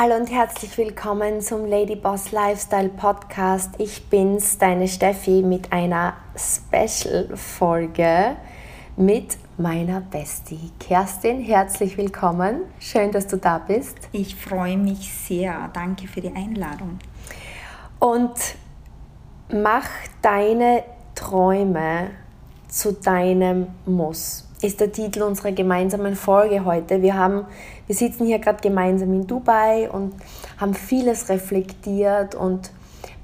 Hallo 0.00 0.14
und 0.14 0.30
herzlich 0.30 0.78
willkommen 0.78 1.40
zum 1.40 1.66
Lady 1.66 1.96
Boss 1.96 2.30
Lifestyle 2.30 2.88
Podcast. 2.88 3.74
Ich 3.78 4.08
bin's, 4.08 4.56
deine 4.56 4.86
Steffi, 4.86 5.42
mit 5.42 5.72
einer 5.72 6.14
Special-Folge 6.36 8.36
mit 8.96 9.36
meiner 9.56 10.00
Bestie 10.00 10.70
Kerstin. 10.78 11.40
Herzlich 11.40 11.98
willkommen. 11.98 12.60
Schön, 12.78 13.10
dass 13.10 13.26
du 13.26 13.38
da 13.38 13.58
bist. 13.58 13.98
Ich 14.12 14.36
freue 14.36 14.76
mich 14.76 15.12
sehr. 15.12 15.68
Danke 15.72 16.06
für 16.06 16.20
die 16.20 16.32
Einladung. 16.32 17.00
Und 17.98 18.38
mach 19.52 19.88
deine 20.22 20.84
Träume 21.16 22.10
zu 22.68 22.92
deinem 22.92 23.68
Muss 23.86 24.44
ist 24.60 24.80
der 24.80 24.90
Titel 24.90 25.22
unserer 25.22 25.52
gemeinsamen 25.52 26.16
Folge 26.16 26.64
heute. 26.64 27.00
Wir, 27.00 27.14
haben, 27.14 27.46
wir 27.86 27.94
sitzen 27.94 28.26
hier 28.26 28.38
gerade 28.38 28.60
gemeinsam 28.60 29.12
in 29.12 29.26
Dubai 29.26 29.88
und 29.90 30.14
haben 30.58 30.74
vieles 30.74 31.28
reflektiert 31.28 32.34
und 32.34 32.70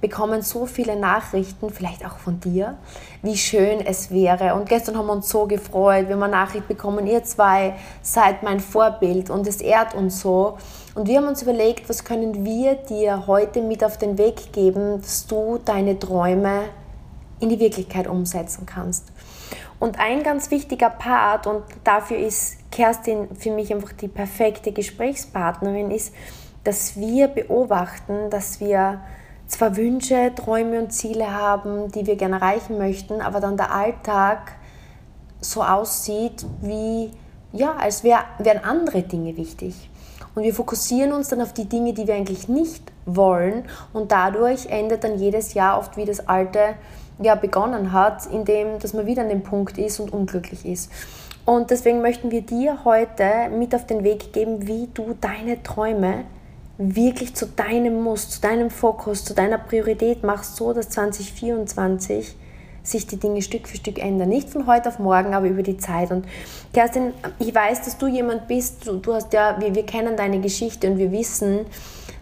bekommen 0.00 0.42
so 0.42 0.66
viele 0.66 0.96
Nachrichten, 0.96 1.70
vielleicht 1.70 2.04
auch 2.04 2.18
von 2.18 2.38
dir, 2.38 2.76
wie 3.22 3.36
schön 3.36 3.80
es 3.80 4.10
wäre. 4.10 4.54
Und 4.54 4.68
gestern 4.68 4.98
haben 4.98 5.06
wir 5.06 5.14
uns 5.14 5.28
so 5.28 5.46
gefreut, 5.46 6.08
wir 6.08 6.14
haben 6.14 6.22
eine 6.22 6.32
Nachricht 6.32 6.68
bekommen, 6.68 7.06
ihr 7.06 7.24
zwei 7.24 7.74
seid 8.02 8.42
mein 8.42 8.60
Vorbild 8.60 9.30
und 9.30 9.46
es 9.46 9.60
ehrt 9.60 9.94
uns 9.94 10.20
so. 10.20 10.58
Und 10.94 11.08
wir 11.08 11.18
haben 11.18 11.26
uns 11.26 11.42
überlegt, 11.42 11.88
was 11.88 12.04
können 12.04 12.44
wir 12.44 12.74
dir 12.74 13.26
heute 13.26 13.62
mit 13.62 13.82
auf 13.82 13.96
den 13.96 14.18
Weg 14.18 14.52
geben, 14.52 15.00
dass 15.00 15.26
du 15.26 15.58
deine 15.64 15.98
Träume 15.98 16.66
in 17.40 17.48
die 17.48 17.58
Wirklichkeit 17.58 18.06
umsetzen 18.06 18.66
kannst. 18.66 19.10
Und 19.84 20.00
ein 20.00 20.22
ganz 20.22 20.50
wichtiger 20.50 20.88
Part, 20.88 21.46
und 21.46 21.62
dafür 21.84 22.16
ist 22.16 22.56
Kerstin 22.70 23.28
für 23.36 23.50
mich 23.50 23.70
einfach 23.70 23.92
die 23.92 24.08
perfekte 24.08 24.72
Gesprächspartnerin, 24.72 25.90
ist, 25.90 26.14
dass 26.64 26.96
wir 26.96 27.28
beobachten, 27.28 28.30
dass 28.30 28.60
wir 28.60 29.02
zwar 29.46 29.76
Wünsche, 29.76 30.32
Träume 30.34 30.78
und 30.80 30.90
Ziele 30.90 31.34
haben, 31.34 31.92
die 31.92 32.06
wir 32.06 32.16
gerne 32.16 32.36
erreichen 32.36 32.78
möchten, 32.78 33.20
aber 33.20 33.40
dann 33.40 33.58
der 33.58 33.74
Alltag 33.74 34.52
so 35.42 35.62
aussieht, 35.62 36.46
wie, 36.62 37.10
ja, 37.52 37.74
als 37.74 38.04
wär, 38.04 38.20
wären 38.38 38.64
andere 38.64 39.02
Dinge 39.02 39.36
wichtig. 39.36 39.90
Und 40.34 40.44
wir 40.44 40.54
fokussieren 40.54 41.12
uns 41.12 41.28
dann 41.28 41.42
auf 41.42 41.52
die 41.52 41.68
Dinge, 41.68 41.92
die 41.92 42.06
wir 42.06 42.14
eigentlich 42.14 42.48
nicht 42.48 42.90
wollen 43.04 43.68
und 43.92 44.12
dadurch 44.12 44.64
endet 44.64 45.04
dann 45.04 45.18
jedes 45.18 45.52
Jahr 45.52 45.78
oft 45.78 45.98
wie 45.98 46.06
das 46.06 46.26
alte 46.26 46.74
ja, 47.18 47.34
begonnen 47.34 47.92
hat, 47.92 48.26
indem 48.26 48.78
dass 48.78 48.92
man 48.92 49.06
wieder 49.06 49.22
an 49.22 49.28
dem 49.28 49.42
Punkt 49.42 49.78
ist 49.78 50.00
und 50.00 50.12
unglücklich 50.12 50.66
ist. 50.66 50.90
Und 51.44 51.70
deswegen 51.70 52.00
möchten 52.00 52.30
wir 52.30 52.42
dir 52.42 52.84
heute 52.84 53.50
mit 53.50 53.74
auf 53.74 53.86
den 53.86 54.02
Weg 54.02 54.32
geben, 54.32 54.66
wie 54.66 54.88
du 54.94 55.14
deine 55.20 55.62
Träume 55.62 56.24
wirklich 56.78 57.34
zu 57.34 57.46
deinem 57.46 58.02
Muss, 58.02 58.30
zu 58.30 58.40
deinem 58.40 58.70
Fokus, 58.70 59.24
zu 59.24 59.34
deiner 59.34 59.58
Priorität 59.58 60.24
machst, 60.24 60.56
so 60.56 60.72
dass 60.72 60.88
2024 60.90 62.34
sich 62.82 63.06
die 63.06 63.16
Dinge 63.16 63.42
Stück 63.42 63.66
für 63.68 63.76
Stück 63.76 63.98
ändern. 63.98 64.28
Nicht 64.28 64.50
von 64.50 64.66
heute 64.66 64.88
auf 64.88 64.98
morgen, 64.98 65.34
aber 65.34 65.46
über 65.46 65.62
die 65.62 65.78
Zeit. 65.78 66.10
Und 66.10 66.26
Kerstin, 66.72 67.12
ich 67.38 67.54
weiß, 67.54 67.82
dass 67.82 67.96
du 67.96 68.06
jemand 68.06 68.46
bist, 68.46 68.86
du, 68.86 69.14
hast 69.14 69.32
ja, 69.32 69.56
wir, 69.58 69.74
wir 69.74 69.86
kennen 69.86 70.16
deine 70.16 70.40
Geschichte 70.40 70.90
und 70.90 70.98
wir 70.98 71.10
wissen, 71.10 71.66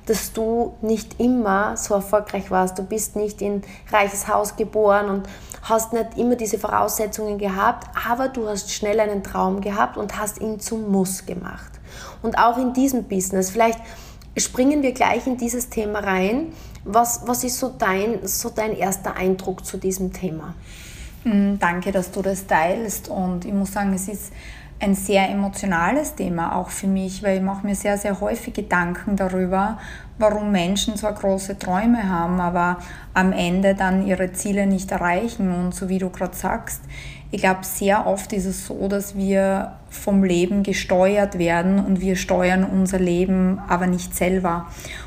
dass 0.06 0.32
du 0.32 0.74
nicht 0.82 1.20
immer 1.20 1.76
so 1.76 1.94
erfolgreich 1.94 2.50
warst. 2.50 2.78
Du 2.78 2.82
bist 2.82 3.16
nicht 3.16 3.40
in 3.40 3.62
reiches 3.90 4.28
Haus 4.28 4.56
geboren 4.56 5.08
und 5.08 5.28
hast 5.62 5.92
nicht 5.92 6.18
immer 6.18 6.36
diese 6.36 6.58
Voraussetzungen 6.58 7.38
gehabt, 7.38 7.88
aber 8.08 8.28
du 8.28 8.48
hast 8.48 8.72
schnell 8.72 8.98
einen 9.00 9.22
Traum 9.22 9.60
gehabt 9.60 9.96
und 9.96 10.18
hast 10.18 10.40
ihn 10.40 10.58
zum 10.60 10.90
Muss 10.90 11.26
gemacht. 11.26 11.70
Und 12.22 12.38
auch 12.38 12.58
in 12.58 12.72
diesem 12.72 13.04
Business, 13.04 13.50
vielleicht 13.50 13.78
springen 14.36 14.82
wir 14.82 14.92
gleich 14.92 15.26
in 15.26 15.36
dieses 15.36 15.68
Thema 15.68 16.00
rein. 16.00 16.52
Was, 16.84 17.22
was 17.26 17.44
ist 17.44 17.58
so 17.58 17.72
dein, 17.76 18.26
so 18.26 18.50
dein 18.50 18.76
erster 18.76 19.14
Eindruck 19.14 19.64
zu 19.64 19.76
diesem 19.76 20.12
Thema? 20.12 20.54
Hm, 21.22 21.58
danke, 21.60 21.92
dass 21.92 22.10
du 22.10 22.22
das 22.22 22.46
teilst 22.46 23.08
und 23.08 23.44
ich 23.44 23.52
muss 23.52 23.72
sagen, 23.72 23.92
es 23.94 24.08
ist 24.08 24.32
ein 24.82 24.96
sehr 24.96 25.30
emotionales 25.30 26.16
Thema 26.16 26.56
auch 26.56 26.70
für 26.70 26.88
mich, 26.88 27.22
weil 27.22 27.36
ich 27.36 27.42
mache 27.42 27.64
mir 27.64 27.76
sehr, 27.76 27.96
sehr 27.98 28.20
häufig 28.20 28.52
Gedanken 28.52 29.14
darüber, 29.14 29.78
warum 30.18 30.50
Menschen 30.50 30.96
zwar 30.96 31.12
große 31.12 31.56
Träume 31.56 32.08
haben, 32.08 32.40
aber 32.40 32.78
am 33.14 33.32
Ende 33.32 33.76
dann 33.76 34.04
ihre 34.04 34.32
Ziele 34.32 34.66
nicht 34.66 34.90
erreichen. 34.90 35.54
Und 35.54 35.72
so 35.72 35.88
wie 35.88 35.98
du 35.98 36.10
gerade 36.10 36.34
sagst, 36.34 36.82
ich 37.30 37.40
glaube, 37.40 37.60
sehr 37.62 38.06
oft 38.06 38.32
ist 38.32 38.44
es 38.44 38.66
so, 38.66 38.88
dass 38.88 39.16
wir 39.16 39.72
vom 39.88 40.24
Leben 40.24 40.64
gesteuert 40.64 41.38
werden 41.38 41.78
und 41.78 42.00
wir 42.00 42.16
steuern 42.16 42.64
unser 42.64 42.98
Leben 42.98 43.60
aber 43.68 43.86
nicht 43.86 44.16
selber. 44.16 44.66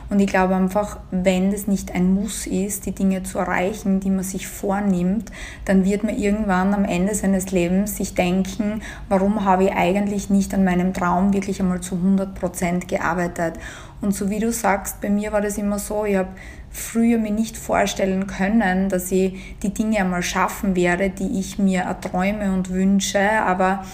Und 0.09 0.19
ich 0.19 0.27
glaube 0.27 0.55
einfach, 0.55 0.99
wenn 1.11 1.51
das 1.51 1.67
nicht 1.67 1.93
ein 1.93 2.13
Muss 2.13 2.45
ist, 2.45 2.85
die 2.85 2.91
Dinge 2.91 3.23
zu 3.23 3.39
erreichen, 3.39 3.99
die 3.99 4.11
man 4.11 4.23
sich 4.23 4.47
vornimmt, 4.47 5.31
dann 5.65 5.83
wird 5.83 6.03
man 6.03 6.17
irgendwann 6.17 6.73
am 6.73 6.85
Ende 6.85 7.15
seines 7.15 7.51
Lebens 7.51 7.97
sich 7.97 8.13
denken, 8.13 8.81
warum 9.09 9.45
habe 9.45 9.65
ich 9.65 9.73
eigentlich 9.73 10.29
nicht 10.29 10.53
an 10.53 10.63
meinem 10.63 10.93
Traum 10.93 11.33
wirklich 11.33 11.59
einmal 11.59 11.81
zu 11.81 11.95
100 11.95 12.35
Prozent 12.35 12.87
gearbeitet. 12.87 13.55
Und 14.01 14.13
so 14.13 14.29
wie 14.29 14.39
du 14.39 14.51
sagst, 14.51 15.01
bei 15.01 15.09
mir 15.09 15.31
war 15.31 15.41
das 15.41 15.57
immer 15.57 15.79
so, 15.79 16.05
ich 16.05 16.17
habe 16.17 16.29
früher 16.69 17.17
mir 17.17 17.31
nicht 17.31 17.57
vorstellen 17.57 18.27
können, 18.27 18.89
dass 18.89 19.11
ich 19.11 19.57
die 19.63 19.73
Dinge 19.73 19.99
einmal 19.99 20.21
schaffen 20.21 20.75
werde, 20.75 21.09
die 21.09 21.39
ich 21.39 21.57
mir 21.57 21.81
erträume 21.81 22.51
und 22.53 22.69
wünsche, 22.69 23.31
aber 23.41 23.85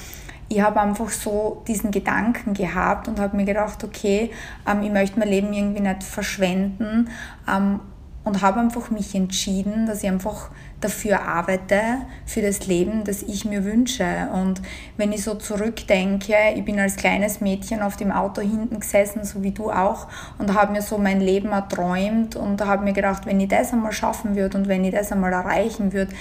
ich 0.52 0.62
habe 0.62 0.82
einfach 0.82 1.10
so 1.10 1.64
diesen 1.68 1.92
Gedanken 1.92 2.54
gehabt 2.54 3.08
und 3.08 3.20
habe 3.20 3.38
mir 3.38 3.46
gedacht, 3.46 3.84
okay, 3.84 4.32
ähm, 4.68 4.84
ich 4.84 4.92
möchte 4.92 5.18
mein 5.18 5.30
Leben 5.30 5.54
irgendwie 5.54 5.82
nicht 5.82 6.04
verschwenden 6.04 7.10
ähm, 7.50 7.80
und 8.24 8.42
habe 8.42 8.60
einfach 8.60 8.92
mich 8.92 9.16
entschieden, 9.16 9.86
dass 9.86 10.04
ich 10.04 10.10
einfach 10.10 10.52
dafür 10.82 11.22
arbeite, 11.22 11.82
für 12.26 12.42
das 12.42 12.68
Leben, 12.68 13.04
das 13.04 13.24
ich 13.24 13.46
mir 13.46 13.64
wünsche. 13.64 14.30
Und 14.34 14.62
wenn 14.98 15.12
ich 15.12 15.24
so 15.24 15.36
zurückdenke, 15.36 16.36
ich 16.56 16.66
bin 16.66 16.80
als 16.80 16.98
kleines 16.98 17.40
Mädchen 17.40 17.82
auf 17.82 17.98
dem 17.98 18.12
Auto 18.12 18.42
hinten 18.42 18.80
gesessen, 18.80 19.24
so 19.24 19.42
wie 19.44 19.52
du 19.52 19.72
auch, 19.72 20.08
und 20.38 20.54
habe 20.54 20.74
mir 20.74 20.82
so 20.82 20.98
mein 20.98 21.22
Leben 21.22 21.50
erträumt 21.50 22.36
und 22.36 22.64
habe 22.64 22.84
mir 22.84 22.94
gedacht, 22.94 23.26
wenn 23.26 23.40
ich 23.40 23.48
das 23.48 23.74
einmal 23.74 23.94
schaffen 23.94 24.36
würde 24.36 24.58
und 24.58 24.68
wenn 24.68 24.84
ich 24.84 24.94
das 24.94 25.12
einmal 25.12 25.34
erreichen 25.34 25.94
würde, 25.94 26.14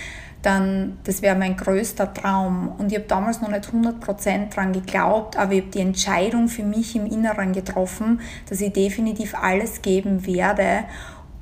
dann 0.42 0.98
das 1.04 1.22
wäre 1.22 1.36
mein 1.36 1.56
größter 1.56 2.12
Traum. 2.14 2.72
Und 2.78 2.92
ich 2.92 2.98
habe 2.98 3.08
damals 3.08 3.40
noch 3.40 3.50
nicht 3.50 3.68
100% 3.68 4.54
dran 4.54 4.72
geglaubt, 4.72 5.36
aber 5.36 5.52
ich 5.52 5.62
habe 5.62 5.70
die 5.70 5.80
Entscheidung 5.80 6.48
für 6.48 6.64
mich 6.64 6.96
im 6.96 7.06
Inneren 7.06 7.52
getroffen, 7.52 8.20
dass 8.48 8.60
ich 8.60 8.72
definitiv 8.72 9.34
alles 9.34 9.82
geben 9.82 10.26
werde 10.26 10.84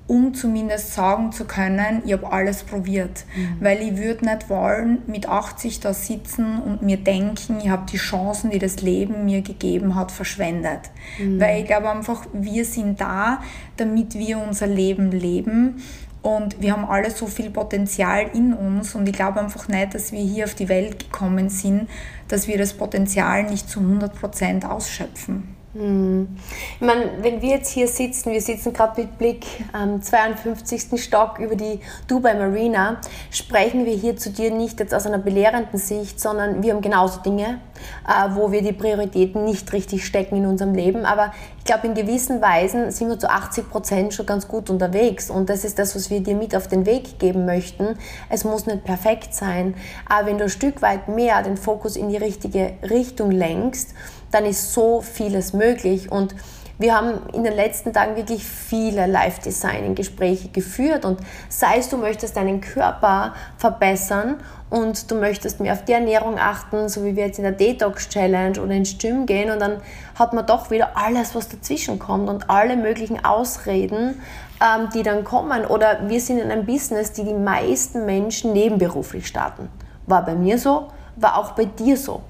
um 0.08 0.32
zumindest 0.32 0.94
sagen 0.94 1.32
zu 1.32 1.44
können, 1.44 2.02
ich 2.06 2.14
habe 2.14 2.32
alles 2.32 2.64
probiert. 2.64 3.26
Mhm. 3.36 3.56
Weil 3.60 3.82
ich 3.82 3.98
würde 3.98 4.24
nicht 4.24 4.48
wollen, 4.48 5.02
mit 5.06 5.28
80 5.28 5.80
da 5.80 5.92
sitzen 5.92 6.60
und 6.60 6.82
mir 6.82 6.96
denken, 6.96 7.58
ich 7.62 7.68
habe 7.68 7.84
die 7.92 7.98
Chancen, 7.98 8.50
die 8.50 8.58
das 8.58 8.80
Leben 8.80 9.26
mir 9.26 9.42
gegeben 9.42 9.94
hat, 9.94 10.10
verschwendet. 10.10 10.80
Mhm. 11.18 11.38
Weil 11.38 11.60
ich 11.60 11.66
glaube 11.66 11.90
einfach, 11.90 12.26
wir 12.32 12.64
sind 12.64 13.00
da, 13.00 13.42
damit 13.76 14.14
wir 14.14 14.38
unser 14.38 14.66
Leben 14.66 15.12
leben. 15.12 15.82
Und 16.28 16.60
wir 16.60 16.72
haben 16.72 16.84
alle 16.84 17.10
so 17.10 17.26
viel 17.26 17.48
Potenzial 17.48 18.28
in 18.34 18.52
uns 18.52 18.94
und 18.94 19.08
ich 19.08 19.14
glaube 19.14 19.40
einfach 19.40 19.66
nicht, 19.66 19.94
dass 19.94 20.12
wir 20.12 20.20
hier 20.20 20.44
auf 20.44 20.54
die 20.54 20.68
Welt 20.68 20.98
gekommen 20.98 21.48
sind, 21.48 21.88
dass 22.28 22.46
wir 22.46 22.58
das 22.58 22.74
Potenzial 22.74 23.44
nicht 23.44 23.70
zu 23.70 23.80
100% 23.80 24.68
ausschöpfen. 24.68 25.57
Hm. 25.78 26.26
Ich 26.74 26.84
meine, 26.84 27.22
wenn 27.22 27.40
wir 27.40 27.50
jetzt 27.50 27.70
hier 27.70 27.86
sitzen, 27.86 28.32
wir 28.32 28.40
sitzen 28.40 28.72
gerade 28.72 29.00
mit 29.00 29.16
Blick 29.16 29.46
am 29.72 30.02
52. 30.02 31.00
Stock 31.00 31.38
über 31.38 31.54
die 31.54 31.78
Dubai 32.08 32.34
Marina, 32.34 33.00
sprechen 33.30 33.84
wir 33.86 33.94
hier 33.94 34.16
zu 34.16 34.30
dir 34.30 34.50
nicht 34.50 34.80
jetzt 34.80 34.92
aus 34.92 35.06
einer 35.06 35.18
belehrenden 35.18 35.78
Sicht, 35.78 36.18
sondern 36.18 36.64
wir 36.64 36.74
haben 36.74 36.80
genauso 36.80 37.20
Dinge, 37.20 37.60
äh, 38.08 38.34
wo 38.34 38.50
wir 38.50 38.60
die 38.60 38.72
Prioritäten 38.72 39.44
nicht 39.44 39.72
richtig 39.72 40.04
stecken 40.04 40.38
in 40.38 40.46
unserem 40.46 40.74
Leben. 40.74 41.04
Aber 41.04 41.32
ich 41.58 41.64
glaube, 41.64 41.86
in 41.86 41.94
gewissen 41.94 42.42
Weisen 42.42 42.90
sind 42.90 43.08
wir 43.08 43.18
zu 43.20 43.30
80 43.30 43.70
Prozent 43.70 44.14
schon 44.14 44.26
ganz 44.26 44.48
gut 44.48 44.70
unterwegs. 44.70 45.30
Und 45.30 45.48
das 45.48 45.64
ist 45.64 45.78
das, 45.78 45.94
was 45.94 46.10
wir 46.10 46.20
dir 46.20 46.34
mit 46.34 46.56
auf 46.56 46.66
den 46.66 46.86
Weg 46.86 47.20
geben 47.20 47.46
möchten. 47.46 47.96
Es 48.28 48.42
muss 48.42 48.66
nicht 48.66 48.82
perfekt 48.82 49.32
sein, 49.32 49.76
aber 50.08 50.26
wenn 50.26 50.38
du 50.38 50.44
ein 50.44 50.50
Stück 50.50 50.82
weit 50.82 51.06
mehr 51.06 51.40
den 51.44 51.56
Fokus 51.56 51.94
in 51.94 52.08
die 52.08 52.16
richtige 52.16 52.72
Richtung 52.82 53.30
lenkst, 53.30 53.94
dann 54.30 54.44
ist 54.44 54.72
so 54.72 55.00
vieles 55.00 55.52
möglich. 55.52 56.10
Und 56.10 56.34
wir 56.78 56.94
haben 56.94 57.20
in 57.32 57.42
den 57.42 57.54
letzten 57.54 57.92
Tagen 57.92 58.14
wirklich 58.14 58.44
viele 58.44 59.06
Live-Designing-Gespräche 59.06 60.48
geführt 60.48 61.04
und 61.04 61.18
sei 61.48 61.78
es, 61.78 61.88
du 61.88 61.96
möchtest 61.96 62.36
deinen 62.36 62.60
Körper 62.60 63.34
verbessern 63.56 64.36
und 64.70 65.10
du 65.10 65.16
möchtest 65.16 65.58
mehr 65.58 65.72
auf 65.72 65.84
die 65.84 65.92
Ernährung 65.92 66.38
achten, 66.38 66.88
so 66.88 67.04
wie 67.04 67.16
wir 67.16 67.26
jetzt 67.26 67.38
in 67.38 67.42
der 67.42 67.52
Detox-Challenge 67.52 68.60
oder 68.60 68.72
ins 68.72 68.96
Gym 68.96 69.26
gehen 69.26 69.50
und 69.50 69.58
dann 69.58 69.80
hat 70.16 70.32
man 70.34 70.46
doch 70.46 70.70
wieder 70.70 70.96
alles, 70.96 71.34
was 71.34 71.48
dazwischen 71.48 71.98
kommt 71.98 72.28
und 72.28 72.48
alle 72.48 72.76
möglichen 72.76 73.24
Ausreden, 73.24 74.22
ähm, 74.60 74.88
die 74.94 75.02
dann 75.02 75.24
kommen. 75.24 75.64
Oder 75.64 76.08
wir 76.08 76.20
sind 76.20 76.38
in 76.38 76.50
einem 76.50 76.64
Business, 76.64 77.12
die 77.12 77.24
die 77.24 77.34
meisten 77.34 78.06
Menschen 78.06 78.52
nebenberuflich 78.52 79.26
starten. 79.26 79.68
War 80.06 80.24
bei 80.24 80.36
mir 80.36 80.58
so, 80.58 80.88
war 81.16 81.38
auch 81.38 81.52
bei 81.52 81.64
dir 81.64 81.96
so. 81.96 82.22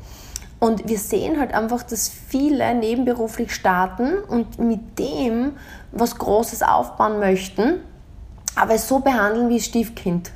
Und 0.61 0.89
wir 0.89 0.99
sehen 0.99 1.39
halt 1.39 1.55
einfach, 1.55 1.83
dass 1.85 2.09
viele 2.09 2.75
nebenberuflich 2.75 3.55
starten 3.55 4.19
und 4.29 4.59
mit 4.59 4.99
dem 4.99 5.53
was 5.93 6.19
Großes 6.19 6.63
aufbauen 6.63 7.21
möchten, 7.21 7.81
aber 8.57 8.75
es 8.75 8.89
so 8.89 8.99
behandeln 8.99 9.49
wie 9.49 9.61
Stiefkind. 9.61 10.33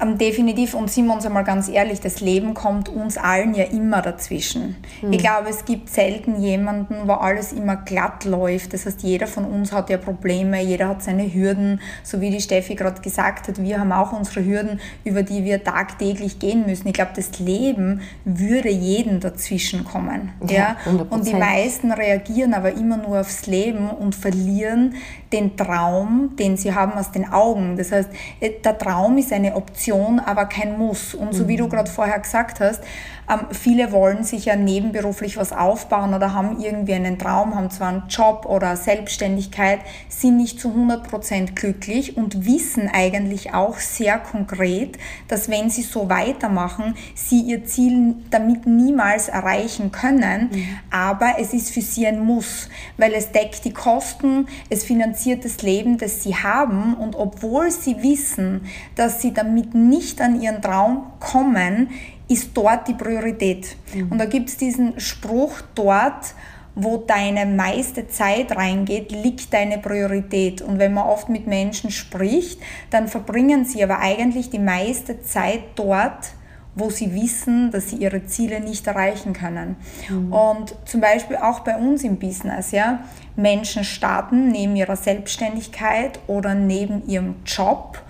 Ähm, 0.00 0.16
definitiv, 0.16 0.74
und 0.74 0.90
sind 0.90 1.06
wir 1.06 1.14
uns 1.14 1.26
einmal 1.26 1.42
ganz 1.42 1.68
ehrlich, 1.68 2.00
das 2.00 2.20
Leben 2.20 2.54
kommt 2.54 2.88
uns 2.88 3.18
allen 3.18 3.54
ja 3.54 3.64
immer 3.64 4.00
dazwischen. 4.00 4.76
Mhm. 5.02 5.12
Ich 5.12 5.18
glaube, 5.18 5.48
es 5.48 5.64
gibt 5.64 5.90
selten 5.90 6.40
jemanden, 6.40 7.08
wo 7.08 7.12
alles 7.14 7.52
immer 7.52 7.74
glatt 7.76 8.24
läuft. 8.24 8.74
Das 8.74 8.86
heißt, 8.86 9.02
jeder 9.02 9.26
von 9.26 9.44
uns 9.44 9.72
hat 9.72 9.90
ja 9.90 9.96
Probleme, 9.96 10.62
jeder 10.62 10.88
hat 10.88 11.02
seine 11.02 11.32
Hürden, 11.32 11.80
so 12.04 12.20
wie 12.20 12.30
die 12.30 12.40
Steffi 12.40 12.76
gerade 12.76 13.00
gesagt 13.00 13.48
hat, 13.48 13.60
wir 13.60 13.80
haben 13.80 13.90
auch 13.90 14.12
unsere 14.12 14.44
Hürden, 14.44 14.78
über 15.04 15.24
die 15.24 15.44
wir 15.44 15.64
tagtäglich 15.64 16.38
gehen 16.38 16.64
müssen. 16.66 16.86
Ich 16.86 16.94
glaube, 16.94 17.12
das 17.16 17.40
Leben 17.40 18.02
würde 18.24 18.70
jeden 18.70 19.18
dazwischen 19.18 19.84
kommen. 19.84 20.30
Ja, 20.48 20.76
ja? 20.86 21.06
Und 21.10 21.26
die 21.26 21.34
meisten 21.34 21.90
reagieren 21.90 22.54
aber 22.54 22.72
immer 22.72 22.98
nur 22.98 23.20
aufs 23.20 23.46
Leben 23.46 23.90
und 23.90 24.14
verlieren 24.14 24.94
den 25.32 25.56
Traum, 25.56 26.36
den 26.38 26.56
sie 26.56 26.74
haben, 26.74 26.92
aus 26.92 27.10
den 27.10 27.30
Augen. 27.30 27.76
Das 27.76 27.92
heißt, 27.92 28.08
äh, 28.40 28.50
der 28.64 28.78
Traum 28.78 29.18
ist 29.18 29.32
eine 29.32 29.56
Option, 29.56 29.87
aber 30.20 30.46
kein 30.46 30.76
Muss. 30.78 31.14
Und 31.14 31.32
so 31.32 31.48
wie 31.48 31.56
du 31.56 31.64
mhm. 31.64 31.70
gerade 31.70 31.90
vorher 31.90 32.18
gesagt 32.18 32.60
hast, 32.60 32.82
ähm, 33.28 33.40
viele 33.50 33.92
wollen 33.92 34.24
sich 34.24 34.46
ja 34.46 34.56
nebenberuflich 34.56 35.36
was 35.36 35.52
aufbauen 35.52 36.14
oder 36.14 36.34
haben 36.34 36.60
irgendwie 36.60 36.94
einen 36.94 37.18
Traum, 37.18 37.54
haben 37.54 37.70
zwar 37.70 37.88
einen 37.88 38.08
Job 38.08 38.46
oder 38.46 38.76
Selbstständigkeit, 38.76 39.80
sind 40.08 40.36
nicht 40.36 40.60
zu 40.60 40.68
100% 40.68 41.54
glücklich 41.54 42.16
und 42.16 42.46
wissen 42.46 42.88
eigentlich 42.92 43.54
auch 43.54 43.78
sehr 43.78 44.18
konkret, 44.18 44.98
dass 45.28 45.48
wenn 45.48 45.70
sie 45.70 45.82
so 45.82 46.08
weitermachen, 46.08 46.94
sie 47.14 47.40
ihr 47.40 47.64
Ziel 47.64 48.16
damit 48.30 48.66
niemals 48.66 49.28
erreichen 49.28 49.92
können. 49.92 50.48
Mhm. 50.50 50.68
Aber 50.90 51.34
es 51.38 51.52
ist 51.52 51.70
für 51.70 51.82
sie 51.82 52.06
ein 52.06 52.24
Muss, 52.24 52.68
weil 52.96 53.12
es 53.12 53.32
deckt 53.32 53.64
die 53.64 53.72
Kosten, 53.72 54.46
es 54.70 54.84
finanziert 54.84 55.44
das 55.44 55.62
Leben, 55.62 55.98
das 55.98 56.22
sie 56.22 56.34
haben 56.34 56.94
und 56.94 57.16
obwohl 57.16 57.70
sie 57.70 58.02
wissen, 58.02 58.62
dass 58.94 59.20
sie 59.20 59.32
damit 59.32 59.74
nicht 59.74 60.20
an 60.20 60.40
ihren 60.40 60.62
Traum 60.62 61.06
kommen, 61.20 61.90
ist 62.28 62.50
dort 62.54 62.86
die 62.88 62.94
Priorität. 62.94 63.76
Mhm. 63.94 64.12
Und 64.12 64.18
da 64.18 64.26
gibt 64.26 64.50
es 64.50 64.56
diesen 64.56 65.00
Spruch, 65.00 65.60
dort, 65.74 66.34
wo 66.74 66.98
deine 66.98 67.46
meiste 67.46 68.06
Zeit 68.06 68.54
reingeht, 68.54 69.10
liegt 69.10 69.52
deine 69.52 69.78
Priorität. 69.78 70.62
Und 70.62 70.78
wenn 70.78 70.94
man 70.94 71.08
oft 71.08 71.28
mit 71.28 71.46
Menschen 71.46 71.90
spricht, 71.90 72.60
dann 72.90 73.08
verbringen 73.08 73.64
sie 73.64 73.82
aber 73.82 73.98
eigentlich 73.98 74.50
die 74.50 74.60
meiste 74.60 75.22
Zeit 75.22 75.62
dort, 75.74 76.32
wo 76.76 76.90
sie 76.90 77.12
wissen, 77.12 77.72
dass 77.72 77.90
sie 77.90 77.96
ihre 77.96 78.26
Ziele 78.26 78.60
nicht 78.60 78.86
erreichen 78.86 79.32
können. 79.32 79.76
Mhm. 80.08 80.32
Und 80.32 80.74
zum 80.84 81.00
Beispiel 81.00 81.36
auch 81.36 81.60
bei 81.60 81.76
uns 81.76 82.04
im 82.04 82.18
Business, 82.18 82.70
ja, 82.70 83.00
Menschen 83.34 83.82
starten 83.82 84.48
neben 84.48 84.76
ihrer 84.76 84.96
Selbstständigkeit 84.96 86.20
oder 86.28 86.54
neben 86.54 87.06
ihrem 87.08 87.36
Job 87.44 88.00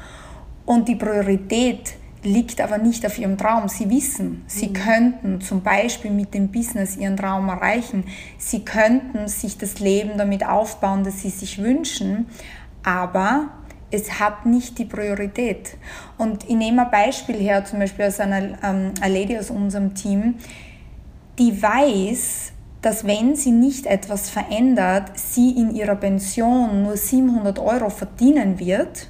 und 0.67 0.89
die 0.89 0.97
Priorität 0.97 1.95
liegt 2.23 2.61
aber 2.61 2.79
nicht 2.79 3.07
auf 3.07 3.19
ihrem 3.19 3.39
Traum. 3.39 3.69
Sie 3.69 3.91
wissen, 3.91 4.45
sie 4.47 4.69
mhm. 4.69 4.73
könnten 4.73 5.41
zum 5.41 5.63
Beispiel 5.63 6.11
mit 6.11 6.35
dem 6.35 6.49
Business 6.49 6.97
ihren 6.97 7.17
Traum 7.17 7.49
erreichen. 7.49 8.05
Sie 8.39 8.65
könnten 8.65 9.29
sich 9.29 9.59
das 9.59 9.79
Leben 9.79 10.19
damit 10.19 10.47
aufbauen, 10.47 11.05
das 11.05 11.23
sie 11.23 11.31
sich 11.31 11.63
wünschen, 11.63 12.27
aber 12.83 13.51
es 13.91 14.21
hat 14.21 14.47
nicht 14.47 14.79
die 14.79 14.85
Priorität. 14.85 15.77
Und 16.19 16.45
ich 16.45 16.57
nehme 16.57 16.85
ein 16.85 16.91
Beispiel 16.91 17.37
her, 17.37 17.65
zum 17.65 17.79
Beispiel 17.79 18.07
aus 18.07 18.21
einer 18.21 18.63
ähm, 18.63 18.93
eine 19.01 19.15
Lady 19.15 19.39
aus 19.39 19.51
unserem 19.51 19.95
Team, 19.95 20.35
die 21.39 21.63
weiß, 21.63 22.53
dass 22.83 23.07
wenn 23.07 23.35
sie 23.35 23.51
nicht 23.51 23.87
etwas 23.87 24.31
verändert, 24.31 25.13
sie 25.19 25.51
in 25.51 25.75
ihrer 25.75 25.97
Pension 25.97 26.83
nur 26.83 26.97
700 26.97 27.59
Euro 27.59 27.91
verdienen 27.91 28.59
wird 28.59 29.09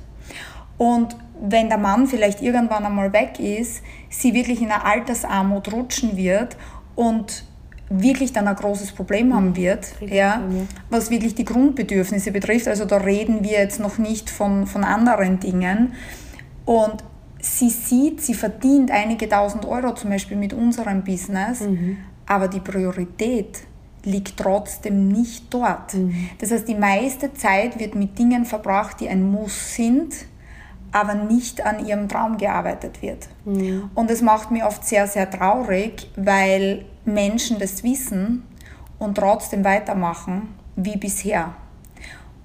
und 0.79 1.17
wenn 1.41 1.69
der 1.69 1.79
Mann 1.79 2.07
vielleicht 2.07 2.43
irgendwann 2.43 2.85
einmal 2.85 3.13
weg 3.13 3.39
ist, 3.39 3.83
sie 4.09 4.35
wirklich 4.35 4.61
in 4.61 4.71
eine 4.71 4.85
Altersarmut 4.85 5.73
rutschen 5.73 6.17
wird 6.17 6.57
und 6.95 7.45
wirklich 7.91 8.33
dann 8.33 8.49
ein 8.49 8.57
großes 8.57 8.93
Problem 8.93 9.35
haben 9.35 9.51
mhm. 9.51 9.57
wird, 9.57 9.87
ja, 10.01 10.43
was 10.91 11.11
wirklich 11.11 11.35
die 11.35 11.45
Grundbedürfnisse 11.45 12.33
betrifft. 12.33 12.69
Also 12.69 12.85
da 12.85 12.99
reden 12.99 13.43
wir 13.43 13.53
jetzt 13.53 13.81
noch 13.81 13.99
nicht 13.99 14.29
von, 14.31 14.67
von 14.67 14.85
anderen 14.85 15.41
Dingen. 15.41 15.95
Und 16.65 17.03
sie 17.41 17.71
sieht, 17.71 18.21
sie 18.21 18.35
verdient 18.35 18.91
einige 18.91 19.29
tausend 19.29 19.65
Euro 19.65 19.95
zum 19.95 20.11
Beispiel 20.11 20.37
mit 20.37 20.53
unserem 20.53 21.03
Business, 21.03 21.61
mhm. 21.61 21.99
aber 22.27 22.49
die 22.49 22.61
Priorität 22.61 23.61
liegt 24.05 24.37
trotzdem 24.37 25.09
nicht 25.09 25.47
dort. 25.51 25.95
Mhm. 25.95 26.29
Das 26.39 26.51
heißt, 26.51 26.69
die 26.69 26.75
meiste 26.75 27.33
Zeit 27.35 27.79
wird 27.79 27.95
mit 27.95 28.19
Dingen 28.19 28.45
verbracht, 28.45 29.01
die 29.01 29.09
ein 29.09 29.23
Muss 29.23 29.75
sind, 29.75 30.15
aber 30.93 31.15
nicht 31.15 31.65
an 31.65 31.85
ihrem 31.85 32.09
Traum 32.09 32.39
gearbeitet 32.39 33.03
wird. 33.03 33.29
Mhm. 33.45 33.91
Und 33.95 34.11
es 34.11 34.23
macht 34.23 34.51
mich 34.51 34.65
oft 34.65 34.85
sehr, 34.85 35.07
sehr 35.07 35.31
traurig, 35.31 36.11
weil 36.17 36.85
Menschen 37.05 37.59
das 37.59 37.83
wissen 37.83 38.45
und 38.99 39.17
trotzdem 39.17 39.65
weitermachen 39.65 40.49
wie 40.77 40.97
bisher 40.97 41.55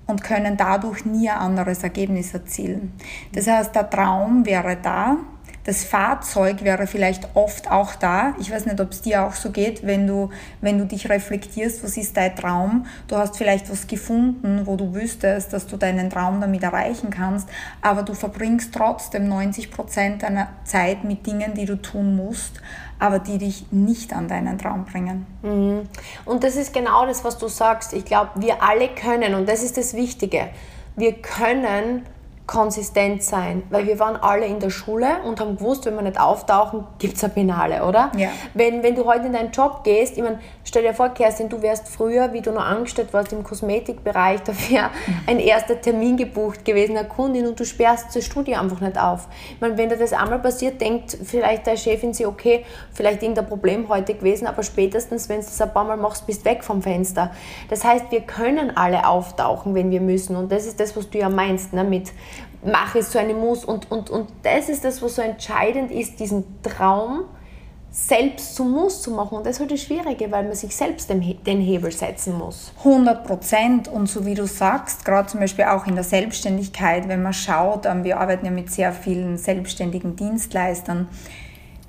und 0.07 0.23
können 0.23 0.57
dadurch 0.57 1.05
nie 1.05 1.29
ein 1.29 1.37
anderes 1.37 1.83
Ergebnis 1.83 2.33
erzielen. 2.33 2.93
Das 3.33 3.47
heißt, 3.47 3.75
der 3.75 3.89
Traum 3.89 4.45
wäre 4.45 4.77
da, 4.81 5.17
das 5.63 5.85
Fahrzeug 5.85 6.63
wäre 6.63 6.87
vielleicht 6.87 7.35
oft 7.35 7.71
auch 7.71 7.95
da. 7.95 8.35
Ich 8.39 8.51
weiß 8.51 8.65
nicht, 8.65 8.79
ob 8.81 8.91
es 8.91 9.01
dir 9.01 9.23
auch 9.23 9.33
so 9.33 9.49
geht, 9.51 9.85
wenn 9.85 10.07
du, 10.07 10.29
wenn 10.61 10.77
du 10.77 10.85
dich 10.85 11.09
reflektierst, 11.09 11.83
was 11.83 11.95
ist 11.95 12.17
dein 12.17 12.35
Traum? 12.35 12.85
Du 13.07 13.15
hast 13.15 13.37
vielleicht 13.37 13.71
was 13.71 13.87
gefunden, 13.87 14.61
wo 14.65 14.75
du 14.75 14.93
wüsstest, 14.93 15.53
dass 15.53 15.67
du 15.67 15.77
deinen 15.77 16.09
Traum 16.09 16.41
damit 16.41 16.63
erreichen 16.63 17.09
kannst, 17.09 17.47
aber 17.81 18.03
du 18.03 18.13
verbringst 18.13 18.73
trotzdem 18.73 19.27
90 19.29 19.71
Prozent 19.71 20.23
deiner 20.23 20.49
Zeit 20.65 21.03
mit 21.03 21.25
Dingen, 21.25 21.53
die 21.53 21.65
du 21.65 21.81
tun 21.81 22.15
musst, 22.15 22.61
aber 22.99 23.19
die 23.19 23.37
dich 23.37 23.71
nicht 23.71 24.13
an 24.13 24.27
deinen 24.27 24.57
Traum 24.57 24.85
bringen. 24.85 25.25
Mhm. 25.43 25.87
Und 26.25 26.43
das 26.43 26.57
ist 26.57 26.73
genau 26.73 27.05
das, 27.05 27.23
was 27.23 27.37
du 27.37 27.47
sagst. 27.47 27.93
Ich 27.93 28.05
glaube, 28.05 28.31
wir 28.35 28.61
alle 28.61 28.89
können, 28.89 29.33
und 29.33 29.47
das 29.47 29.63
ist 29.63 29.77
das 29.77 29.93
Wichtige, 29.93 30.49
wir 30.95 31.13
können 31.13 32.03
konsistent 32.45 33.23
sein, 33.23 33.63
weil 33.69 33.87
wir 33.87 33.99
waren 33.99 34.17
alle 34.17 34.45
in 34.45 34.59
der 34.59 34.69
Schule 34.69 35.07
und 35.23 35.39
haben 35.39 35.55
gewusst, 35.55 35.85
wenn 35.85 35.95
wir 35.95 36.01
nicht 36.01 36.19
auftauchen, 36.19 36.83
gibt 36.99 37.15
es 37.15 37.23
ein 37.23 37.33
Penale, 37.33 37.85
oder? 37.85 38.11
Ja. 38.17 38.29
Wenn, 38.53 38.83
wenn 38.83 38.95
du 38.95 39.05
heute 39.05 39.27
in 39.27 39.33
deinen 39.33 39.51
Job 39.51 39.83
gehst, 39.85 40.17
ich 40.17 40.23
meine, 40.23 40.39
stell 40.65 40.83
dir 40.83 40.93
vor, 40.93 41.09
Kerstin, 41.09 41.47
du 41.47 41.61
wärst 41.61 41.87
früher, 41.87 42.33
wie 42.33 42.41
du 42.41 42.51
noch 42.51 42.65
angestellt 42.65 43.13
warst 43.13 43.31
im 43.31 43.43
Kosmetikbereich, 43.43 44.41
da 44.41 44.53
wäre 44.69 44.89
ein 45.25 45.39
erster 45.39 45.79
Termin 45.79 46.17
gebucht 46.17 46.65
gewesen, 46.65 46.97
eine 46.97 47.07
Kundin, 47.07 47.47
und 47.47 47.57
du 47.57 47.65
sperrst 47.65 48.13
das 48.13 48.25
Studio 48.25 48.59
einfach 48.59 48.81
nicht 48.81 48.99
auf. 48.99 49.29
Ich 49.51 49.61
meine, 49.61 49.77
wenn 49.77 49.87
dir 49.87 49.97
das 49.97 50.11
einmal 50.11 50.39
passiert, 50.39 50.81
denkt 50.81 51.17
vielleicht 51.23 51.65
der 51.65 51.77
Chefin 51.77 52.13
sie, 52.13 52.25
okay, 52.25 52.65
vielleicht 52.93 53.23
irgendein 53.23 53.47
Problem 53.47 53.87
heute 53.87 54.15
gewesen, 54.15 54.47
aber 54.47 54.63
spätestens, 54.63 55.29
wenn 55.29 55.39
du 55.39 55.45
das 55.45 55.61
ein 55.61 55.71
paar 55.71 55.85
Mal 55.85 55.97
machst, 55.97 56.27
bist 56.27 56.41
du 56.41 56.49
weg 56.49 56.65
vom 56.65 56.81
Fenster. 56.81 57.31
Das 57.69 57.85
heißt, 57.85 58.11
wir 58.11 58.21
können 58.21 58.75
alle 58.75 59.07
auftauchen, 59.07 59.75
wenn 59.75 59.91
wir 59.91 60.01
müssen 60.01 60.35
und 60.35 60.51
das 60.51 60.65
ist 60.65 60.81
das, 60.81 60.97
was 60.97 61.09
du 61.09 61.19
ja 61.19 61.29
meinst, 61.29 61.71
ne, 61.71 61.85
mit 61.85 62.11
mache 62.65 62.99
es 62.99 63.11
zu 63.11 63.19
einem 63.19 63.39
Muss. 63.39 63.65
Und, 63.65 63.91
und, 63.91 64.09
und 64.09 64.29
das 64.43 64.69
ist 64.69 64.83
das, 64.83 65.01
was 65.01 65.15
so 65.15 65.21
entscheidend 65.21 65.91
ist, 65.91 66.19
diesen 66.19 66.61
Traum 66.61 67.25
selbst 67.91 68.55
zum 68.55 68.71
Muss 68.71 69.03
zu 69.03 69.11
machen. 69.11 69.37
Und 69.37 69.45
das 69.45 69.53
ist 69.53 69.59
halt 69.59 69.71
das 69.71 69.81
Schwierige, 69.81 70.31
weil 70.31 70.43
man 70.43 70.55
sich 70.55 70.75
selbst 70.75 71.09
den 71.09 71.21
Hebel 71.21 71.91
setzen 71.91 72.37
muss. 72.37 72.73
100 72.79 73.25
Prozent. 73.25 73.87
Und 73.87 74.07
so 74.07 74.25
wie 74.25 74.33
du 74.33 74.47
sagst, 74.47 75.05
gerade 75.05 75.27
zum 75.27 75.39
Beispiel 75.39 75.65
auch 75.65 75.85
in 75.85 75.93
der 75.93 76.03
Selbstständigkeit, 76.03 77.07
wenn 77.07 77.21
man 77.21 77.33
schaut, 77.33 77.85
ähm, 77.85 78.03
wir 78.03 78.19
arbeiten 78.19 78.45
ja 78.45 78.51
mit 78.51 78.71
sehr 78.71 78.93
vielen 78.93 79.37
selbstständigen 79.37 80.15
Dienstleistern, 80.15 81.07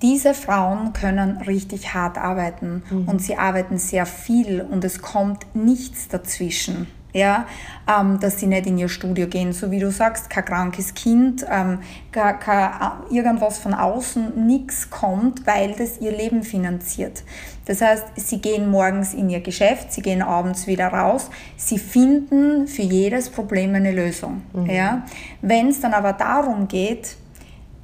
diese 0.02 0.34
Frauen 0.34 0.92
können 0.92 1.38
richtig 1.38 1.94
hart 1.94 2.18
arbeiten 2.18 2.82
mhm. 2.90 3.08
und 3.08 3.22
sie 3.22 3.36
arbeiten 3.36 3.78
sehr 3.78 4.04
viel 4.04 4.60
und 4.60 4.84
es 4.84 5.00
kommt 5.00 5.46
nichts 5.54 6.08
dazwischen 6.08 6.88
ja, 7.14 7.46
ähm, 7.88 8.18
dass 8.20 8.40
sie 8.40 8.46
nicht 8.46 8.66
in 8.66 8.76
ihr 8.76 8.88
Studio 8.88 9.28
gehen, 9.28 9.52
so 9.52 9.70
wie 9.70 9.78
du 9.78 9.90
sagst, 9.90 10.28
kein 10.28 10.44
krankes 10.44 10.94
Kind, 10.94 11.46
ähm, 11.48 11.78
kein, 12.10 12.40
kein, 12.40 12.70
äh, 12.70 13.14
irgendwas 13.16 13.58
von 13.58 13.72
außen, 13.72 14.46
nichts 14.46 14.90
kommt, 14.90 15.46
weil 15.46 15.72
das 15.72 16.00
ihr 16.00 16.10
Leben 16.10 16.42
finanziert. 16.42 17.22
Das 17.66 17.80
heißt, 17.80 18.04
sie 18.16 18.40
gehen 18.40 18.68
morgens 18.68 19.14
in 19.14 19.30
ihr 19.30 19.40
Geschäft, 19.40 19.92
sie 19.92 20.02
gehen 20.02 20.22
abends 20.22 20.66
wieder 20.66 20.88
raus, 20.88 21.30
sie 21.56 21.78
finden 21.78 22.66
für 22.66 22.82
jedes 22.82 23.30
Problem 23.30 23.74
eine 23.74 23.92
Lösung. 23.92 24.42
Mhm. 24.52 24.66
Ja? 24.66 25.06
Wenn 25.40 25.68
es 25.68 25.80
dann 25.80 25.94
aber 25.94 26.12
darum 26.12 26.66
geht, 26.66 27.16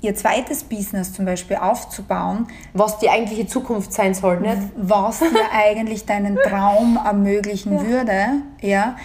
ihr 0.03 0.15
zweites 0.15 0.65
Business 0.65 1.13
zum 1.13 1.25
Beispiel 1.25 1.57
aufzubauen. 1.57 2.47
Was 2.73 2.99
die 2.99 3.11
eigentliche 3.11 3.47
Zukunft 3.47 3.93
sein 3.93 4.15
soll, 4.15 4.41
nicht? 4.41 4.57
Was 4.77 5.21
dir 5.21 5.29
eigentlich 5.53 6.07
deinen 6.07 6.37
Traum 6.37 6.99
ermöglichen 7.05 7.75
ja. 7.75 7.87
würde, 7.87 8.27
ja, 8.63 8.97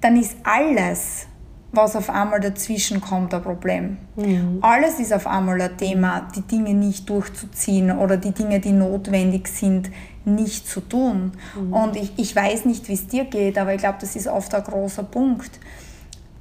dann 0.00 0.16
ist 0.16 0.36
alles, 0.44 1.26
was 1.72 1.96
auf 1.96 2.10
einmal 2.10 2.40
dazwischen 2.40 3.00
kommt, 3.00 3.34
ein 3.34 3.42
Problem. 3.42 3.96
Mhm. 4.16 4.58
Alles 4.60 5.00
ist 5.00 5.12
auf 5.12 5.26
einmal 5.26 5.60
ein 5.60 5.76
Thema, 5.76 6.28
die 6.34 6.42
Dinge 6.42 6.74
nicht 6.74 7.08
durchzuziehen 7.08 7.90
oder 7.90 8.16
die 8.16 8.32
Dinge, 8.32 8.60
die 8.60 8.72
notwendig 8.72 9.48
sind, 9.48 9.90
nicht 10.24 10.68
zu 10.68 10.80
tun. 10.80 11.32
Mhm. 11.58 11.72
Und 11.72 11.96
ich, 11.96 12.12
ich 12.16 12.34
weiß 12.34 12.64
nicht, 12.64 12.88
wie 12.88 12.94
es 12.94 13.08
dir 13.08 13.24
geht, 13.24 13.58
aber 13.58 13.74
ich 13.74 13.80
glaube, 13.80 13.98
das 14.00 14.14
ist 14.14 14.28
oft 14.28 14.54
ein 14.54 14.62
großer 14.62 15.02
Punkt. 15.02 15.58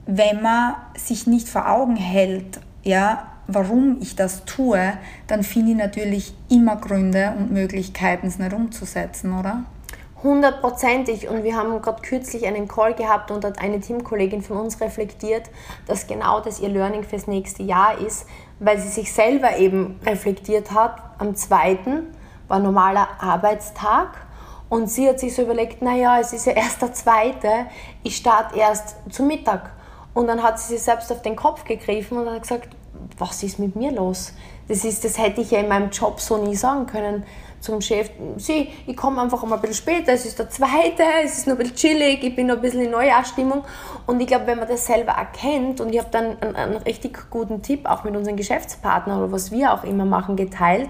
Wenn 0.05 0.41
man 0.41 0.75
sich 0.95 1.25
nicht 1.25 1.47
vor 1.47 1.69
Augen 1.69 1.95
hält, 1.95 2.59
ja, 2.83 3.32
warum 3.47 3.97
ich 4.01 4.15
das 4.15 4.45
tue, 4.45 4.93
dann 5.27 5.43
finde 5.43 5.71
ich 5.71 5.77
natürlich 5.77 6.33
immer 6.49 6.75
Gründe 6.75 7.33
und 7.37 7.51
Möglichkeiten, 7.51 8.27
es 8.27 8.39
nicht 8.39 8.53
umzusetzen, 8.53 9.37
oder? 9.37 9.63
Hundertprozentig. 10.23 11.27
Und 11.27 11.43
wir 11.43 11.57
haben 11.57 11.81
gerade 11.81 12.01
kürzlich 12.01 12.47
einen 12.47 12.67
Call 12.67 12.93
gehabt 12.93 13.29
und 13.29 13.43
hat 13.43 13.59
eine 13.59 13.81
Teamkollegin 13.81 14.41
von 14.41 14.57
uns 14.57 14.79
reflektiert, 14.79 15.49
dass 15.85 16.07
genau 16.07 16.39
das 16.39 16.61
ihr 16.61 16.69
Learning 16.69 17.03
fürs 17.03 17.27
nächste 17.27 17.63
Jahr 17.63 17.97
ist, 17.97 18.25
weil 18.59 18.79
sie 18.79 18.87
sich 18.87 19.11
selber 19.11 19.57
eben 19.57 19.99
reflektiert 20.05 20.71
hat. 20.71 21.01
Am 21.17 21.35
zweiten 21.35 22.07
war 22.47 22.59
normaler 22.59 23.07
Arbeitstag 23.19 24.25
und 24.69 24.89
sie 24.89 25.09
hat 25.09 25.19
sich 25.19 25.35
so 25.35 25.41
überlegt, 25.41 25.81
naja, 25.81 26.19
es 26.19 26.31
ist 26.31 26.45
ja 26.45 26.53
erst 26.53 26.81
der 26.81 26.93
zweite, 26.93 27.67
ich 28.01 28.15
starte 28.15 28.57
erst 28.57 28.95
zu 29.11 29.23
Mittag. 29.23 29.71
Und 30.13 30.27
dann 30.27 30.41
hat 30.41 30.59
sie 30.59 30.75
sich 30.75 30.83
selbst 30.83 31.11
auf 31.11 31.21
den 31.21 31.35
Kopf 31.35 31.65
gegriffen 31.65 32.17
und 32.17 32.29
hat 32.29 32.43
gesagt, 32.43 32.69
was 33.29 33.41
ist 33.41 33.57
mit 33.59 33.75
mir 33.75 33.91
los? 33.91 34.33
Das, 34.67 34.83
ist, 34.83 35.03
das 35.03 35.17
hätte 35.17 35.41
ich 35.41 35.51
ja 35.51 35.59
in 35.59 35.67
meinem 35.67 35.89
Job 35.89 36.19
so 36.19 36.37
nie 36.37 36.55
sagen 36.55 36.85
können 36.85 37.23
zum 37.59 37.79
Chef, 37.79 38.09
sie, 38.35 38.69
ich 38.85 38.97
komme 38.97 39.21
einfach 39.21 39.41
mal 39.45 39.55
ein 39.55 39.61
bisschen 39.61 39.77
später, 39.77 40.11
es 40.11 40.25
ist 40.25 40.37
der 40.37 40.49
zweite, 40.49 41.03
es 41.23 41.37
ist 41.37 41.47
noch 41.47 41.53
ein 41.53 41.59
bisschen 41.59 41.75
chillig, 41.77 42.21
ich 42.21 42.35
bin 42.35 42.47
noch 42.47 42.57
ein 42.57 42.61
bisschen 42.61 42.81
in 42.81 42.91
Neujahrsstimmung 42.91 43.63
und 44.05 44.19
ich 44.19 44.27
glaube, 44.27 44.47
wenn 44.47 44.59
man 44.59 44.67
das 44.67 44.85
selber 44.85 45.13
erkennt 45.13 45.79
und 45.79 45.93
ich 45.93 45.99
habe 45.99 46.09
dann 46.11 46.37
einen, 46.41 46.55
einen, 46.57 46.77
richtig 46.77 47.29
guten 47.29 47.61
Tipp 47.61 47.85
auch 47.85 48.03
mit 48.03 48.17
unseren 48.17 48.35
Geschäftspartnern 48.35 49.17
oder 49.17 49.31
was 49.31 49.51
wir 49.51 49.73
auch 49.73 49.85
immer 49.85 50.03
machen 50.03 50.35
geteilt, 50.35 50.89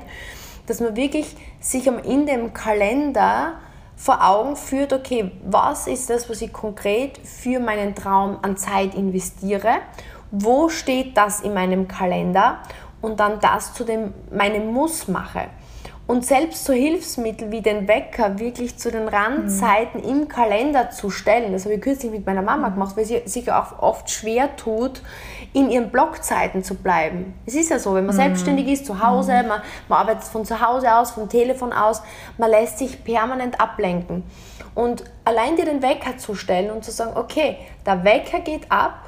dass 0.66 0.80
man 0.80 0.96
wirklich 0.96 1.36
sich 1.60 1.86
in 1.86 2.25
dem 2.25 2.54
Kalender 2.54 3.54
vor 3.96 4.28
Augen 4.28 4.56
führt, 4.56 4.94
okay, 4.94 5.32
was 5.46 5.86
ist 5.86 6.10
das, 6.10 6.28
was 6.28 6.42
ich 6.42 6.52
konkret 6.52 7.20
für 7.20 7.60
meinen 7.60 7.94
Traum 7.94 8.40
an 8.42 8.58
Zeit 8.58 8.96
investiere, 8.96 9.75
wo 10.36 10.68
steht 10.68 11.16
das 11.16 11.42
in 11.42 11.54
meinem 11.54 11.88
Kalender 11.88 12.58
und 13.02 13.20
dann 13.20 13.40
das 13.40 13.74
zu 13.75 13.84
dem, 13.84 14.16
meinem 14.32 14.74
Muss 14.74 15.08
mache. 15.08 15.46
Und 16.06 16.25
selbst 16.25 16.66
so 16.66 16.74
Hilfsmittel 16.74 17.52
wie 17.52 17.62
den 17.62 17.88
Wecker 17.88 18.38
wirklich 18.40 18.78
zu 18.78 18.92
den 18.92 19.08
Randzeiten 19.08 20.02
mhm. 20.02 20.10
im 20.10 20.28
Kalender 20.28 20.90
zu 20.90 21.10
stellen, 21.10 21.54
das 21.54 21.63
habe 21.63 21.75
ich 21.75 21.82
kürzlich 21.82 22.12
mit 22.12 22.25
meiner 22.25 22.42
Mama 22.42 22.70
mhm. 22.70 22.74
gemacht, 22.74 22.98
weil 22.98 23.06
sie 23.06 23.22
sich 23.25 23.50
auch 23.52 23.80
oft 23.80 24.10
schwer 24.10 24.56
tut, 24.58 25.02
in 25.54 25.70
ihren 25.70 25.92
Blockzeiten 25.92 26.63
zu 26.63 26.75
bleiben. 26.75 27.36
Es 27.46 27.54
ist 27.54 27.70
ja 27.70 27.78
so, 27.78 27.94
wenn 27.94 28.06
man 28.06 28.16
mhm. 28.16 28.22
selbstständig 28.22 28.68
ist, 28.68 28.86
zu 28.88 29.06
Hause, 29.06 29.44
mhm. 29.44 29.48
man, 29.48 29.62
man 29.88 30.00
arbeitet 30.00 30.24
von 30.24 30.44
zu 30.44 30.60
Hause 30.60 30.94
aus, 30.94 31.12
vom 31.12 31.30
Telefon 31.30 31.72
aus, 31.72 32.02
man 32.40 32.50
lässt 32.50 32.80
sich 32.80 33.04
permanent 33.04 33.62
ablenken. 33.62 34.24
Und 34.75 35.04
allein 35.24 35.56
dir 35.56 35.66
den 35.66 35.84
Wecker 35.84 36.18
zu 36.18 36.34
stellen 36.34 36.72
und 36.72 36.84
zu 36.84 36.92
sagen, 36.92 37.16
okay, 37.16 37.58
der 37.86 38.04
Wecker 38.04 38.40
geht 38.40 38.72
ab, 38.72 39.03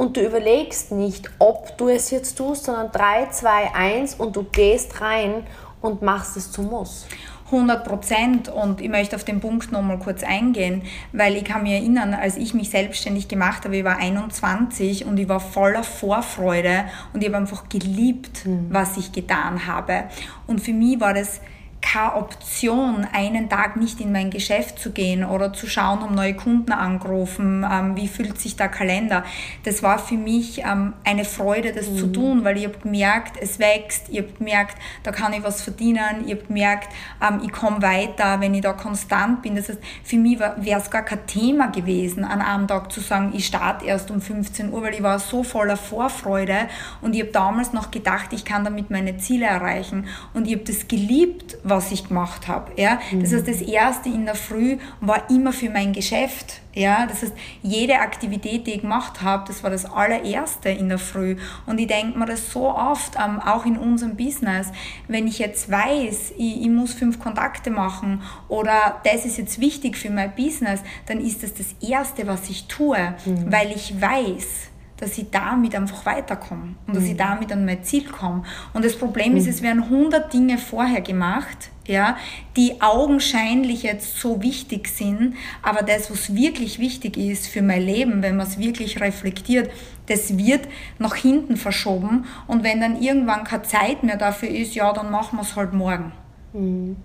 und 0.00 0.16
du 0.16 0.22
überlegst 0.22 0.92
nicht, 0.92 1.30
ob 1.38 1.76
du 1.76 1.88
es 1.90 2.10
jetzt 2.10 2.38
tust, 2.38 2.64
sondern 2.64 2.90
3, 2.90 3.26
2, 3.32 3.74
1 3.74 4.14
und 4.14 4.34
du 4.34 4.44
gehst 4.44 4.98
rein 5.02 5.42
und 5.82 6.00
machst 6.00 6.38
es 6.38 6.50
zu 6.50 6.62
Muss. 6.62 7.06
100 7.52 7.84
Prozent 7.84 8.48
und 8.48 8.80
ich 8.80 8.88
möchte 8.88 9.14
auf 9.14 9.24
den 9.24 9.40
Punkt 9.40 9.72
nochmal 9.72 9.98
kurz 9.98 10.22
eingehen, 10.22 10.84
weil 11.12 11.36
ich 11.36 11.44
kann 11.44 11.64
mich 11.64 11.72
erinnern, 11.72 12.14
als 12.14 12.38
ich 12.38 12.54
mich 12.54 12.70
selbstständig 12.70 13.28
gemacht 13.28 13.66
habe, 13.66 13.76
ich 13.76 13.84
war 13.84 13.98
21 13.98 15.04
und 15.04 15.18
ich 15.18 15.28
war 15.28 15.38
voller 15.38 15.82
Vorfreude 15.82 16.86
und 17.12 17.20
ich 17.20 17.28
habe 17.28 17.36
einfach 17.36 17.68
geliebt, 17.68 18.46
mhm. 18.46 18.68
was 18.70 18.96
ich 18.96 19.12
getan 19.12 19.66
habe. 19.66 20.04
Und 20.46 20.62
für 20.62 20.72
mich 20.72 20.98
war 20.98 21.12
das 21.12 21.42
keine 21.80 22.16
Option, 22.16 23.06
einen 23.12 23.48
Tag 23.48 23.76
nicht 23.76 24.00
in 24.00 24.12
mein 24.12 24.30
Geschäft 24.30 24.78
zu 24.78 24.92
gehen 24.92 25.24
oder 25.24 25.52
zu 25.52 25.66
schauen, 25.66 26.02
um 26.02 26.14
neue 26.14 26.34
Kunden 26.34 26.72
angerufen, 26.72 27.66
ähm, 27.70 27.96
wie 27.96 28.08
fühlt 28.08 28.38
sich 28.38 28.56
der 28.56 28.68
Kalender. 28.68 29.24
Das 29.64 29.82
war 29.82 29.98
für 29.98 30.16
mich 30.16 30.62
ähm, 30.62 30.92
eine 31.04 31.24
Freude, 31.24 31.72
das 31.72 31.88
mhm. 31.88 31.96
zu 31.96 32.06
tun, 32.08 32.44
weil 32.44 32.58
ich 32.58 32.64
habe 32.64 32.78
gemerkt, 32.78 33.36
es 33.40 33.58
wächst, 33.58 34.08
ich 34.10 34.18
habe 34.18 34.32
gemerkt, 34.38 34.76
da 35.02 35.10
kann 35.10 35.32
ich 35.32 35.42
was 35.42 35.62
verdienen, 35.62 36.24
ich 36.26 36.32
habe 36.32 36.44
gemerkt, 36.46 36.88
ähm, 37.26 37.40
ich 37.42 37.52
komme 37.52 37.80
weiter, 37.82 38.40
wenn 38.40 38.54
ich 38.54 38.60
da 38.60 38.72
konstant 38.72 39.42
bin. 39.42 39.56
Das 39.56 39.68
heißt, 39.68 39.80
für 40.04 40.16
mich 40.16 40.38
wäre 40.38 40.80
es 40.80 40.90
gar 40.90 41.02
kein 41.02 41.26
Thema 41.26 41.68
gewesen, 41.68 42.24
an 42.24 42.40
einem 42.40 42.68
Tag 42.68 42.92
zu 42.92 43.00
sagen, 43.00 43.32
ich 43.34 43.46
starte 43.46 43.86
erst 43.86 44.10
um 44.10 44.20
15 44.20 44.72
Uhr, 44.72 44.82
weil 44.82 44.94
ich 44.94 45.02
war 45.02 45.18
so 45.18 45.42
voller 45.42 45.76
Vorfreude 45.76 46.68
und 47.00 47.14
ich 47.14 47.22
habe 47.22 47.32
damals 47.32 47.72
noch 47.72 47.90
gedacht, 47.90 48.32
ich 48.32 48.44
kann 48.44 48.64
damit 48.64 48.90
meine 48.90 49.16
Ziele 49.16 49.46
erreichen 49.46 50.06
und 50.34 50.46
ich 50.46 50.54
habe 50.54 50.64
das 50.64 50.86
geliebt, 50.86 51.56
was 51.70 51.90
ich 51.92 52.08
gemacht 52.08 52.48
habe. 52.48 52.72
Ja? 52.76 53.00
Das 53.12 53.32
heißt, 53.32 53.48
das 53.48 53.62
erste 53.62 54.08
in 54.08 54.26
der 54.26 54.34
Früh 54.34 54.78
war 55.00 55.30
immer 55.30 55.52
für 55.52 55.70
mein 55.70 55.92
Geschäft. 55.92 56.60
Ja? 56.74 57.06
Das 57.06 57.22
heißt, 57.22 57.32
jede 57.62 58.00
Aktivität, 58.00 58.66
die 58.66 58.72
ich 58.72 58.80
gemacht 58.82 59.22
habe, 59.22 59.44
das 59.46 59.62
war 59.62 59.70
das 59.70 59.86
allererste 59.86 60.68
in 60.68 60.88
der 60.88 60.98
Früh. 60.98 61.36
Und 61.66 61.78
ich 61.78 61.86
denke 61.86 62.18
mir 62.18 62.26
das 62.26 62.50
so 62.52 62.68
oft, 62.68 63.16
ähm, 63.16 63.40
auch 63.40 63.64
in 63.64 63.78
unserem 63.78 64.16
Business, 64.16 64.68
wenn 65.08 65.26
ich 65.26 65.38
jetzt 65.38 65.70
weiß, 65.70 66.32
ich, 66.36 66.62
ich 66.62 66.68
muss 66.68 66.92
fünf 66.92 67.18
Kontakte 67.18 67.70
machen 67.70 68.22
oder 68.48 69.00
das 69.04 69.24
ist 69.24 69.38
jetzt 69.38 69.60
wichtig 69.60 69.96
für 69.96 70.10
mein 70.10 70.34
Business, 70.34 70.80
dann 71.06 71.20
ist 71.20 71.42
das 71.42 71.54
das 71.54 71.74
Erste, 71.80 72.26
was 72.26 72.48
ich 72.50 72.66
tue, 72.66 73.14
mhm. 73.24 73.50
weil 73.50 73.72
ich 73.72 74.00
weiß, 74.00 74.69
dass 75.00 75.16
ich 75.16 75.30
damit 75.30 75.74
einfach 75.74 76.04
weiterkomme 76.04 76.74
und 76.86 76.94
dass 76.94 77.04
ich 77.04 77.14
mhm. 77.14 77.18
damit 77.18 77.52
an 77.52 77.64
mein 77.64 77.82
Ziel 77.82 78.04
komme. 78.04 78.44
Und 78.74 78.84
das 78.84 78.96
Problem 78.96 79.36
ist, 79.36 79.44
mhm. 79.44 79.50
es 79.50 79.62
werden 79.62 79.82
100 79.84 80.32
Dinge 80.32 80.58
vorher 80.58 81.00
gemacht, 81.00 81.70
ja, 81.86 82.16
die 82.56 82.80
augenscheinlich 82.80 83.82
jetzt 83.82 84.18
so 84.18 84.42
wichtig 84.42 84.88
sind, 84.88 85.34
aber 85.62 85.82
das, 85.82 86.10
was 86.10 86.34
wirklich 86.34 86.78
wichtig 86.78 87.16
ist 87.16 87.48
für 87.48 87.62
mein 87.62 87.82
Leben, 87.82 88.22
wenn 88.22 88.36
man 88.36 88.46
es 88.46 88.58
wirklich 88.58 89.00
reflektiert, 89.00 89.70
das 90.06 90.36
wird 90.36 90.68
nach 90.98 91.16
hinten 91.16 91.56
verschoben 91.56 92.26
und 92.46 92.62
wenn 92.62 92.80
dann 92.80 93.00
irgendwann 93.00 93.44
keine 93.44 93.62
Zeit 93.62 94.02
mehr 94.02 94.16
dafür 94.16 94.50
ist, 94.50 94.74
ja, 94.74 94.92
dann 94.92 95.10
machen 95.10 95.38
wir 95.38 95.42
es 95.42 95.56
halt 95.56 95.72
morgen. 95.72 96.12
Mhm. 96.52 96.96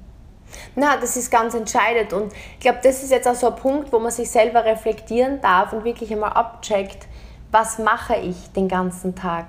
Na, 0.76 0.98
das 0.98 1.18
ist 1.18 1.32
ganz 1.32 1.54
entscheidend 1.54 2.14
und 2.14 2.34
ich 2.54 2.60
glaube, 2.60 2.80
das 2.84 3.04
ist 3.04 3.12
jetzt 3.12 3.28
auch 3.28 3.36
so 3.36 3.48
ein 3.48 3.56
Punkt, 3.56 3.92
wo 3.92 4.00
man 4.00 4.12
sich 4.12 4.30
selber 4.30 4.64
reflektieren 4.66 5.42
darf 5.42 5.74
und 5.74 5.84
wirklich 5.84 6.12
einmal 6.12 6.34
abcheckt, 6.34 7.08
was 7.56 7.80
mache 7.80 8.18
ich 8.18 8.52
den 8.52 8.68
ganzen 8.68 9.16
Tag? 9.16 9.46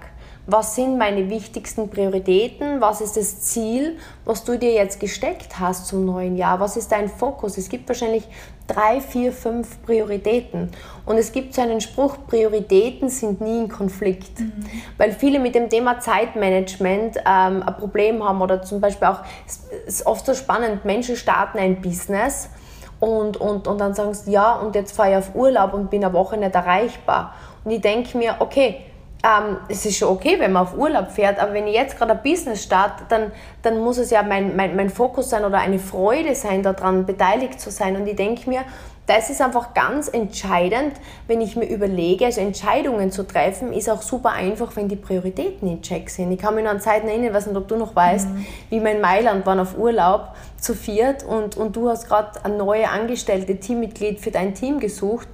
Was 0.47 0.77
sind 0.77 0.97
meine 0.97 1.29
wichtigsten 1.29 1.91
Prioritäten? 1.91 2.81
Was 2.81 3.01
ist 3.01 3.17
das 3.17 3.41
Ziel, 3.41 3.99
was 4.25 4.45
du 4.45 4.57
dir 4.57 4.73
jetzt 4.73 5.01
gesteckt 5.01 5.59
hast 5.59 5.89
zum 5.89 6.05
neuen 6.05 6.37
Jahr? 6.37 6.61
Was 6.61 6.77
ist 6.77 6.93
dein 6.93 7.09
Fokus? 7.09 7.59
Es 7.59 7.69
gibt 7.69 7.89
wahrscheinlich 7.89 8.23
drei, 8.69 9.01
vier, 9.01 9.33
fünf 9.33 9.83
Prioritäten. 9.83 10.71
Und 11.05 11.17
es 11.19 11.33
gibt 11.33 11.53
so 11.53 11.63
einen 11.63 11.81
Spruch, 11.81 12.17
Prioritäten 12.29 13.09
sind 13.09 13.41
nie 13.41 13.63
in 13.63 13.69
Konflikt. 13.69 14.39
Mhm. 14.39 14.65
Weil 14.99 15.11
viele 15.11 15.41
mit 15.41 15.57
dem 15.57 15.69
Thema 15.69 15.99
Zeitmanagement 15.99 17.17
ähm, 17.17 17.65
ein 17.65 17.77
Problem 17.77 18.23
haben 18.23 18.41
oder 18.41 18.63
zum 18.63 18.81
Beispiel 18.81 19.09
auch, 19.09 19.23
es 19.49 19.65
ist 19.85 20.07
oft 20.07 20.25
so 20.25 20.35
spannend, 20.35 20.85
Menschen 20.85 21.17
starten 21.17 21.59
ein 21.59 21.81
Business 21.81 22.51
und, 22.99 23.37
und, 23.37 23.69
und 23.69 23.79
dann 23.79 23.95
sagen 23.95 24.15
sie, 24.15 24.33
ja, 24.33 24.55
und 24.55 24.75
jetzt 24.75 24.97
fahre 24.97 25.11
ich 25.11 25.17
auf 25.17 25.35
Urlaub 25.35 25.75
und 25.75 25.91
bin 25.91 26.05
eine 26.05 26.15
Woche 26.15 26.37
nicht 26.37 26.55
erreichbar. 26.55 27.35
Und 27.67 27.73
ich 27.73 27.81
denke 27.81 28.17
mir, 28.17 28.37
okay, 28.39 28.77
ähm, 29.25 29.57
es 29.69 29.85
ist 29.85 29.99
schon 29.99 30.09
okay, 30.09 30.37
wenn 30.39 30.53
man 30.53 30.63
auf 30.63 30.79
Urlaub 30.79 31.11
fährt, 31.11 31.41
aber 31.41 31.53
wenn 31.53 31.67
ich 31.67 31.75
jetzt 31.75 31.99
gerade 31.99 32.13
ein 32.13 32.23
Business 32.23 32.63
starte, 32.63 33.03
dann, 33.09 33.33
dann 33.63 33.81
muss 33.81 33.99
es 33.99 34.11
ja 34.11 34.23
mein, 34.23 34.55
mein, 34.55 34.77
mein 34.77 34.89
Fokus 34.89 35.31
sein 35.31 35.45
oder 35.45 35.59
eine 35.59 35.81
Freude 35.81 36.37
sein, 36.37 36.63
daran 36.63 37.07
beteiligt 37.07 37.61
zu 37.61 37.73
sein. 37.73 37.97
Und 37.97 38.07
ich 38.07 38.15
denke 38.15 38.49
mir, 38.49 38.61
das 39.07 39.29
ist 39.29 39.41
einfach 39.41 39.75
ganz 39.75 40.07
entscheidend, 40.07 40.93
wenn 41.27 41.41
ich 41.41 41.57
mir 41.57 41.67
überlege, 41.67 42.27
also 42.27 42.41
Entscheidungen 42.41 43.11
zu 43.11 43.25
treffen, 43.25 43.73
ist 43.73 43.91
auch 43.91 44.03
super 44.03 44.31
einfach, 44.31 44.77
wenn 44.77 44.89
die 44.89 44.97
Prioritäten 44.97 45.69
in 45.69 45.83
Check 45.83 46.09
sind. 46.09 46.31
Ich 46.31 46.39
kann 46.39 46.55
mich 46.55 46.63
noch 46.63 46.71
an 46.71 46.81
Zeiten 46.81 47.09
erinnern, 47.09 47.35
weiß 47.35 47.49
nicht, 47.49 47.57
ob 47.57 47.67
du 47.67 47.75
noch 47.75 47.97
weißt, 47.97 48.29
mhm. 48.29 48.47
wie 48.71 48.81
wir 48.81 48.93
in 48.93 49.01
Mailand 49.01 49.45
waren 49.45 49.59
auf 49.59 49.77
Urlaub 49.77 50.37
zu 50.57 50.75
viert 50.75 51.25
und, 51.25 51.57
und 51.57 51.75
du 51.75 51.89
hast 51.89 52.07
gerade 52.07 52.45
ein 52.45 52.57
neue 52.57 52.89
angestellte 52.89 53.57
Teammitglied 53.59 54.21
für 54.21 54.31
dein 54.31 54.55
Team 54.55 54.79
gesucht 54.79 55.27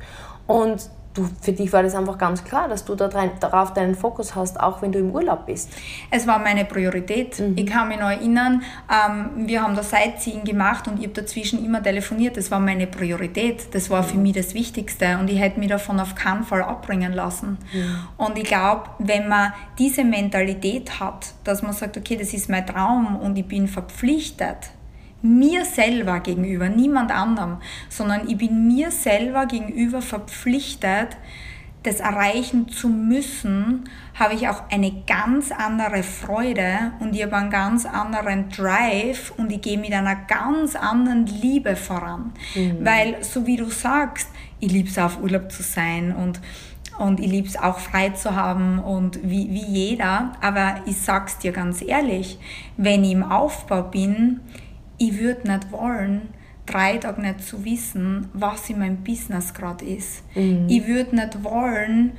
und 0.47 0.89
du, 1.15 1.29
für 1.41 1.53
dich 1.53 1.73
war 1.73 1.83
das 1.83 1.95
einfach 1.95 2.19
ganz 2.19 2.45
klar, 2.45 2.69
dass 2.69 2.85
du 2.85 2.95
darauf 2.95 3.73
deinen 3.73 3.95
Fokus 3.95 4.35
hast, 4.35 4.59
auch 4.59 4.83
wenn 4.83 4.93
du 4.93 4.99
im 4.99 5.11
Urlaub 5.11 5.47
bist. 5.47 5.71
Es 6.11 6.27
war 6.27 6.39
meine 6.39 6.65
Priorität. 6.65 7.39
Mhm. 7.39 7.57
Ich 7.57 7.67
kann 7.67 7.89
mich 7.89 7.99
noch 7.99 8.11
erinnern, 8.11 8.63
ähm, 8.91 9.47
wir 9.47 9.63
haben 9.63 9.75
das 9.75 9.91
Sightseeing 9.91 10.45
gemacht 10.45 10.89
und 10.89 10.99
ich 10.99 11.05
habe 11.05 11.15
dazwischen 11.15 11.65
immer 11.65 11.83
telefoniert. 11.83 12.37
Das 12.37 12.51
war 12.51 12.61
meine 12.61 12.87
Priorität. 12.87 13.75
Das 13.75 13.91
war 13.91 14.03
für 14.03 14.17
mhm. 14.17 14.23
mich 14.23 14.33
das 14.35 14.55
Wichtigste 14.55 15.19
und 15.19 15.31
ich 15.31 15.39
hätte 15.39 15.59
mich 15.59 15.69
davon 15.69 16.01
auf 16.01 16.15
keinen 16.15 16.45
Fall 16.45 16.63
abbringen 16.63 17.13
lassen. 17.13 17.59
Mhm. 17.73 17.99
Und 18.17 18.39
ich 18.39 18.45
glaube, 18.45 18.91
wenn 18.99 19.29
man 19.29 19.53
diese 19.79 20.05
Mentalität 20.05 21.01
hat, 21.01 21.33
dass 21.45 21.63
man 21.63 21.73
sagt, 21.73 21.97
okay, 21.97 22.17
das 22.17 22.33
ist 22.33 22.49
mein 22.49 22.67
Traum 22.67 23.17
und 23.17 23.37
ich 23.37 23.47
bin 23.47 23.69
verpflichtet, 23.69 24.71
mir 25.23 25.65
selber 25.65 26.21
gegenüber, 26.21 26.69
niemand 26.69 27.13
anderem, 27.13 27.59
sondern 27.89 28.29
ich 28.29 28.37
bin 28.37 28.67
mir 28.67 28.91
selber 28.91 29.47
gegenüber 29.47 30.03
verpflichtet, 30.03 31.17
das 31.83 32.01
erreichen 32.01 32.69
zu 32.69 32.89
müssen, 32.89 33.89
habe 34.15 34.35
ich 34.35 34.49
auch 34.49 34.71
eine 34.71 34.93
ganz 35.07 35.51
andere 35.51 36.03
Freude 36.03 36.93
und 37.01 37.15
ich 37.15 37.25
habe 37.25 37.37
einen 37.37 37.51
ganz 37.51 37.87
anderen 37.87 38.49
Drive 38.51 39.33
und 39.37 39.51
ich 39.51 39.63
gehe 39.63 39.79
mit 39.79 39.93
einer 39.93 40.15
ganz 40.15 40.77
anderen 40.77 41.27
Liebe 41.27 41.77
voran. 41.77 42.33
Mhm. 42.55 42.85
Weil, 42.85 43.25
so 43.25 43.47
wie 43.47 43.57
du 43.57 43.69
sagst, 43.69 44.29
ich 44.61 44.71
liebe 44.71 44.89
es 44.89 44.99
auf 44.99 45.21
Urlaub 45.21 45.51
zu 45.51 45.63
sein 45.63 46.15
und, 46.15 46.41
und 46.99 47.19
ich 47.19 47.27
liebe 47.27 47.49
es 47.49 47.57
auch 47.57 47.79
frei 47.79 48.11
zu 48.11 48.37
haben 48.37 48.79
und 48.79 49.19
wie, 49.25 49.51
wie 49.51 49.65
jeder. 49.65 50.33
Aber 50.41 50.77
ich 50.87 50.99
sag's 50.99 51.39
dir 51.39 51.51
ganz 51.51 51.83
ehrlich, 51.83 52.39
wenn 52.77 53.03
ich 53.03 53.13
im 53.13 53.25
Aufbau 53.25 53.83
bin, 53.83 54.41
ich 55.03 55.19
würde 55.19 55.51
nicht 55.51 55.73
wollen, 55.73 56.29
drei 56.67 56.97
Tage 56.97 57.21
nicht 57.21 57.43
zu 57.43 57.65
wissen, 57.65 58.29
was 58.33 58.71
in 58.71 58.79
meinem 58.79 58.99
Business 58.99 59.53
gerade 59.53 59.85
ist. 59.85 60.23
Mhm. 60.35 60.67
Ich 60.69 60.87
würde 60.87 61.17
nicht 61.17 61.43
wollen, 61.43 62.13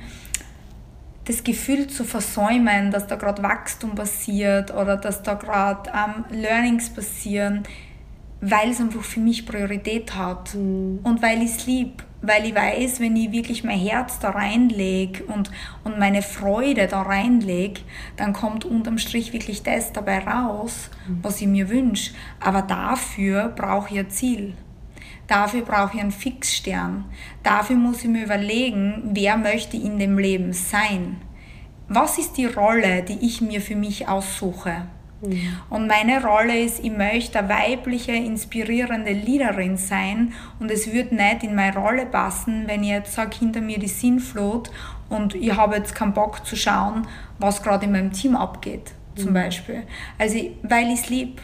das 1.24 1.42
Gefühl 1.42 1.86
zu 1.86 2.04
versäumen, 2.04 2.90
dass 2.90 3.06
da 3.06 3.16
gerade 3.16 3.42
Wachstum 3.42 3.94
passiert 3.94 4.74
oder 4.74 4.98
dass 4.98 5.22
da 5.22 5.34
gerade 5.34 5.90
ähm, 5.90 6.24
Learnings 6.38 6.90
passieren, 6.90 7.62
weil 8.42 8.70
es 8.70 8.80
einfach 8.80 9.02
für 9.02 9.20
mich 9.20 9.46
Priorität 9.46 10.14
hat 10.14 10.54
mhm. 10.54 10.98
und 11.02 11.22
weil 11.22 11.42
ich 11.42 11.56
es 11.56 11.66
liebe 11.66 12.04
weil 12.26 12.46
ich 12.46 12.54
weiß, 12.54 13.00
wenn 13.00 13.16
ich 13.16 13.32
wirklich 13.32 13.64
mein 13.64 13.78
Herz 13.78 14.18
da 14.18 14.30
reinlege 14.30 15.24
und, 15.24 15.50
und 15.84 15.98
meine 15.98 16.22
Freude 16.22 16.86
da 16.86 17.02
reinlege, 17.02 17.80
dann 18.16 18.32
kommt 18.32 18.64
unterm 18.64 18.98
Strich 18.98 19.32
wirklich 19.32 19.62
das 19.62 19.92
dabei 19.92 20.20
raus, 20.20 20.90
mhm. 21.06 21.18
was 21.22 21.40
ich 21.40 21.46
mir 21.46 21.68
wünsche. 21.68 22.12
Aber 22.40 22.62
dafür 22.62 23.48
brauche 23.48 23.92
ich 23.92 24.00
ein 24.00 24.10
Ziel. 24.10 24.54
Dafür 25.26 25.62
brauche 25.62 25.96
ich 25.96 26.02
einen 26.02 26.10
Fixstern. 26.10 27.06
Dafür 27.42 27.76
muss 27.76 28.02
ich 28.04 28.10
mir 28.10 28.24
überlegen, 28.24 29.10
wer 29.12 29.36
möchte 29.36 29.76
in 29.76 29.98
dem 29.98 30.18
Leben 30.18 30.52
sein. 30.52 31.20
Was 31.88 32.18
ist 32.18 32.36
die 32.36 32.46
Rolle, 32.46 33.02
die 33.02 33.26
ich 33.26 33.40
mir 33.40 33.60
für 33.60 33.76
mich 33.76 34.08
aussuche? 34.08 34.86
Mhm. 35.26 35.56
Und 35.70 35.86
meine 35.86 36.22
Rolle 36.22 36.58
ist, 36.60 36.80
ich 36.82 36.92
möchte 36.92 37.38
eine 37.38 37.48
weibliche, 37.48 38.12
inspirierende 38.12 39.12
Leaderin 39.12 39.76
sein 39.76 40.32
und 40.60 40.70
es 40.70 40.92
wird 40.92 41.12
nicht 41.12 41.42
in 41.42 41.54
meine 41.54 41.76
Rolle 41.76 42.06
passen, 42.06 42.64
wenn 42.66 42.82
ich 42.82 42.90
jetzt 42.90 43.14
sage, 43.14 43.36
hinter 43.38 43.60
mir 43.60 43.78
die 43.78 43.88
Sinnflut 43.88 44.70
und 45.08 45.34
ich 45.34 45.54
habe 45.54 45.76
jetzt 45.76 45.94
keinen 45.94 46.14
Bock 46.14 46.44
zu 46.46 46.56
schauen, 46.56 47.06
was 47.38 47.62
gerade 47.62 47.86
in 47.86 47.92
meinem 47.92 48.12
Team 48.12 48.36
abgeht, 48.36 48.92
zum 49.16 49.30
mhm. 49.30 49.34
Beispiel. 49.34 49.82
Also, 50.18 50.38
weil 50.62 50.88
ich 50.88 51.00
es 51.00 51.08
liebe, 51.08 51.42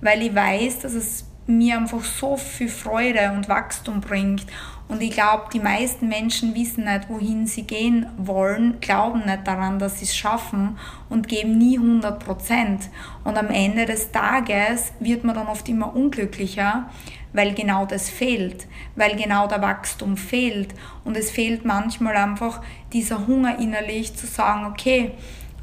weil 0.00 0.22
ich 0.22 0.34
weiß, 0.34 0.80
dass 0.80 0.94
es 0.94 1.26
mir 1.46 1.76
einfach 1.76 2.04
so 2.04 2.36
viel 2.36 2.68
Freude 2.68 3.32
und 3.32 3.48
Wachstum 3.48 4.00
bringt 4.00 4.46
und 4.92 5.00
ich 5.00 5.12
glaube, 5.12 5.44
die 5.50 5.58
meisten 5.58 6.06
Menschen 6.06 6.54
wissen 6.54 6.84
nicht, 6.84 7.08
wohin 7.08 7.46
sie 7.46 7.62
gehen 7.62 8.04
wollen, 8.18 8.78
glauben 8.82 9.24
nicht 9.24 9.46
daran, 9.46 9.78
dass 9.78 10.00
sie 10.00 10.04
es 10.04 10.14
schaffen 10.14 10.76
und 11.08 11.28
geben 11.28 11.56
nie 11.56 11.78
100 11.78 12.22
Prozent. 12.22 12.90
Und 13.24 13.38
am 13.38 13.48
Ende 13.48 13.86
des 13.86 14.12
Tages 14.12 14.92
wird 15.00 15.24
man 15.24 15.34
dann 15.34 15.46
oft 15.46 15.66
immer 15.70 15.96
unglücklicher, 15.96 16.90
weil 17.32 17.54
genau 17.54 17.86
das 17.86 18.10
fehlt, 18.10 18.66
weil 18.94 19.16
genau 19.16 19.46
der 19.46 19.62
Wachstum 19.62 20.18
fehlt. 20.18 20.74
Und 21.04 21.16
es 21.16 21.30
fehlt 21.30 21.64
manchmal 21.64 22.14
einfach 22.14 22.60
dieser 22.92 23.26
Hunger 23.26 23.58
innerlich 23.58 24.14
zu 24.14 24.26
sagen, 24.26 24.66
okay, 24.66 25.12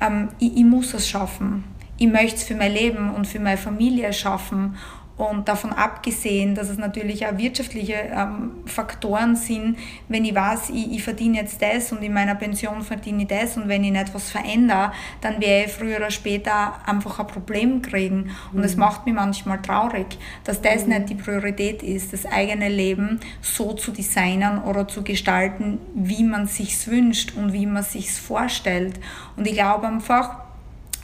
ähm, 0.01 0.29
ich, 0.39 0.57
ich 0.57 0.65
muss 0.65 0.95
es 0.95 1.07
schaffen. 1.07 1.65
Ich 1.99 2.07
möchte 2.07 2.37
es 2.37 2.43
für 2.45 2.55
mein 2.55 2.73
Leben 2.73 3.13
und 3.13 3.27
für 3.27 3.39
meine 3.39 3.57
Familie 3.57 4.11
schaffen. 4.11 4.75
Und 5.19 5.49
davon 5.49 5.73
abgesehen, 5.73 6.55
dass 6.55 6.69
es 6.69 6.77
natürlich 6.77 7.27
auch 7.27 7.37
wirtschaftliche 7.37 7.93
ähm, 7.93 8.51
Faktoren 8.65 9.35
sind, 9.35 9.77
wenn 10.07 10.23
ich 10.23 10.33
weiß, 10.33 10.69
ich, 10.69 10.93
ich, 10.93 11.03
verdiene 11.03 11.39
jetzt 11.39 11.61
das 11.61 11.91
und 11.91 12.01
in 12.01 12.13
meiner 12.13 12.35
Pension 12.35 12.83
verdiene 12.83 13.23
ich 13.23 13.27
das 13.27 13.57
und 13.57 13.67
wenn 13.67 13.83
ich 13.83 13.91
nicht 13.91 14.13
was 14.13 14.31
verändere, 14.31 14.93
dann 15.19 15.41
werde 15.41 15.65
ich 15.65 15.73
früher 15.73 15.97
oder 15.97 16.09
später 16.09 16.75
einfach 16.87 17.19
ein 17.19 17.27
Problem 17.27 17.81
kriegen. 17.81 18.31
Und 18.53 18.63
es 18.63 18.75
mhm. 18.75 18.79
macht 18.79 19.05
mich 19.05 19.13
manchmal 19.13 19.61
traurig, 19.61 20.17
dass 20.45 20.61
das 20.61 20.83
mhm. 20.83 20.93
nicht 20.93 21.09
die 21.09 21.15
Priorität 21.15 21.83
ist, 21.83 22.13
das 22.13 22.25
eigene 22.25 22.69
Leben 22.69 23.19
so 23.41 23.73
zu 23.73 23.91
designen 23.91 24.63
oder 24.63 24.87
zu 24.87 25.03
gestalten, 25.03 25.79
wie 25.95 26.23
man 26.23 26.47
sich 26.47 26.87
wünscht 26.87 27.35
und 27.35 27.51
wie 27.51 27.65
man 27.65 27.83
sich 27.83 28.09
vorstellt. 28.09 28.97
Und 29.35 29.45
ich 29.45 29.53
glaube 29.53 29.85
einfach, 29.85 30.48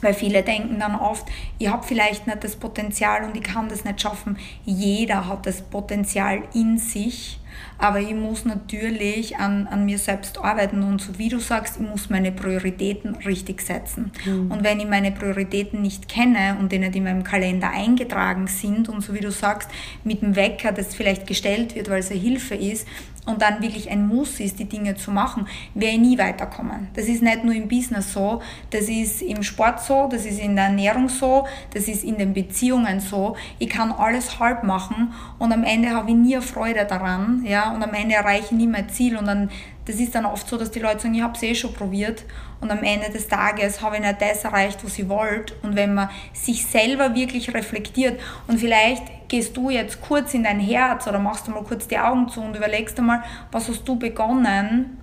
weil 0.02 0.14
viele 0.14 0.42
denken 0.42 0.78
dann 0.78 0.94
oft, 0.94 1.26
ich 1.58 1.68
habe 1.68 1.86
vielleicht 1.86 2.26
nicht 2.26 2.44
das 2.44 2.56
Potenzial 2.56 3.24
und 3.24 3.36
ich 3.36 3.42
kann 3.42 3.68
das 3.68 3.84
nicht 3.84 4.00
schaffen. 4.00 4.38
Jeder 4.64 5.26
hat 5.26 5.46
das 5.46 5.62
Potenzial 5.62 6.42
in 6.54 6.78
sich 6.78 7.40
aber 7.78 8.00
ich 8.00 8.14
muss 8.14 8.44
natürlich 8.44 9.36
an, 9.36 9.66
an 9.66 9.84
mir 9.84 9.98
selbst 9.98 10.38
arbeiten 10.38 10.82
und 10.82 11.00
so 11.00 11.18
wie 11.18 11.28
du 11.28 11.38
sagst, 11.38 11.78
ich 11.78 11.86
muss 11.86 12.08
meine 12.08 12.32
Prioritäten 12.32 13.16
richtig 13.16 13.60
setzen. 13.60 14.12
Mhm. 14.24 14.50
Und 14.50 14.64
wenn 14.64 14.80
ich 14.80 14.86
meine 14.86 15.12
Prioritäten 15.12 15.82
nicht 15.82 16.08
kenne 16.08 16.56
und 16.58 16.72
die 16.72 16.78
nicht 16.78 16.96
in 16.96 17.04
meinem 17.04 17.24
Kalender 17.24 17.70
eingetragen 17.70 18.46
sind 18.46 18.88
und 18.88 19.02
so 19.02 19.14
wie 19.14 19.20
du 19.20 19.30
sagst, 19.30 19.70
mit 20.04 20.22
dem 20.22 20.36
Wecker, 20.36 20.72
das 20.72 20.94
vielleicht 20.94 21.26
gestellt 21.26 21.74
wird, 21.74 21.90
weil 21.90 22.00
es 22.00 22.10
eine 22.10 22.20
Hilfe 22.20 22.54
ist, 22.54 22.86
und 23.26 23.42
dann 23.42 23.60
wirklich 23.60 23.90
ein 23.90 24.06
Muss 24.06 24.40
ist, 24.40 24.58
die 24.58 24.64
Dinge 24.64 24.94
zu 24.94 25.10
machen, 25.10 25.46
werde 25.74 25.96
ich 25.96 26.00
nie 26.00 26.18
weiterkommen. 26.18 26.88
Das 26.94 27.06
ist 27.06 27.22
nicht 27.22 27.44
nur 27.44 27.54
im 27.54 27.68
Business 27.68 28.12
so, 28.12 28.40
das 28.70 28.88
ist 28.88 29.20
im 29.20 29.42
Sport 29.42 29.80
so, 29.80 30.08
das 30.10 30.24
ist 30.24 30.38
in 30.38 30.56
der 30.56 30.66
Ernährung 30.66 31.08
so, 31.08 31.46
das 31.74 31.88
ist 31.88 32.04
in 32.04 32.16
den 32.16 32.32
Beziehungen 32.32 33.00
so. 33.00 33.36
Ich 33.58 33.68
kann 33.68 33.92
alles 33.92 34.38
halb 34.38 34.62
machen 34.62 35.12
und 35.38 35.52
am 35.52 35.64
Ende 35.64 35.90
habe 35.90 36.10
ich 36.10 36.16
nie 36.16 36.40
Freude 36.40 36.86
daran, 36.86 37.44
ja, 37.44 37.72
und 37.74 37.82
am 37.82 37.92
Ende 37.92 38.14
erreiche 38.14 38.46
ich 38.46 38.52
nie 38.52 38.66
mein 38.66 38.88
Ziel 38.88 39.16
und 39.16 39.26
dann, 39.26 39.50
das 39.84 39.96
ist 39.96 40.14
dann 40.14 40.24
oft 40.24 40.48
so, 40.48 40.56
dass 40.56 40.70
die 40.70 40.80
Leute 40.80 41.00
sagen, 41.00 41.14
ich 41.14 41.22
habe 41.22 41.34
es 41.34 41.42
eh 41.42 41.54
schon 41.54 41.72
probiert 41.72 42.24
und 42.60 42.70
am 42.70 42.82
Ende 42.82 43.10
des 43.10 43.28
Tages 43.28 43.82
habe 43.82 43.96
ich 43.96 44.02
nicht 44.02 44.20
das 44.20 44.44
erreicht, 44.44 44.82
was 44.84 44.98
ich 44.98 45.08
wollte. 45.08 45.54
Und 45.62 45.76
wenn 45.76 45.94
man 45.94 46.10
sich 46.32 46.66
selber 46.66 47.14
wirklich 47.14 47.52
reflektiert 47.52 48.20
und 48.46 48.58
vielleicht 48.58 49.28
gehst 49.28 49.56
du 49.56 49.70
jetzt 49.70 50.00
kurz 50.00 50.34
in 50.34 50.44
dein 50.44 50.60
Herz 50.60 51.06
oder 51.06 51.18
machst 51.18 51.46
du 51.46 51.50
mal 51.50 51.62
kurz 51.62 51.86
die 51.88 51.98
Augen 51.98 52.28
zu 52.28 52.40
und 52.40 52.56
überlegst 52.56 52.98
einmal, 52.98 53.22
was 53.52 53.68
hast 53.68 53.84
du 53.86 53.96
begonnen, 53.96 54.98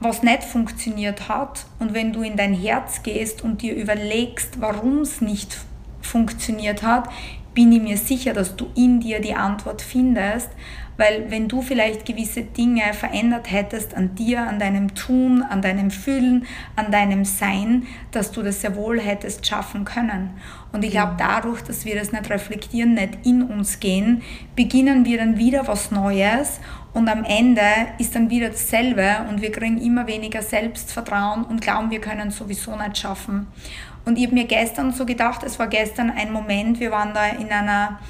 was 0.00 0.22
nicht 0.22 0.42
funktioniert 0.42 1.28
hat. 1.28 1.64
Und 1.78 1.94
wenn 1.94 2.12
du 2.12 2.22
in 2.22 2.36
dein 2.36 2.54
Herz 2.54 3.02
gehst 3.02 3.42
und 3.42 3.62
dir 3.62 3.74
überlegst, 3.74 4.60
warum 4.60 4.98
es 5.00 5.20
nicht 5.20 5.56
funktioniert 6.00 6.82
hat, 6.82 7.08
bin 7.54 7.72
ich 7.72 7.82
mir 7.82 7.96
sicher, 7.96 8.32
dass 8.32 8.56
du 8.56 8.66
in 8.74 9.00
dir 9.00 9.20
die 9.20 9.34
Antwort 9.34 9.82
findest, 9.82 10.50
weil 10.96 11.30
wenn 11.30 11.48
du 11.48 11.62
vielleicht 11.62 12.04
gewisse 12.04 12.42
Dinge 12.42 12.92
verändert 12.92 13.50
hättest 13.50 13.94
an 13.94 14.14
dir, 14.14 14.46
an 14.46 14.58
deinem 14.58 14.94
Tun, 14.94 15.42
an 15.42 15.62
deinem 15.62 15.90
Fühlen, 15.90 16.46
an 16.76 16.92
deinem 16.92 17.24
Sein, 17.24 17.86
dass 18.10 18.30
du 18.30 18.42
das 18.42 18.60
sehr 18.60 18.76
wohl 18.76 19.00
hättest 19.00 19.46
schaffen 19.46 19.84
können. 19.84 20.30
Und 20.72 20.84
ich 20.84 20.90
glaube, 20.90 21.14
dadurch, 21.18 21.62
dass 21.62 21.84
wir 21.84 21.94
das 21.94 22.12
nicht 22.12 22.30
reflektieren, 22.30 22.94
nicht 22.94 23.18
in 23.24 23.42
uns 23.42 23.80
gehen, 23.80 24.22
beginnen 24.54 25.04
wir 25.04 25.18
dann 25.18 25.38
wieder 25.38 25.66
was 25.66 25.90
Neues 25.90 26.60
und 26.94 27.08
am 27.08 27.24
Ende 27.24 27.62
ist 27.98 28.14
dann 28.14 28.28
wieder 28.28 28.50
dasselbe 28.50 29.24
und 29.28 29.40
wir 29.40 29.50
kriegen 29.50 29.80
immer 29.80 30.06
weniger 30.06 30.42
Selbstvertrauen 30.42 31.44
und 31.44 31.62
glauben, 31.62 31.90
wir 31.90 32.00
können 32.00 32.28
es 32.28 32.36
sowieso 32.36 32.76
nicht 32.76 32.98
schaffen. 32.98 33.46
Und 34.04 34.18
ich 34.18 34.26
habe 34.26 34.34
mir 34.34 34.44
gestern 34.44 34.92
so 34.92 35.06
gedacht, 35.06 35.42
es 35.44 35.58
war 35.58 35.68
gestern 35.68 36.10
ein 36.10 36.32
Moment, 36.32 36.80
wir 36.80 36.90
waren 36.90 37.14
da 37.14 37.26
in 37.26 37.50
einer 37.50 38.00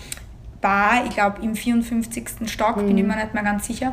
Bar, 0.60 1.04
ich 1.06 1.14
glaube 1.14 1.42
im 1.42 1.54
54. 1.54 2.50
Stock, 2.50 2.76
mhm. 2.76 2.86
bin 2.86 2.98
ich 2.98 3.04
mir 3.04 3.16
nicht 3.16 3.34
mehr 3.34 3.42
ganz 3.42 3.66
sicher. 3.66 3.92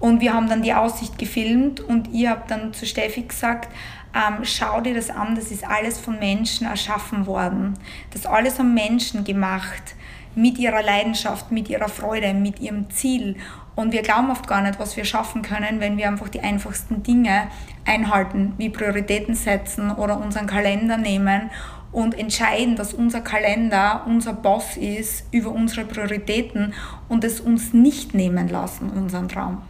Und 0.00 0.20
wir 0.20 0.32
haben 0.32 0.48
dann 0.48 0.62
die 0.62 0.74
Aussicht 0.74 1.18
gefilmt 1.18 1.80
und 1.80 2.14
ich 2.14 2.28
habe 2.28 2.42
dann 2.48 2.72
zu 2.72 2.86
Steffi 2.86 3.22
gesagt, 3.22 3.68
ähm, 4.14 4.44
schau 4.44 4.80
dir 4.80 4.94
das 4.94 5.10
an, 5.10 5.34
das 5.34 5.50
ist 5.50 5.68
alles 5.68 5.98
von 5.98 6.18
Menschen 6.18 6.66
erschaffen 6.66 7.26
worden. 7.26 7.74
Das 8.12 8.24
alles 8.26 8.58
haben 8.58 8.74
Menschen 8.74 9.24
gemacht, 9.24 9.94
mit 10.34 10.58
ihrer 10.58 10.82
Leidenschaft, 10.82 11.50
mit 11.50 11.68
ihrer 11.68 11.88
Freude, 11.88 12.32
mit 12.32 12.60
ihrem 12.60 12.88
Ziel. 12.90 13.36
Und 13.78 13.92
wir 13.92 14.02
glauben 14.02 14.28
oft 14.32 14.48
gar 14.48 14.60
nicht, 14.60 14.80
was 14.80 14.96
wir 14.96 15.04
schaffen 15.04 15.42
können, 15.42 15.78
wenn 15.78 15.98
wir 15.98 16.08
einfach 16.08 16.28
die 16.28 16.40
einfachsten 16.40 17.04
Dinge 17.04 17.46
einhalten, 17.84 18.54
wie 18.58 18.70
Prioritäten 18.70 19.36
setzen 19.36 19.92
oder 19.92 20.20
unseren 20.20 20.48
Kalender 20.48 20.96
nehmen 20.96 21.50
und 21.92 22.18
entscheiden, 22.18 22.74
dass 22.74 22.92
unser 22.92 23.20
Kalender 23.20 24.02
unser 24.04 24.32
Boss 24.32 24.76
ist 24.76 25.26
über 25.30 25.52
unsere 25.52 25.86
Prioritäten 25.86 26.74
und 27.08 27.22
es 27.22 27.38
uns 27.38 27.72
nicht 27.72 28.14
nehmen 28.14 28.48
lassen, 28.48 28.90
unseren 28.90 29.28
Traum. 29.28 29.62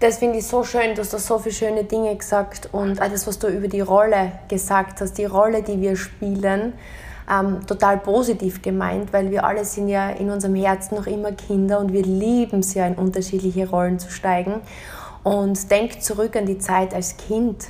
Das 0.00 0.18
finde 0.18 0.40
ich 0.40 0.46
so 0.46 0.62
schön, 0.62 0.94
du 0.94 1.00
hast 1.00 1.14
da 1.14 1.18
so 1.18 1.38
viele 1.38 1.54
schöne 1.54 1.84
Dinge 1.84 2.14
gesagt 2.14 2.68
und 2.72 3.00
alles, 3.00 3.26
was 3.26 3.38
du 3.38 3.48
über 3.48 3.68
die 3.68 3.80
Rolle 3.80 4.32
gesagt 4.48 5.00
hast, 5.00 5.14
die 5.14 5.24
Rolle, 5.24 5.62
die 5.62 5.80
wir 5.80 5.96
spielen, 5.96 6.74
ähm, 7.30 7.66
total 7.66 7.98
positiv 7.98 8.62
gemeint, 8.62 9.12
weil 9.12 9.30
wir 9.30 9.44
alle 9.44 9.64
sind 9.64 9.88
ja 9.88 10.10
in 10.10 10.30
unserem 10.30 10.54
Herzen 10.54 10.96
noch 10.96 11.06
immer 11.06 11.32
Kinder 11.32 11.78
und 11.78 11.92
wir 11.92 12.02
lieben 12.02 12.60
es 12.60 12.74
ja, 12.74 12.86
in 12.86 12.94
unterschiedliche 12.94 13.68
Rollen 13.68 13.98
zu 13.98 14.10
steigen. 14.10 14.60
Und 15.22 15.70
denk 15.70 16.02
zurück 16.02 16.34
an 16.36 16.46
die 16.46 16.58
Zeit 16.58 16.94
als 16.94 17.16
Kind 17.16 17.68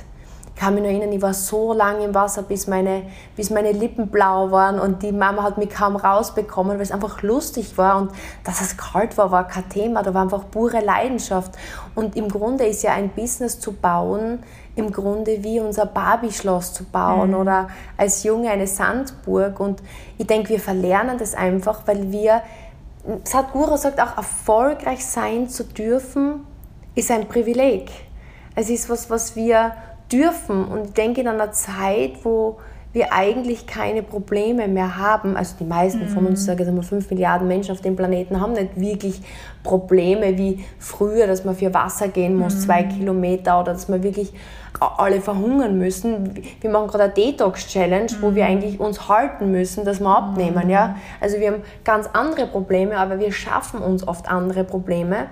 kann 0.61 0.75
mich 0.75 0.83
noch 0.83 0.91
erinnern, 0.91 1.11
ich 1.11 1.21
war 1.23 1.33
so 1.33 1.73
lange 1.73 2.05
im 2.05 2.13
Wasser, 2.13 2.43
bis 2.43 2.67
meine, 2.67 3.03
bis 3.35 3.49
meine 3.49 3.71
Lippen 3.71 4.09
blau 4.09 4.51
waren 4.51 4.79
und 4.79 5.01
die 5.01 5.11
Mama 5.11 5.41
hat 5.41 5.57
mich 5.57 5.71
kaum 5.71 5.95
rausbekommen, 5.95 6.73
weil 6.73 6.83
es 6.83 6.91
einfach 6.91 7.23
lustig 7.23 7.79
war 7.79 7.97
und 7.97 8.11
dass 8.43 8.61
es 8.61 8.77
kalt 8.77 9.17
war, 9.17 9.31
war 9.31 9.47
kein 9.47 9.67
Thema, 9.69 10.03
da 10.03 10.13
war 10.13 10.21
einfach 10.21 10.51
pure 10.51 10.79
Leidenschaft. 10.79 11.53
Und 11.95 12.15
im 12.15 12.27
Grunde 12.27 12.65
ist 12.65 12.83
ja 12.83 12.93
ein 12.93 13.09
Business 13.09 13.59
zu 13.59 13.73
bauen, 13.73 14.43
im 14.75 14.91
Grunde 14.91 15.43
wie 15.43 15.59
unser 15.59 15.85
Barbie-Schloss 15.85 16.73
zu 16.73 16.85
bauen 16.85 17.31
mhm. 17.31 17.37
oder 17.37 17.69
als 17.97 18.23
Junge 18.23 18.49
eine 18.49 18.67
Sandburg. 18.67 19.59
Und 19.59 19.81
ich 20.17 20.27
denke, 20.27 20.49
wir 20.49 20.59
verlernen 20.59 21.17
das 21.17 21.35
einfach, 21.35 21.81
weil 21.85 22.11
wir, 22.11 22.41
Sadhguru 23.23 23.77
sagt 23.77 23.99
auch, 24.01 24.17
erfolgreich 24.17 25.05
sein 25.05 25.49
zu 25.49 25.63
dürfen, 25.63 26.45
ist 26.95 27.11
ein 27.11 27.27
Privileg. 27.27 27.89
Es 28.55 28.69
ist 28.69 28.89
was, 28.89 29.09
was 29.09 29.35
wir 29.35 29.73
dürfen. 30.11 30.65
Und 30.65 30.87
ich 30.87 30.93
denke, 30.93 31.21
in 31.21 31.27
einer 31.27 31.51
Zeit, 31.51 32.23
wo 32.23 32.59
wir 32.93 33.13
eigentlich 33.13 33.67
keine 33.67 34.03
Probleme 34.03 34.67
mehr 34.67 34.97
haben. 34.97 35.37
Also 35.37 35.55
die 35.59 35.65
meisten 35.65 36.07
von 36.07 36.25
uns, 36.25 36.41
mhm. 36.41 36.45
sage 36.45 36.63
ich 36.63 36.69
mal, 36.69 36.83
5 36.83 37.09
Milliarden 37.09 37.47
Menschen 37.47 37.71
auf 37.71 37.81
dem 37.81 37.95
Planeten 37.95 38.41
haben 38.41 38.53
nicht 38.53 38.79
wirklich 38.79 39.21
Probleme 39.63 40.37
wie 40.37 40.65
früher, 40.77 41.27
dass 41.27 41.45
man 41.45 41.55
für 41.55 41.73
Wasser 41.73 42.09
gehen 42.09 42.35
muss, 42.35 42.55
mhm. 42.55 42.59
zwei 42.59 42.83
Kilometer 42.83 43.61
oder 43.61 43.73
dass 43.73 43.87
man 43.87 44.03
wirklich 44.03 44.33
alle 44.79 45.21
verhungern 45.21 45.77
müssen. 45.77 46.33
Wir 46.59 46.69
machen 46.69 46.87
gerade 46.87 47.05
eine 47.05 47.13
Detox-Challenge, 47.13 48.11
mhm. 48.11 48.21
wo 48.21 48.35
wir 48.35 48.45
mhm. 48.45 48.51
eigentlich 48.51 48.79
uns 48.79 49.07
halten 49.07 49.51
müssen, 49.51 49.85
dass 49.85 49.99
wir 49.99 50.09
abnehmen. 50.09 50.69
Ja? 50.69 50.89
Mhm. 50.89 50.95
Also 51.19 51.39
wir 51.39 51.51
haben 51.51 51.63
ganz 51.83 52.09
andere 52.13 52.47
Probleme, 52.47 52.97
aber 52.97 53.19
wir 53.19 53.31
schaffen 53.31 53.81
uns 53.81 54.07
oft 54.07 54.27
andere 54.29 54.63
Probleme. 54.63 55.27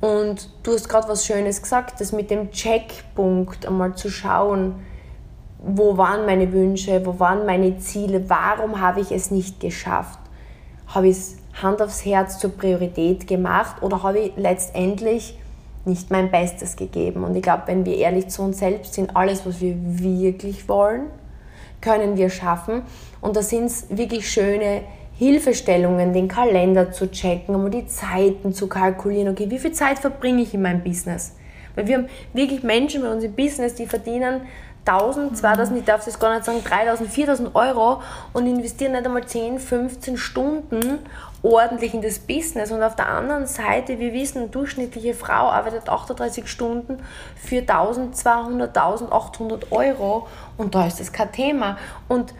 Und 0.00 0.50
du 0.62 0.72
hast 0.72 0.88
gerade 0.88 1.08
was 1.08 1.26
Schönes 1.26 1.62
gesagt, 1.62 2.00
das 2.00 2.12
mit 2.12 2.30
dem 2.30 2.50
Checkpunkt 2.50 3.66
einmal 3.66 3.94
zu 3.94 4.10
schauen, 4.10 4.76
wo 5.58 5.96
waren 5.96 6.26
meine 6.26 6.52
Wünsche, 6.52 7.04
wo 7.04 7.18
waren 7.18 7.46
meine 7.46 7.78
Ziele, 7.78 8.28
warum 8.28 8.80
habe 8.80 9.00
ich 9.00 9.10
es 9.10 9.30
nicht 9.30 9.58
geschafft? 9.58 10.18
Habe 10.86 11.08
ich 11.08 11.16
es 11.16 11.36
Hand 11.62 11.80
aufs 11.80 12.04
Herz 12.04 12.38
zur 12.38 12.50
Priorität 12.50 13.26
gemacht 13.26 13.82
oder 13.82 14.02
habe 14.02 14.18
ich 14.18 14.32
letztendlich 14.36 15.38
nicht 15.86 16.10
mein 16.10 16.30
Bestes 16.30 16.76
gegeben? 16.76 17.24
Und 17.24 17.34
ich 17.36 17.42
glaube, 17.42 17.64
wenn 17.66 17.84
wir 17.84 17.96
ehrlich 17.96 18.28
zu 18.28 18.42
uns 18.42 18.58
selbst 18.58 18.94
sind, 18.94 19.16
alles, 19.16 19.46
was 19.46 19.60
wir 19.60 19.74
wirklich 19.78 20.68
wollen, 20.68 21.06
können 21.80 22.16
wir 22.16 22.30
schaffen. 22.30 22.82
Und 23.20 23.36
da 23.36 23.42
sind 23.42 23.66
es 23.66 23.86
wirklich 23.90 24.30
schöne 24.30 24.82
Hilfestellungen, 25.18 26.12
den 26.12 26.28
Kalender 26.28 26.92
zu 26.92 27.10
checken, 27.10 27.54
um 27.54 27.70
die 27.70 27.86
Zeiten 27.86 28.52
zu 28.52 28.66
kalkulieren. 28.66 29.28
Okay, 29.28 29.50
wie 29.50 29.58
viel 29.58 29.72
Zeit 29.72 29.98
verbringe 29.98 30.42
ich 30.42 30.52
in 30.52 30.62
meinem 30.62 30.82
Business? 30.82 31.34
Weil 31.74 31.86
wir 31.86 31.96
haben 31.98 32.08
wirklich 32.32 32.62
Menschen 32.62 33.02
bei 33.02 33.10
uns 33.10 33.24
im 33.24 33.32
Business, 33.32 33.74
die 33.74 33.86
verdienen 33.86 34.42
1000, 34.86 35.36
2000, 35.36 35.78
ich 35.78 35.84
darf 35.84 36.04
das 36.04 36.18
gar 36.18 36.32
nicht 36.34 36.44
sagen, 36.44 36.62
3000, 36.62 37.10
4000 37.10 37.54
Euro 37.54 38.02
und 38.32 38.46
investieren 38.46 38.92
nicht 38.92 39.04
einmal 39.04 39.26
10, 39.26 39.58
15 39.58 40.16
Stunden 40.16 41.00
ordentlich 41.46 41.94
in 41.94 42.02
das 42.02 42.18
Business. 42.18 42.70
Und 42.70 42.82
auf 42.82 42.96
der 42.96 43.08
anderen 43.08 43.46
Seite, 43.46 43.98
wir 43.98 44.12
wissen, 44.12 44.38
eine 44.38 44.48
durchschnittliche 44.48 45.14
Frau 45.14 45.48
arbeitet 45.50 45.88
38 45.88 46.48
Stunden 46.48 46.98
für 47.36 47.58
1200, 47.58 48.76
1800 48.76 49.72
Euro 49.72 50.26
und 50.56 50.74
da 50.74 50.86
ist 50.86 51.00
das 51.00 51.12
kein 51.12 51.32
Thema. 51.32 51.78
Und 52.08 52.34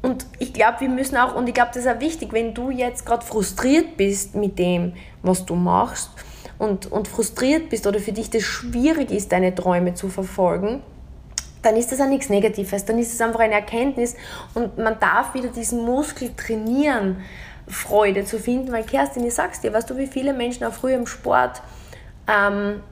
und 0.00 0.26
ich 0.38 0.52
glaube, 0.52 0.80
wir 0.80 0.88
müssen 0.88 1.16
auch, 1.16 1.34
und 1.34 1.48
ich 1.48 1.54
glaube, 1.54 1.70
das 1.74 1.84
ist 1.84 1.90
auch 1.90 1.98
wichtig, 1.98 2.32
wenn 2.32 2.54
du 2.54 2.70
jetzt 2.70 3.04
gerade 3.04 3.26
frustriert 3.26 3.96
bist 3.96 4.36
mit 4.36 4.56
dem, 4.56 4.92
was 5.22 5.44
du 5.44 5.56
machst 5.56 6.10
und, 6.56 6.90
und 6.92 7.08
frustriert 7.08 7.68
bist 7.68 7.84
oder 7.84 7.98
für 7.98 8.12
dich 8.12 8.30
das 8.30 8.44
schwierig 8.44 9.10
ist, 9.10 9.32
deine 9.32 9.52
Träume 9.52 9.94
zu 9.94 10.08
verfolgen, 10.08 10.84
dann 11.62 11.76
ist 11.76 11.90
das 11.90 12.00
auch 12.00 12.06
nichts 12.06 12.28
Negatives, 12.28 12.84
dann 12.84 12.98
ist 12.98 13.12
es 13.12 13.20
einfach 13.20 13.40
eine 13.40 13.54
Erkenntnis 13.54 14.14
und 14.54 14.78
man 14.78 14.98
darf 15.00 15.34
wieder 15.34 15.48
diesen 15.48 15.84
Muskel 15.84 16.30
trainieren, 16.36 17.22
Freude 17.68 18.24
zu 18.24 18.38
finden, 18.38 18.72
weil 18.72 18.84
Kerstin, 18.84 19.24
ich 19.24 19.34
sag's 19.34 19.60
dir, 19.60 19.72
weißt 19.72 19.88
du, 19.90 19.96
wie 19.96 20.06
viele 20.06 20.32
Menschen 20.32 20.64
auch 20.64 20.72
früher 20.72 20.96
im 20.96 21.06
Sport 21.06 21.62
ähm, 22.26 22.82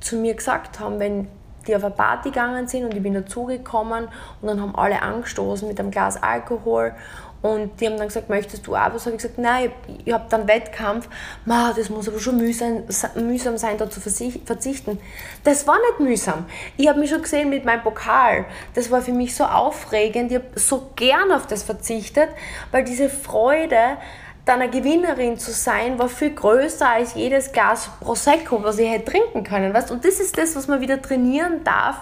zu 0.00 0.16
mir 0.16 0.34
gesagt 0.34 0.80
haben, 0.80 0.98
wenn 0.98 1.28
die 1.66 1.76
auf 1.76 1.84
eine 1.84 1.94
Party 1.94 2.30
gegangen 2.30 2.66
sind 2.66 2.84
und 2.84 2.94
ich 2.94 3.02
bin 3.02 3.14
dazugekommen 3.14 4.08
und 4.40 4.48
dann 4.48 4.60
haben 4.60 4.74
alle 4.74 5.02
angestoßen 5.02 5.68
mit 5.68 5.78
einem 5.78 5.90
Glas 5.90 6.22
Alkohol 6.22 6.94
und 7.40 7.80
die 7.80 7.86
haben 7.86 7.96
dann 7.96 8.08
gesagt, 8.08 8.28
möchtest 8.28 8.66
du 8.66 8.74
auch 8.74 8.92
was? 8.92 9.06
habe 9.06 9.14
ich 9.14 9.22
gesagt, 9.22 9.38
nein, 9.38 9.70
ich, 10.04 10.12
habe 10.12 10.24
dann 10.28 10.48
Wettkampf. 10.48 11.08
Ma, 11.44 11.72
das 11.72 11.88
muss 11.88 12.08
aber 12.08 12.18
schon 12.18 12.36
mühsam, 12.36 12.82
mühsam 13.14 13.56
sein, 13.58 13.78
da 13.78 13.88
zu 13.88 14.00
verzichten. 14.00 14.98
Das 15.44 15.66
war 15.66 15.76
nicht 15.76 16.00
mühsam. 16.00 16.46
Ich 16.76 16.88
habe 16.88 16.98
mich 16.98 17.10
schon 17.10 17.22
gesehen 17.22 17.48
mit 17.48 17.64
meinem 17.64 17.82
Pokal. 17.82 18.44
Das 18.74 18.90
war 18.90 19.02
für 19.02 19.12
mich 19.12 19.36
so 19.36 19.44
aufregend. 19.44 20.32
Ich 20.32 20.38
habe 20.38 20.48
so 20.56 20.90
gern 20.96 21.30
auf 21.30 21.46
das 21.46 21.62
verzichtet, 21.62 22.28
weil 22.72 22.82
diese 22.82 23.08
Freude, 23.08 23.98
dann 24.44 24.60
eine 24.60 24.70
Gewinnerin 24.70 25.38
zu 25.38 25.52
sein, 25.52 25.98
war 25.98 26.08
viel 26.08 26.34
größer 26.34 26.88
als 26.88 27.14
jedes 27.14 27.52
Glas 27.52 27.90
Prosecco, 28.00 28.64
was 28.64 28.78
ich 28.78 28.90
hätte 28.90 29.12
trinken 29.12 29.44
können. 29.44 29.74
Weißt? 29.74 29.92
Und 29.92 30.04
das 30.04 30.18
ist 30.18 30.38
das, 30.38 30.56
was 30.56 30.66
man 30.66 30.80
wieder 30.80 31.00
trainieren 31.00 31.62
darf, 31.64 31.98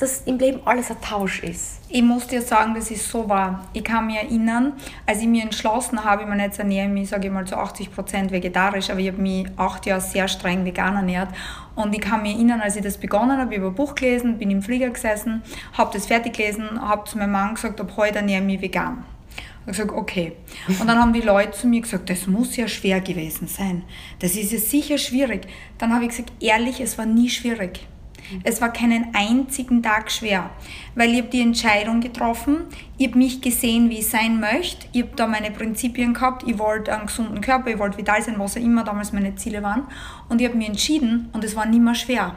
dass 0.00 0.22
im 0.22 0.38
Leben 0.38 0.60
alles 0.64 0.90
ein 0.90 1.00
Tausch 1.00 1.42
ist. 1.42 1.80
Ich 1.90 2.02
muss 2.02 2.26
dir 2.26 2.40
sagen, 2.40 2.74
das 2.74 2.90
ist 2.90 3.08
so 3.08 3.28
wahr. 3.28 3.66
Ich 3.72 3.84
kann 3.84 4.06
mich 4.06 4.16
erinnern, 4.16 4.72
als 5.06 5.20
ich 5.20 5.26
mir 5.26 5.42
entschlossen 5.42 6.04
habe, 6.04 6.22
ich 6.22 6.28
meine, 6.28 6.44
jetzt 6.44 6.58
ernähre 6.58 6.86
ich 6.86 6.92
mich, 6.92 7.08
sage 7.10 7.26
ich 7.26 7.32
mal, 7.32 7.44
zu 7.44 7.56
80 7.56 7.92
Prozent 7.92 8.30
vegetarisch, 8.30 8.90
aber 8.90 9.00
ich 9.00 9.08
habe 9.08 9.20
mich 9.20 9.46
acht 9.56 9.86
Jahre 9.86 10.00
sehr 10.00 10.26
streng 10.28 10.64
vegan 10.64 10.96
ernährt. 10.96 11.28
Und 11.74 11.94
ich 11.94 12.00
kann 12.00 12.22
mich 12.22 12.34
erinnern, 12.34 12.60
als 12.60 12.76
ich 12.76 12.82
das 12.82 12.96
begonnen 12.96 13.38
habe, 13.38 13.52
ich 13.52 13.60
habe 13.60 13.68
ein 13.70 13.74
Buch 13.74 13.94
gelesen, 13.94 14.38
bin 14.38 14.50
im 14.50 14.62
Flieger 14.62 14.90
gesessen, 14.90 15.42
habe 15.76 15.92
das 15.92 16.06
fertig 16.06 16.34
gelesen, 16.34 16.80
habe 16.80 17.08
zu 17.08 17.18
meinem 17.18 17.32
Mann 17.32 17.54
gesagt, 17.54 17.80
ab 17.80 17.92
heute 17.96 18.16
ernähre 18.16 18.40
ich 18.40 18.46
mich 18.46 18.62
vegan. 18.62 19.04
Ich 19.36 19.66
habe 19.66 19.72
gesagt, 19.72 19.92
okay. 19.92 20.32
Und 20.80 20.86
dann 20.86 20.98
haben 20.98 21.12
die 21.12 21.20
Leute 21.20 21.50
zu 21.50 21.66
mir 21.66 21.82
gesagt, 21.82 22.08
das 22.08 22.26
muss 22.26 22.56
ja 22.56 22.66
schwer 22.66 23.00
gewesen 23.00 23.46
sein. 23.46 23.82
Das 24.18 24.34
ist 24.34 24.52
ja 24.52 24.58
sicher 24.58 24.96
schwierig. 24.96 25.46
Dann 25.76 25.92
habe 25.92 26.04
ich 26.04 26.10
gesagt, 26.10 26.32
ehrlich, 26.40 26.80
es 26.80 26.96
war 26.96 27.04
nie 27.04 27.28
schwierig. 27.28 27.80
Es 28.44 28.60
war 28.60 28.72
keinen 28.72 29.14
einzigen 29.14 29.82
Tag 29.82 30.10
schwer, 30.10 30.50
weil 30.94 31.10
ich 31.10 31.18
habe 31.18 31.28
die 31.28 31.40
Entscheidung 31.40 32.00
getroffen, 32.00 32.58
ich 32.98 33.08
habe 33.08 33.18
mich 33.18 33.40
gesehen, 33.40 33.90
wie 33.90 33.98
ich 33.98 34.08
sein 34.08 34.40
möchte, 34.40 34.86
ich 34.92 35.02
habe 35.02 35.12
da 35.16 35.26
meine 35.26 35.50
Prinzipien 35.50 36.14
gehabt, 36.14 36.44
ich 36.46 36.58
wollte 36.58 36.94
einen 36.94 37.06
gesunden 37.06 37.40
Körper, 37.40 37.70
ich 37.70 37.78
wollte 37.78 37.98
vital 37.98 38.22
sein, 38.22 38.38
was 38.38 38.56
auch 38.56 38.60
immer 38.60 38.84
damals 38.84 39.12
meine 39.12 39.34
Ziele 39.34 39.62
waren 39.62 39.84
und 40.28 40.40
ich 40.40 40.48
habe 40.48 40.56
mich 40.56 40.68
entschieden 40.68 41.28
und 41.32 41.44
es 41.44 41.56
war 41.56 41.66
nicht 41.66 41.82
mehr 41.82 41.94
schwer. 41.94 42.34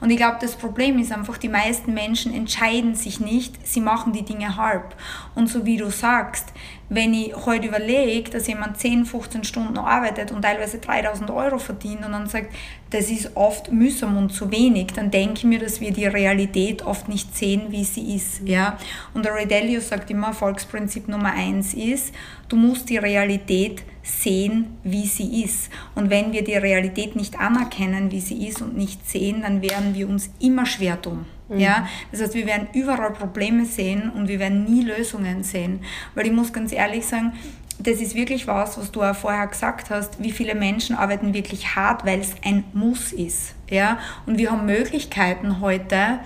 Und 0.00 0.10
ich 0.10 0.16
glaube, 0.16 0.38
das 0.40 0.54
Problem 0.54 0.98
ist 0.98 1.12
einfach, 1.12 1.38
die 1.38 1.48
meisten 1.48 1.92
Menschen 1.92 2.32
entscheiden 2.32 2.94
sich 2.94 3.20
nicht, 3.20 3.66
sie 3.66 3.80
machen 3.80 4.12
die 4.12 4.24
Dinge 4.24 4.56
halb. 4.56 4.94
Und 5.34 5.48
so 5.48 5.66
wie 5.66 5.76
du 5.76 5.90
sagst, 5.90 6.52
wenn 6.88 7.14
ich 7.14 7.34
heute 7.34 7.66
überlege, 7.66 8.30
dass 8.30 8.46
jemand 8.46 8.78
10, 8.78 9.06
15 9.06 9.44
Stunden 9.44 9.76
arbeitet 9.76 10.30
und 10.30 10.42
teilweise 10.42 10.78
3000 10.78 11.30
Euro 11.30 11.58
verdient 11.58 12.04
und 12.04 12.12
dann 12.12 12.28
sagt, 12.28 12.54
das 12.90 13.10
ist 13.10 13.36
oft 13.36 13.72
mühsam 13.72 14.16
und 14.16 14.32
zu 14.32 14.50
wenig, 14.52 14.92
dann 14.94 15.10
denke 15.10 15.38
ich 15.38 15.44
mir, 15.44 15.58
dass 15.58 15.80
wir 15.80 15.92
die 15.92 16.06
Realität 16.06 16.82
oft 16.82 17.08
nicht 17.08 17.36
sehen, 17.36 17.66
wie 17.70 17.84
sie 17.84 18.14
ist. 18.14 18.46
Ja? 18.46 18.78
Und 19.14 19.24
der 19.24 19.34
Ray 19.34 19.46
Dalio 19.46 19.80
sagt 19.80 20.10
immer, 20.10 20.32
Volksprinzip 20.32 21.08
Nummer 21.08 21.32
eins 21.32 21.74
ist, 21.74 22.14
du 22.48 22.56
musst 22.56 22.88
die 22.88 22.98
Realität 22.98 23.82
sehen, 24.02 24.78
wie 24.84 25.06
sie 25.06 25.42
ist. 25.42 25.70
Und 25.96 26.10
wenn 26.10 26.32
wir 26.32 26.44
die 26.44 26.54
Realität 26.54 27.16
nicht 27.16 27.38
anerkennen, 27.40 28.12
wie 28.12 28.20
sie 28.20 28.46
ist 28.46 28.62
und 28.62 28.76
nicht 28.76 29.08
sehen, 29.08 29.42
dann 29.42 29.62
werden 29.62 29.94
wir 29.94 30.08
uns 30.08 30.30
immer 30.38 30.66
schwer 30.66 31.02
tun. 31.02 31.26
Mhm. 31.48 31.58
Ja? 31.58 31.88
Das 32.10 32.20
heißt, 32.20 32.34
wir 32.34 32.46
werden 32.46 32.68
überall 32.72 33.12
Probleme 33.12 33.64
sehen 33.64 34.10
und 34.10 34.28
wir 34.28 34.38
werden 34.38 34.64
nie 34.64 34.82
Lösungen 34.82 35.42
sehen. 35.42 35.80
Weil 36.14 36.26
ich 36.26 36.32
muss 36.32 36.52
ganz 36.52 36.72
ehrlich 36.72 37.06
sagen, 37.06 37.32
das 37.78 38.00
ist 38.00 38.14
wirklich 38.14 38.46
was, 38.46 38.78
was 38.78 38.90
du 38.90 39.02
auch 39.02 39.14
vorher 39.14 39.46
gesagt 39.46 39.90
hast, 39.90 40.22
wie 40.22 40.32
viele 40.32 40.54
Menschen 40.54 40.96
arbeiten 40.96 41.34
wirklich 41.34 41.76
hart, 41.76 42.06
weil 42.06 42.20
es 42.20 42.34
ein 42.42 42.64
Muss 42.72 43.12
ist. 43.12 43.54
Ja? 43.68 43.98
Und 44.24 44.38
wir 44.38 44.50
haben 44.50 44.66
Möglichkeiten 44.66 45.60
heute, 45.60 46.20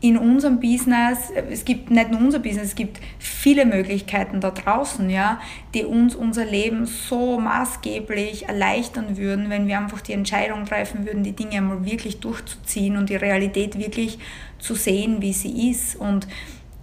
in 0.00 0.18
unserem 0.18 0.60
Business, 0.60 1.30
es 1.50 1.64
gibt 1.64 1.90
nicht 1.90 2.10
nur 2.10 2.20
unser 2.20 2.38
Business, 2.38 2.68
es 2.68 2.74
gibt 2.74 3.00
viele 3.18 3.64
Möglichkeiten 3.64 4.40
da 4.40 4.50
draußen, 4.50 5.08
ja, 5.08 5.40
die 5.74 5.84
uns 5.84 6.14
unser 6.14 6.44
Leben 6.44 6.84
so 6.84 7.40
maßgeblich 7.40 8.46
erleichtern 8.46 9.16
würden, 9.16 9.48
wenn 9.48 9.66
wir 9.66 9.78
einfach 9.78 10.02
die 10.02 10.12
Entscheidung 10.12 10.66
treffen 10.66 11.06
würden, 11.06 11.22
die 11.22 11.32
Dinge 11.32 11.56
einmal 11.56 11.86
wirklich 11.86 12.20
durchzuziehen 12.20 12.98
und 12.98 13.08
die 13.08 13.16
Realität 13.16 13.78
wirklich 13.78 14.18
zu 14.58 14.74
sehen, 14.74 15.22
wie 15.22 15.32
sie 15.32 15.70
ist. 15.70 15.96
Und 15.96 16.26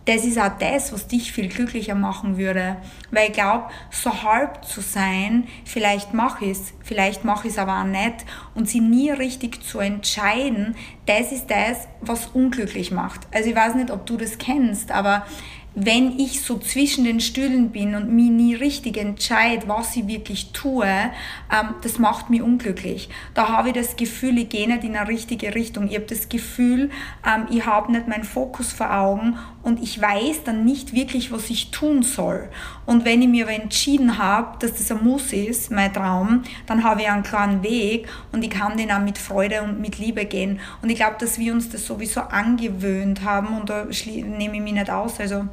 das 0.05 0.25
ist 0.25 0.37
auch 0.37 0.57
das, 0.59 0.91
was 0.91 1.07
dich 1.07 1.31
viel 1.31 1.47
glücklicher 1.47 1.95
machen 1.95 2.37
würde. 2.37 2.77
Weil 3.11 3.27
ich 3.29 3.33
glaube, 3.33 3.69
so 3.89 4.23
halb 4.23 4.65
zu 4.65 4.81
sein, 4.81 5.47
vielleicht 5.65 6.13
mache 6.13 6.45
ich 6.45 6.51
es, 6.51 6.73
vielleicht 6.81 7.23
mache 7.23 7.47
ich 7.47 7.53
es 7.53 7.59
aber 7.59 7.79
auch 7.79 7.85
nicht. 7.85 8.25
Und 8.53 8.67
sie 8.67 8.81
nie 8.81 9.11
richtig 9.11 9.63
zu 9.63 9.79
entscheiden, 9.79 10.75
das 11.05 11.31
ist 11.31 11.47
das, 11.47 11.87
was 12.01 12.27
unglücklich 12.27 12.91
macht. 12.91 13.21
Also 13.33 13.49
ich 13.49 13.55
weiß 13.55 13.75
nicht, 13.75 13.91
ob 13.91 14.05
du 14.05 14.17
das 14.17 14.37
kennst, 14.37 14.91
aber 14.91 15.25
wenn 15.75 16.19
ich 16.19 16.41
so 16.41 16.59
zwischen 16.59 17.03
den 17.03 17.19
Stühlen 17.19 17.71
bin 17.71 17.95
und 17.95 18.09
mir 18.09 18.29
nie 18.29 18.53
richtig 18.53 18.97
entscheide, 18.97 19.67
was 19.67 19.95
ich 19.95 20.07
wirklich 20.07 20.51
tue, 20.51 20.85
ähm, 20.85 21.75
das 21.81 21.97
macht 21.97 22.29
mich 22.29 22.41
unglücklich. 22.41 23.09
Da 23.33 23.49
habe 23.49 23.69
ich 23.69 23.75
das 23.75 23.95
Gefühl, 23.95 24.37
ich 24.37 24.49
gehe 24.49 24.67
nicht 24.67 24.83
in 24.83 24.95
eine 24.95 25.07
richtige 25.07 25.55
Richtung. 25.55 25.87
Ich 25.87 25.95
habe 25.95 26.05
das 26.05 26.29
Gefühl, 26.29 26.91
ähm, 27.25 27.47
ich 27.49 27.65
habe 27.65 27.91
nicht 27.91 28.07
meinen 28.07 28.23
Fokus 28.23 28.71
vor 28.71 28.93
Augen 28.93 29.37
und 29.63 29.81
ich 29.81 29.99
weiß 29.99 30.43
dann 30.43 30.63
nicht 30.63 30.93
wirklich, 30.93 31.31
was 31.31 31.49
ich 31.49 31.71
tun 31.71 32.03
soll. 32.03 32.49
Und 32.85 33.05
wenn 33.05 33.21
ich 33.21 33.27
mir 33.27 33.45
aber 33.45 33.55
entschieden 33.55 34.19
habe, 34.19 34.59
dass 34.59 34.73
das 34.73 34.91
ein 34.91 35.03
Muss 35.03 35.33
ist, 35.33 35.71
mein 35.71 35.91
Traum, 35.91 36.43
dann 36.67 36.83
habe 36.83 37.01
ich 37.01 37.09
einen 37.09 37.23
klaren 37.23 37.63
Weg 37.63 38.07
und 38.31 38.43
ich 38.43 38.51
kann 38.51 38.77
den 38.77 38.91
auch 38.91 38.99
mit 38.99 39.17
Freude 39.17 39.63
und 39.63 39.79
mit 39.79 39.97
Liebe 39.97 40.25
gehen. 40.25 40.59
Und 40.83 40.89
ich 40.89 40.97
glaube, 40.97 41.15
dass 41.19 41.39
wir 41.39 41.51
uns 41.51 41.69
das 41.69 41.87
sowieso 41.87 42.21
angewöhnt 42.21 43.23
haben 43.23 43.57
und 43.57 43.69
da 43.69 43.85
nehme 43.85 44.57
ich 44.57 44.61
mich 44.61 44.73
nicht 44.73 44.89
aus. 44.91 45.19
Also 45.19 45.47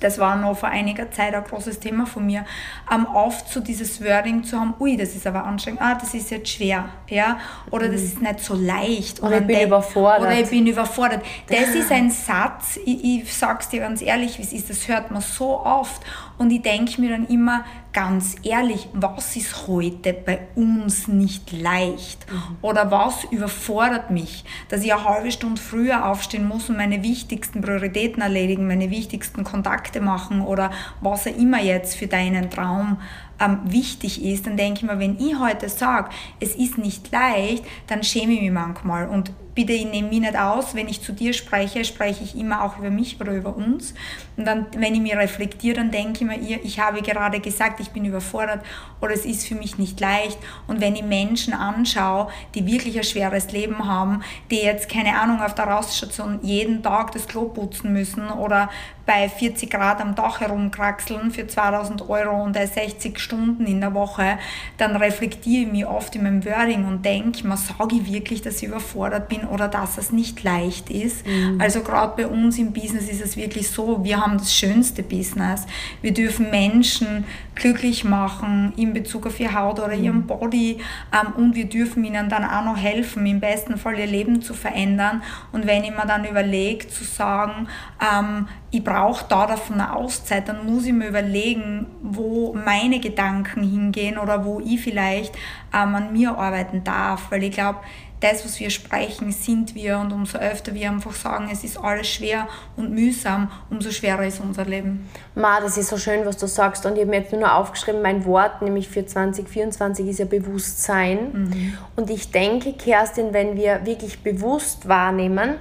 das 0.00 0.18
war 0.18 0.36
noch 0.36 0.56
vor 0.56 0.68
einiger 0.68 1.10
Zeit 1.10 1.34
ein 1.34 1.44
großes 1.44 1.78
Thema 1.80 2.06
von 2.06 2.26
mir, 2.26 2.44
ähm, 2.92 3.06
oft 3.14 3.48
so 3.48 3.60
dieses 3.60 4.02
Wording 4.02 4.44
zu 4.44 4.58
haben, 4.58 4.74
ui, 4.80 4.96
das 4.96 5.14
ist 5.14 5.26
aber 5.26 5.44
anstrengend, 5.44 5.80
ah, 5.82 5.94
das 5.94 6.14
ist 6.14 6.30
jetzt 6.30 6.48
schwer, 6.48 6.88
ja, 7.08 7.38
oder 7.70 7.88
mhm. 7.88 7.92
das 7.92 8.02
ist 8.02 8.22
nicht 8.22 8.40
so 8.40 8.54
leicht. 8.54 9.22
Oder 9.22 9.38
ich 9.38 9.46
bin 9.46 9.60
überfordert. 9.60 10.20
Oder 10.22 10.40
ich 10.40 10.50
bin 10.50 10.66
überfordert. 10.66 11.22
Das 11.48 11.74
ist 11.74 11.90
ein 11.92 12.10
Satz, 12.10 12.78
ich, 12.84 13.04
ich 13.04 13.34
sag's 13.36 13.68
dir 13.68 13.80
ganz 13.80 14.02
ehrlich, 14.02 14.38
wie 14.38 14.42
es 14.42 14.52
ist, 14.52 14.70
das 14.70 14.88
hört 14.88 15.10
man 15.10 15.22
so 15.22 15.60
oft 15.60 16.02
und 16.40 16.50
ich 16.50 16.62
denke 16.62 16.98
mir 17.02 17.10
dann 17.10 17.26
immer, 17.26 17.66
ganz 17.92 18.36
ehrlich, 18.44 18.88
was 18.94 19.36
ist 19.36 19.66
heute 19.66 20.14
bei 20.14 20.40
uns 20.54 21.06
nicht 21.06 21.52
leicht? 21.52 22.24
Mhm. 22.32 22.56
Oder 22.62 22.90
was 22.90 23.24
überfordert 23.24 24.10
mich, 24.10 24.46
dass 24.70 24.82
ich 24.82 24.90
eine 24.90 25.04
halbe 25.04 25.30
Stunde 25.32 25.60
früher 25.60 26.06
aufstehen 26.06 26.48
muss 26.48 26.70
und 26.70 26.78
meine 26.78 27.02
wichtigsten 27.02 27.60
Prioritäten 27.60 28.22
erledigen, 28.22 28.66
meine 28.66 28.90
wichtigsten 28.90 29.44
Kontakte 29.44 30.00
machen 30.00 30.40
oder 30.40 30.70
was 31.02 31.26
auch 31.26 31.36
immer 31.36 31.60
jetzt 31.60 31.96
für 31.96 32.06
deinen 32.06 32.48
Traum 32.48 32.96
ähm, 33.40 33.60
wichtig 33.64 34.24
ist, 34.24 34.46
dann 34.46 34.56
denke 34.56 34.80
ich 34.80 34.86
mir, 34.90 34.98
wenn 34.98 35.18
ich 35.18 35.38
heute 35.38 35.68
sage, 35.68 36.10
es 36.38 36.54
ist 36.54 36.78
nicht 36.78 37.10
leicht, 37.10 37.64
dann 37.86 38.02
schäme 38.02 38.34
ich 38.34 38.42
mich 38.42 38.50
manchmal. 38.50 39.08
Und 39.08 39.32
bitte, 39.54 39.72
ich 39.72 39.86
nehme 39.86 40.08
mich 40.08 40.20
nicht 40.20 40.38
aus, 40.38 40.74
wenn 40.74 40.88
ich 40.88 41.02
zu 41.02 41.12
dir 41.12 41.32
spreche, 41.32 41.84
spreche 41.84 42.24
ich 42.24 42.36
immer 42.36 42.62
auch 42.62 42.78
über 42.78 42.90
mich 42.90 43.20
oder 43.20 43.32
über 43.32 43.56
uns. 43.56 43.94
Und 44.36 44.46
dann, 44.46 44.66
wenn 44.76 44.94
ich 44.94 45.00
mir 45.00 45.18
reflektiere, 45.18 45.76
dann 45.76 45.90
denke 45.90 46.24
ich 46.24 46.48
mir, 46.48 46.60
ich 46.62 46.80
habe 46.80 47.02
gerade 47.02 47.40
gesagt, 47.40 47.80
ich 47.80 47.90
bin 47.90 48.04
überfordert 48.04 48.64
oder 49.00 49.12
es 49.12 49.24
ist 49.24 49.46
für 49.46 49.54
mich 49.54 49.78
nicht 49.78 50.00
leicht. 50.00 50.38
Und 50.66 50.80
wenn 50.80 50.94
ich 50.94 51.02
Menschen 51.02 51.52
anschaue, 51.52 52.28
die 52.54 52.66
wirklich 52.66 52.96
ein 52.96 53.04
schweres 53.04 53.52
Leben 53.52 53.86
haben, 53.86 54.22
die 54.50 54.56
jetzt, 54.56 54.88
keine 54.88 55.18
Ahnung, 55.18 55.42
auf 55.42 55.54
der 55.54 55.66
Rausstation 55.66 56.40
jeden 56.42 56.82
Tag 56.82 57.12
das 57.12 57.26
Klo 57.26 57.46
putzen 57.46 57.92
müssen 57.92 58.28
oder 58.30 58.70
bei 59.06 59.28
40 59.28 59.70
Grad 59.70 60.00
am 60.00 60.14
Dach 60.14 60.40
herumkraxeln 60.40 61.30
für 61.30 61.46
2000 61.46 62.08
Euro 62.08 62.42
und 62.42 62.56
60 62.56 63.18
Stunden 63.18 63.66
in 63.66 63.80
der 63.80 63.94
Woche, 63.94 64.38
dann 64.78 64.96
reflektiere 64.96 65.66
ich 65.66 65.72
mich 65.72 65.86
oft 65.86 66.14
in 66.14 66.22
meinem 66.22 66.44
Wording 66.44 66.84
und 66.84 67.04
denke, 67.04 67.46
man 67.46 67.56
sage 67.56 67.96
ich 67.96 68.12
wirklich, 68.12 68.42
dass 68.42 68.62
ich 68.62 68.68
überfordert 68.68 69.28
bin 69.28 69.44
oder 69.44 69.68
dass 69.68 69.98
es 69.98 70.12
nicht 70.12 70.42
leicht 70.42 70.90
ist. 70.90 71.26
Mhm. 71.26 71.60
Also 71.60 71.80
gerade 71.80 72.14
bei 72.16 72.26
uns 72.26 72.58
im 72.58 72.72
Business 72.72 73.08
ist 73.08 73.22
es 73.22 73.36
wirklich 73.36 73.70
so, 73.70 74.04
wir 74.04 74.20
haben 74.20 74.38
das 74.38 74.54
schönste 74.54 75.02
Business. 75.02 75.66
Wir 76.02 76.12
dürfen 76.12 76.50
Menschen 76.50 77.24
glücklich 77.54 78.04
machen 78.04 78.72
in 78.76 78.92
Bezug 78.92 79.26
auf 79.26 79.38
ihre 79.40 79.54
Haut 79.54 79.80
oder 79.80 79.94
ihren 79.94 80.18
mhm. 80.18 80.26
Body 80.26 80.78
ähm, 81.12 81.32
und 81.36 81.54
wir 81.54 81.66
dürfen 81.66 82.04
ihnen 82.04 82.28
dann 82.28 82.44
auch 82.44 82.64
noch 82.64 82.76
helfen, 82.76 83.26
im 83.26 83.40
besten 83.40 83.76
Fall 83.76 83.98
ihr 83.98 84.06
Leben 84.06 84.40
zu 84.40 84.54
verändern. 84.54 85.22
Und 85.52 85.66
wenn 85.66 85.84
ich 85.84 85.90
mir 85.90 86.06
dann 86.06 86.24
überlege, 86.24 86.88
zu 86.88 87.04
sagen, 87.04 87.68
ähm, 88.00 88.46
ich 88.72 88.84
brauche 88.84 89.24
da 89.28 89.46
davon 89.46 89.80
eine 89.80 89.96
Auszeit, 89.96 90.48
dann 90.48 90.64
muss 90.64 90.84
ich 90.84 90.92
mir 90.92 91.08
überlegen, 91.08 91.86
wo 92.02 92.54
meine 92.54 93.00
Gedanken 93.00 93.62
hingehen 93.62 94.16
oder 94.16 94.44
wo 94.44 94.60
ich 94.60 94.80
vielleicht 94.80 95.34
ähm, 95.74 95.94
an 95.94 96.12
mir 96.12 96.38
arbeiten 96.38 96.84
darf, 96.84 97.30
weil 97.30 97.42
ich 97.42 97.52
glaube, 97.52 97.80
das, 98.20 98.44
was 98.44 98.60
wir 98.60 98.70
sprechen, 98.70 99.32
sind 99.32 99.74
wir 99.74 99.98
und 99.98 100.12
umso 100.12 100.38
öfter 100.38 100.74
wir 100.74 100.90
einfach 100.90 101.14
sagen, 101.14 101.48
es 101.50 101.64
ist 101.64 101.78
alles 101.78 102.06
schwer 102.06 102.48
und 102.76 102.92
mühsam, 102.92 103.50
umso 103.70 103.90
schwerer 103.90 104.26
ist 104.26 104.40
unser 104.40 104.66
Leben. 104.66 105.08
Ma, 105.34 105.58
das 105.60 105.78
ist 105.78 105.88
so 105.88 105.96
schön, 105.96 106.26
was 106.26 106.36
du 106.36 106.46
sagst 106.46 106.84
und 106.84 106.94
ich 106.94 107.00
habe 107.00 107.10
mir 107.10 107.20
jetzt 107.20 107.32
nur 107.32 107.40
noch 107.40 107.54
aufgeschrieben, 107.54 108.02
mein 108.02 108.24
Wort, 108.26 108.60
nämlich 108.62 108.88
für 108.88 109.04
2024 109.04 110.06
ist 110.06 110.18
ja 110.18 110.26
Bewusstsein 110.26 111.18
mhm. 111.32 111.78
und 111.96 112.10
ich 112.10 112.30
denke, 112.30 112.74
Kerstin, 112.74 113.32
wenn 113.32 113.56
wir 113.56 113.86
wirklich 113.86 114.22
bewusst 114.22 114.86
wahrnehmen, 114.86 115.54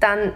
dann 0.00 0.32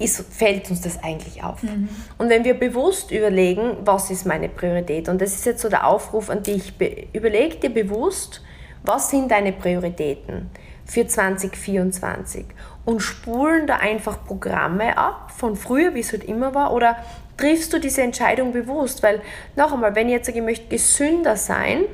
ist, 0.00 0.24
fällt 0.32 0.70
uns 0.70 0.80
das 0.80 1.02
eigentlich 1.02 1.44
auf. 1.44 1.62
Mhm. 1.62 1.88
Und 2.18 2.30
wenn 2.30 2.44
wir 2.44 2.54
bewusst 2.54 3.10
überlegen, 3.10 3.76
was 3.84 4.10
ist 4.10 4.26
meine 4.26 4.48
Priorität, 4.48 5.08
und 5.08 5.20
das 5.20 5.34
ist 5.34 5.46
jetzt 5.46 5.62
so 5.62 5.68
der 5.68 5.86
Aufruf 5.86 6.30
an 6.30 6.42
dich, 6.42 6.72
überleg 7.12 7.60
dir 7.60 7.70
bewusst, 7.70 8.42
was 8.82 9.10
sind 9.10 9.30
deine 9.30 9.52
Prioritäten 9.52 10.50
für 10.86 11.06
2024 11.06 12.46
und 12.84 13.00
spulen 13.00 13.66
da 13.66 13.76
einfach 13.76 14.24
Programme 14.24 14.96
ab, 14.96 15.32
von 15.36 15.54
früher, 15.54 15.94
wie 15.94 16.00
es 16.00 16.12
halt 16.12 16.24
immer 16.24 16.54
war, 16.54 16.72
oder 16.72 16.96
triffst 17.36 17.72
du 17.72 17.78
diese 17.78 18.02
Entscheidung 18.02 18.52
bewusst? 18.52 19.02
Weil, 19.02 19.20
noch 19.54 19.72
einmal, 19.72 19.94
wenn 19.94 20.08
ich 20.08 20.14
jetzt 20.14 20.26
sage, 20.26 20.38
ich 20.38 20.44
möchte 20.44 20.68
gesünder 20.68 21.36
sein 21.36 21.84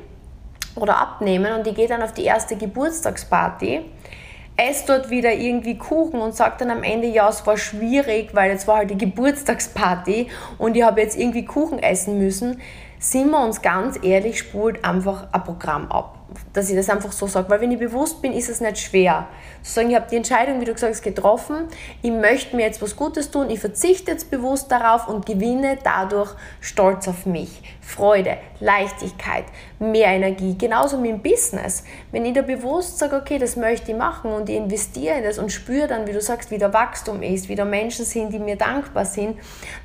oder 0.75 0.97
abnehmen 0.97 1.53
und 1.53 1.67
ich 1.67 1.75
gehe 1.75 1.87
dann 1.87 2.01
auf 2.01 2.13
die 2.13 2.23
erste 2.23 2.55
Geburtstagsparty, 2.55 3.85
esse 4.57 4.87
dort 4.87 5.09
wieder 5.09 5.33
irgendwie 5.33 5.77
Kuchen 5.77 6.19
und 6.19 6.35
sage 6.35 6.55
dann 6.59 6.71
am 6.71 6.83
Ende, 6.83 7.07
ja, 7.07 7.29
es 7.29 7.45
war 7.45 7.57
schwierig, 7.57 8.33
weil 8.33 8.51
jetzt 8.51 8.67
war 8.67 8.77
halt 8.77 8.89
die 8.89 8.97
Geburtstagsparty 8.97 10.27
und 10.57 10.75
ich 10.75 10.83
habe 10.83 10.99
jetzt 11.01 11.17
irgendwie 11.17 11.45
Kuchen 11.45 11.79
essen 11.79 12.17
müssen, 12.17 12.59
sind 12.99 13.29
wir 13.29 13.43
uns 13.43 13.61
ganz 13.61 13.99
ehrlich, 14.01 14.39
spult 14.39 14.83
einfach 14.83 15.27
ein 15.31 15.43
Programm 15.43 15.91
ab 15.91 16.16
dass 16.53 16.69
ich 16.69 16.75
das 16.75 16.89
einfach 16.89 17.11
so 17.11 17.27
sage. 17.27 17.49
Weil 17.49 17.61
wenn 17.61 17.71
ich 17.71 17.79
bewusst 17.79 18.21
bin, 18.21 18.33
ist 18.33 18.49
es 18.49 18.61
nicht 18.61 18.79
schwer. 18.79 19.27
Zu 19.63 19.73
sagen, 19.73 19.89
ich 19.89 19.95
habe 19.95 20.07
die 20.09 20.17
Entscheidung, 20.17 20.59
wie 20.59 20.65
du 20.65 20.73
gesagt 20.73 20.93
hast, 20.93 21.01
getroffen, 21.01 21.67
ich 22.01 22.11
möchte 22.11 22.55
mir 22.55 22.63
jetzt 22.63 22.81
was 22.81 22.95
Gutes 22.95 23.31
tun, 23.31 23.49
ich 23.49 23.59
verzichte 23.59 24.11
jetzt 24.11 24.29
bewusst 24.31 24.71
darauf 24.71 25.07
und 25.07 25.25
gewinne 25.25 25.77
dadurch 25.83 26.31
Stolz 26.61 27.07
auf 27.07 27.25
mich, 27.25 27.61
Freude, 27.81 28.37
Leichtigkeit, 28.59 29.45
mehr 29.79 30.07
Energie. 30.07 30.57
Genauso 30.57 30.97
mit 30.97 31.11
dem 31.11 31.21
Business. 31.21 31.83
Wenn 32.11 32.25
ich 32.25 32.33
da 32.33 32.41
bewusst 32.41 32.97
sage, 32.97 33.15
okay, 33.15 33.37
das 33.37 33.55
möchte 33.55 33.91
ich 33.91 33.97
machen 33.97 34.31
und 34.31 34.49
ich 34.49 34.55
investiere 34.55 35.17
in 35.17 35.23
das 35.23 35.37
und 35.37 35.51
spüre 35.51 35.87
dann, 35.87 36.07
wie 36.07 36.13
du 36.13 36.21
sagst, 36.21 36.51
wie 36.51 36.57
der 36.57 36.73
Wachstum 36.73 37.21
ist, 37.21 37.49
wie 37.49 37.55
da 37.55 37.65
Menschen 37.65 38.05
sind, 38.05 38.33
die 38.33 38.39
mir 38.39 38.55
dankbar 38.55 39.05
sind, 39.05 39.37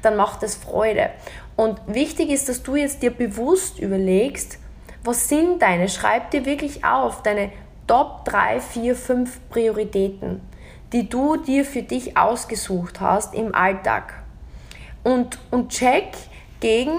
dann 0.02 0.16
macht 0.16 0.42
das 0.42 0.54
Freude. 0.54 1.10
Und 1.54 1.80
wichtig 1.86 2.30
ist, 2.30 2.48
dass 2.48 2.62
du 2.62 2.76
jetzt 2.76 3.02
dir 3.02 3.10
bewusst 3.10 3.78
überlegst, 3.78 4.58
was 5.04 5.28
sind 5.28 5.60
deine? 5.62 5.88
Schreib 5.88 6.30
dir 6.30 6.44
wirklich 6.44 6.84
auf, 6.84 7.22
deine 7.22 7.50
Top 7.86 8.24
3, 8.24 8.60
4, 8.60 8.96
5 8.96 9.48
Prioritäten, 9.50 10.40
die 10.92 11.08
du 11.08 11.36
dir 11.36 11.64
für 11.64 11.82
dich 11.82 12.16
ausgesucht 12.16 13.00
hast 13.00 13.34
im 13.34 13.54
Alltag. 13.54 14.22
Und, 15.02 15.38
und 15.50 15.70
check 15.70 16.06
gegen, 16.60 16.92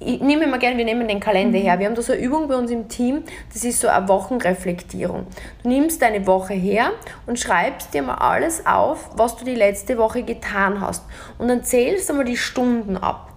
ich 0.00 0.20
nehme 0.20 0.44
immer 0.44 0.58
gerne, 0.58 0.76
wir 0.76 0.84
nehmen 0.84 1.08
den 1.08 1.18
Kalender 1.18 1.58
mhm. 1.58 1.62
her. 1.62 1.78
Wir 1.78 1.86
haben 1.86 1.94
da 1.94 2.02
so 2.02 2.12
eine 2.12 2.22
Übung 2.22 2.46
bei 2.46 2.56
uns 2.56 2.70
im 2.70 2.88
Team, 2.88 3.24
das 3.52 3.64
ist 3.64 3.80
so 3.80 3.88
eine 3.88 4.06
Wochenreflektierung. 4.08 5.26
Du 5.62 5.68
nimmst 5.68 6.02
deine 6.02 6.26
Woche 6.26 6.54
her 6.54 6.92
und 7.26 7.38
schreibst 7.38 7.94
dir 7.94 8.02
mal 8.02 8.16
alles 8.16 8.66
auf, 8.66 9.10
was 9.16 9.36
du 9.36 9.44
die 9.44 9.54
letzte 9.54 9.98
Woche 9.98 10.22
getan 10.22 10.80
hast. 10.80 11.04
Und 11.38 11.48
dann 11.48 11.64
zählst 11.64 12.10
du 12.10 12.14
mal 12.14 12.24
die 12.24 12.36
Stunden 12.36 12.96
ab. 12.96 13.27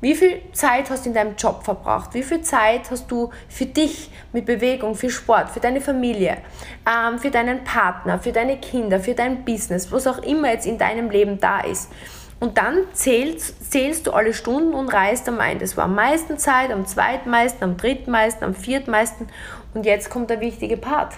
Wie 0.00 0.14
viel 0.14 0.42
Zeit 0.52 0.90
hast 0.90 1.04
du 1.04 1.08
in 1.08 1.14
deinem 1.14 1.34
Job 1.34 1.64
verbracht? 1.64 2.14
Wie 2.14 2.22
viel 2.22 2.40
Zeit 2.42 2.88
hast 2.90 3.10
du 3.10 3.30
für 3.48 3.66
dich 3.66 4.10
mit 4.32 4.46
Bewegung, 4.46 4.94
für 4.94 5.10
Sport, 5.10 5.50
für 5.50 5.58
deine 5.58 5.80
Familie, 5.80 6.38
ähm, 6.86 7.18
für 7.18 7.32
deinen 7.32 7.64
Partner, 7.64 8.20
für 8.20 8.30
deine 8.30 8.58
Kinder, 8.58 9.00
für 9.00 9.14
dein 9.14 9.44
Business, 9.44 9.90
was 9.90 10.06
auch 10.06 10.18
immer 10.18 10.52
jetzt 10.52 10.66
in 10.66 10.78
deinem 10.78 11.10
Leben 11.10 11.40
da 11.40 11.60
ist? 11.60 11.90
Und 12.38 12.58
dann 12.58 12.84
zählst, 12.92 13.72
zählst 13.72 14.06
du 14.06 14.12
alle 14.12 14.32
Stunden 14.32 14.72
und 14.72 14.88
reißt 14.88 15.28
am 15.28 15.40
ein. 15.40 15.58
Das 15.58 15.76
war 15.76 15.84
am 15.84 15.96
meisten 15.96 16.38
Zeit, 16.38 16.70
am 16.70 16.86
zweitmeisten, 16.86 17.64
am 17.64 17.76
drittmeisten, 17.76 18.44
am 18.44 18.54
viertmeisten. 18.54 19.26
Und 19.74 19.84
jetzt 19.84 20.10
kommt 20.10 20.30
der 20.30 20.40
wichtige 20.40 20.76
Part. 20.76 21.14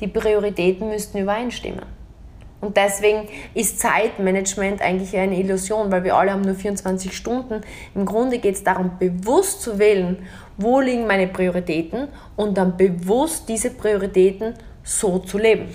Die 0.00 0.08
Prioritäten 0.08 0.88
müssten 0.88 1.18
übereinstimmen. 1.18 1.95
Und 2.60 2.76
deswegen 2.76 3.28
ist 3.54 3.80
Zeitmanagement 3.80 4.80
eigentlich 4.80 5.16
eine 5.16 5.38
Illusion, 5.38 5.92
weil 5.92 6.04
wir 6.04 6.16
alle 6.16 6.32
haben 6.32 6.42
nur 6.42 6.54
24 6.54 7.14
Stunden. 7.14 7.60
Im 7.94 8.06
Grunde 8.06 8.38
geht 8.38 8.54
es 8.54 8.64
darum, 8.64 8.92
bewusst 8.98 9.62
zu 9.62 9.78
wählen, 9.78 10.26
wo 10.56 10.80
liegen 10.80 11.06
meine 11.06 11.26
Prioritäten 11.26 12.08
und 12.34 12.56
dann 12.56 12.76
bewusst 12.76 13.48
diese 13.48 13.70
Prioritäten 13.70 14.54
so 14.82 15.18
zu 15.18 15.36
leben. 15.38 15.68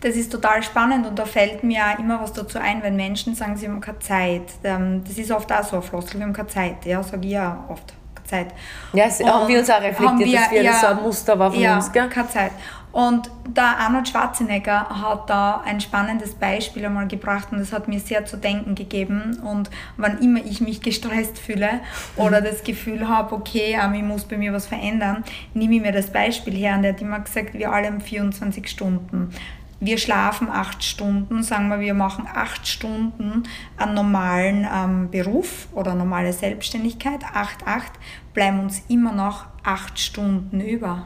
Das 0.00 0.14
ist 0.14 0.30
total 0.30 0.62
spannend 0.62 1.06
und 1.06 1.18
da 1.18 1.24
fällt 1.24 1.64
mir 1.64 1.80
auch 1.82 1.98
immer 1.98 2.20
was 2.20 2.32
dazu 2.32 2.58
ein, 2.58 2.82
wenn 2.82 2.96
Menschen 2.96 3.34
sagen, 3.34 3.56
sie 3.56 3.66
haben 3.66 3.80
keine 3.80 3.98
Zeit. 4.00 4.42
Ähm, 4.62 5.02
das 5.06 5.16
ist 5.16 5.32
oft 5.32 5.50
auch 5.50 5.64
so 5.64 5.76
ein 5.76 5.82
Floskel, 5.82 6.20
wir 6.20 6.26
haben 6.26 6.34
keine 6.34 6.48
Zeit. 6.48 6.84
Ja, 6.84 7.02
sage 7.02 7.26
ich 7.26 7.32
ja 7.32 7.64
oft. 7.68 7.94
Keine 8.14 8.26
Zeit. 8.26 8.54
Ja, 8.92 9.32
haben 9.32 9.48
wir 9.48 9.58
uns 9.58 9.70
auch 9.70 9.80
reflektiert, 9.80 10.28
wir, 10.28 10.38
dass 10.38 10.50
wir 10.50 10.62
ja, 10.62 10.72
das 10.72 10.80
so 10.82 10.86
ein 10.88 11.02
Muster 11.02 11.38
war 11.38 11.50
von 11.50 11.60
ja, 11.60 11.76
uns. 11.76 11.90
Gell? 11.90 12.08
keine 12.10 12.28
Zeit. 12.28 12.52
Und 12.96 13.30
der 13.46 13.76
Arnold 13.76 14.08
Schwarzenegger 14.08 14.88
hat 14.88 15.28
da 15.28 15.60
ein 15.66 15.82
spannendes 15.82 16.32
Beispiel 16.32 16.86
einmal 16.86 17.06
gebracht 17.06 17.48
und 17.50 17.58
das 17.58 17.70
hat 17.70 17.88
mir 17.88 18.00
sehr 18.00 18.24
zu 18.24 18.38
denken 18.38 18.74
gegeben. 18.74 19.38
Und 19.44 19.68
wann 19.98 20.18
immer 20.22 20.42
ich 20.42 20.62
mich 20.62 20.80
gestresst 20.80 21.38
fühle 21.38 21.80
oder 22.16 22.40
das 22.40 22.64
Gefühl 22.64 23.06
habe, 23.06 23.34
okay, 23.34 23.78
ähm, 23.78 23.92
ich 23.92 24.02
muss 24.02 24.24
bei 24.24 24.38
mir 24.38 24.54
was 24.54 24.66
verändern, 24.66 25.24
nehme 25.52 25.74
ich 25.74 25.82
mir 25.82 25.92
das 25.92 26.10
Beispiel 26.10 26.54
her. 26.54 26.74
Und 26.74 26.84
er 26.84 26.94
hat 26.94 27.02
immer 27.02 27.20
gesagt, 27.20 27.52
wir 27.52 27.70
alle 27.70 27.88
haben 27.88 28.00
24 28.00 28.66
Stunden 28.66 29.30
wir 29.78 29.98
schlafen 29.98 30.48
acht 30.48 30.82
Stunden, 30.82 31.42
sagen 31.42 31.68
wir, 31.68 31.80
wir 31.80 31.92
machen 31.92 32.26
acht 32.34 32.66
Stunden 32.66 33.42
einen 33.76 33.92
normalen 33.92 34.66
ähm, 34.74 35.10
Beruf 35.10 35.68
oder 35.74 35.94
normale 35.94 36.32
Selbstständigkeit, 36.32 37.22
acht, 37.34 37.66
acht, 37.66 37.92
bleiben 38.32 38.58
uns 38.58 38.82
immer 38.88 39.12
noch 39.12 39.44
acht 39.62 39.98
Stunden 39.98 40.62
über. 40.62 41.04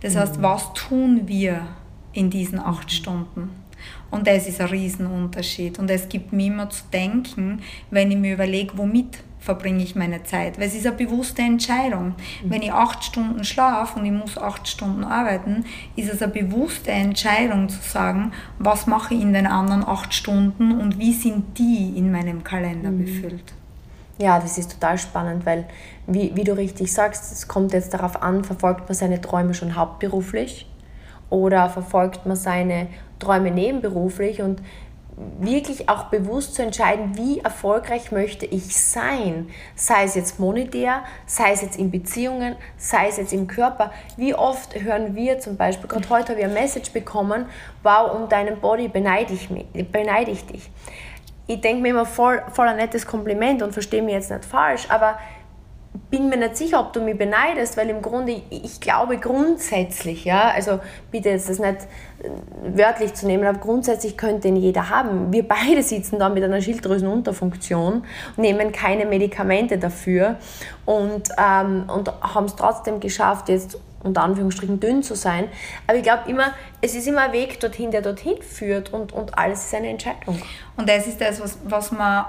Das 0.00 0.14
mhm. 0.14 0.18
heißt, 0.18 0.42
was 0.42 0.72
tun 0.74 1.22
wir 1.26 1.66
in 2.12 2.30
diesen 2.30 2.58
acht 2.58 2.90
Stunden? 2.90 3.50
Und 4.10 4.26
das 4.26 4.46
ist 4.46 4.60
ein 4.60 4.68
Riesenunterschied. 4.68 5.78
Und 5.78 5.90
es 5.90 6.08
gibt 6.08 6.32
mir 6.32 6.46
immer 6.46 6.70
zu 6.70 6.84
denken, 6.92 7.60
wenn 7.90 8.10
ich 8.10 8.16
mir 8.16 8.34
überlege, 8.34 8.72
womit 8.76 9.18
verbringe 9.46 9.82
ich 9.82 9.94
meine 9.94 10.24
Zeit. 10.24 10.58
Weil 10.58 10.66
es 10.66 10.74
ist 10.74 10.86
eine 10.86 10.96
bewusste 10.96 11.42
Entscheidung. 11.42 12.08
Mhm. 12.42 12.50
Wenn 12.50 12.62
ich 12.62 12.72
acht 12.72 13.04
Stunden 13.04 13.44
schlafe 13.44 13.98
und 13.98 14.04
ich 14.04 14.12
muss 14.12 14.36
acht 14.36 14.66
Stunden 14.66 15.04
arbeiten, 15.04 15.64
ist 15.94 16.12
es 16.12 16.20
eine 16.20 16.32
bewusste 16.32 16.90
Entscheidung 16.90 17.68
zu 17.68 17.80
sagen, 17.80 18.32
was 18.58 18.86
mache 18.86 19.14
ich 19.14 19.22
in 19.22 19.32
den 19.32 19.46
anderen 19.46 19.84
acht 19.84 20.12
Stunden 20.12 20.72
und 20.72 20.98
wie 20.98 21.12
sind 21.12 21.58
die 21.58 21.96
in 21.96 22.10
meinem 22.10 22.42
Kalender 22.42 22.90
mhm. 22.90 23.04
befüllt. 23.04 23.55
Ja, 24.18 24.40
das 24.40 24.56
ist 24.56 24.72
total 24.72 24.96
spannend, 24.96 25.44
weil, 25.44 25.66
wie, 26.06 26.34
wie 26.34 26.44
du 26.44 26.56
richtig 26.56 26.92
sagst, 26.92 27.32
es 27.32 27.48
kommt 27.48 27.72
jetzt 27.72 27.92
darauf 27.92 28.22
an, 28.22 28.44
verfolgt 28.44 28.88
man 28.88 28.94
seine 28.94 29.20
Träume 29.20 29.52
schon 29.52 29.76
hauptberuflich 29.76 30.66
oder 31.28 31.68
verfolgt 31.68 32.24
man 32.24 32.36
seine 32.36 32.86
Träume 33.18 33.50
nebenberuflich 33.50 34.40
und 34.40 34.62
wirklich 35.40 35.88
auch 35.88 36.04
bewusst 36.04 36.54
zu 36.54 36.62
entscheiden, 36.62 37.16
wie 37.16 37.40
erfolgreich 37.40 38.12
möchte 38.12 38.44
ich 38.44 38.76
sein. 38.76 39.48
Sei 39.74 40.04
es 40.04 40.14
jetzt 40.14 40.38
monetär, 40.38 41.04
sei 41.24 41.52
es 41.52 41.62
jetzt 41.62 41.78
in 41.78 41.90
Beziehungen, 41.90 42.56
sei 42.76 43.08
es 43.08 43.16
jetzt 43.16 43.32
im 43.32 43.46
Körper. 43.46 43.92
Wie 44.16 44.34
oft 44.34 44.74
hören 44.80 45.14
wir 45.14 45.38
zum 45.38 45.56
Beispiel, 45.56 45.88
gerade 45.88 46.08
heute 46.10 46.32
habe 46.32 46.40
ich 46.40 46.46
ein 46.46 46.54
Message 46.54 46.92
bekommen, 46.92 47.46
wow, 47.82 48.14
um 48.14 48.28
deinen 48.28 48.60
Body 48.60 48.88
beneide 48.88 49.32
ich, 49.32 49.48
mich, 49.48 49.66
beneide 49.90 50.30
ich 50.30 50.44
dich. 50.46 50.70
Ich 51.46 51.60
denke 51.60 51.82
mir 51.82 51.90
immer 51.90 52.06
voll, 52.06 52.42
voll 52.52 52.66
ein 52.66 52.76
nettes 52.76 53.06
Kompliment 53.06 53.62
und 53.62 53.72
verstehe 53.72 54.02
mich 54.02 54.14
jetzt 54.14 54.30
nicht 54.30 54.44
falsch, 54.44 54.86
aber 54.88 55.16
bin 56.10 56.28
mir 56.28 56.36
nicht 56.36 56.56
sicher, 56.56 56.80
ob 56.80 56.92
du 56.92 57.00
mich 57.00 57.16
beneidest, 57.16 57.76
weil 57.76 57.88
im 57.90 58.02
Grunde, 58.02 58.42
ich 58.50 58.80
glaube 58.80 59.18
grundsätzlich, 59.18 60.24
ja, 60.24 60.50
also 60.50 60.80
bitte 61.10 61.30
jetzt 61.30 61.48
das 61.48 61.58
nicht 61.58 61.78
äh, 62.22 62.28
wörtlich 62.76 63.14
zu 63.14 63.26
nehmen, 63.26 63.44
aber 63.44 63.58
grundsätzlich 63.58 64.16
könnte 64.16 64.48
ihn 64.48 64.56
jeder 64.56 64.90
haben. 64.90 65.32
Wir 65.32 65.46
beide 65.46 65.82
sitzen 65.82 66.18
da 66.18 66.28
mit 66.28 66.44
einer 66.44 66.60
Schilddrüsenunterfunktion, 66.60 68.04
nehmen 68.36 68.72
keine 68.72 69.06
Medikamente 69.06 69.78
dafür 69.78 70.36
und, 70.84 71.28
ähm, 71.38 71.84
und 71.88 72.12
haben 72.20 72.46
es 72.46 72.56
trotzdem 72.56 73.00
geschafft, 73.00 73.48
jetzt 73.48 73.78
unter 74.06 74.22
Anführungsstrichen 74.22 74.80
dünn 74.80 75.02
zu 75.02 75.14
sein. 75.14 75.48
Aber 75.86 75.96
ich 75.98 76.02
glaube 76.02 76.30
immer, 76.30 76.52
es 76.80 76.94
ist 76.94 77.06
immer 77.06 77.22
ein 77.22 77.32
Weg 77.32 77.60
dorthin, 77.60 77.90
der 77.90 78.02
dorthin 78.02 78.40
führt 78.42 78.92
und, 78.92 79.12
und 79.12 79.36
alles 79.38 79.66
ist 79.66 79.74
eine 79.74 79.88
Entscheidung. 79.88 80.40
Und 80.76 80.88
das 80.88 81.06
ist 81.06 81.20
das, 81.20 81.40
was, 81.40 81.58
was 81.64 81.92
man 81.92 82.24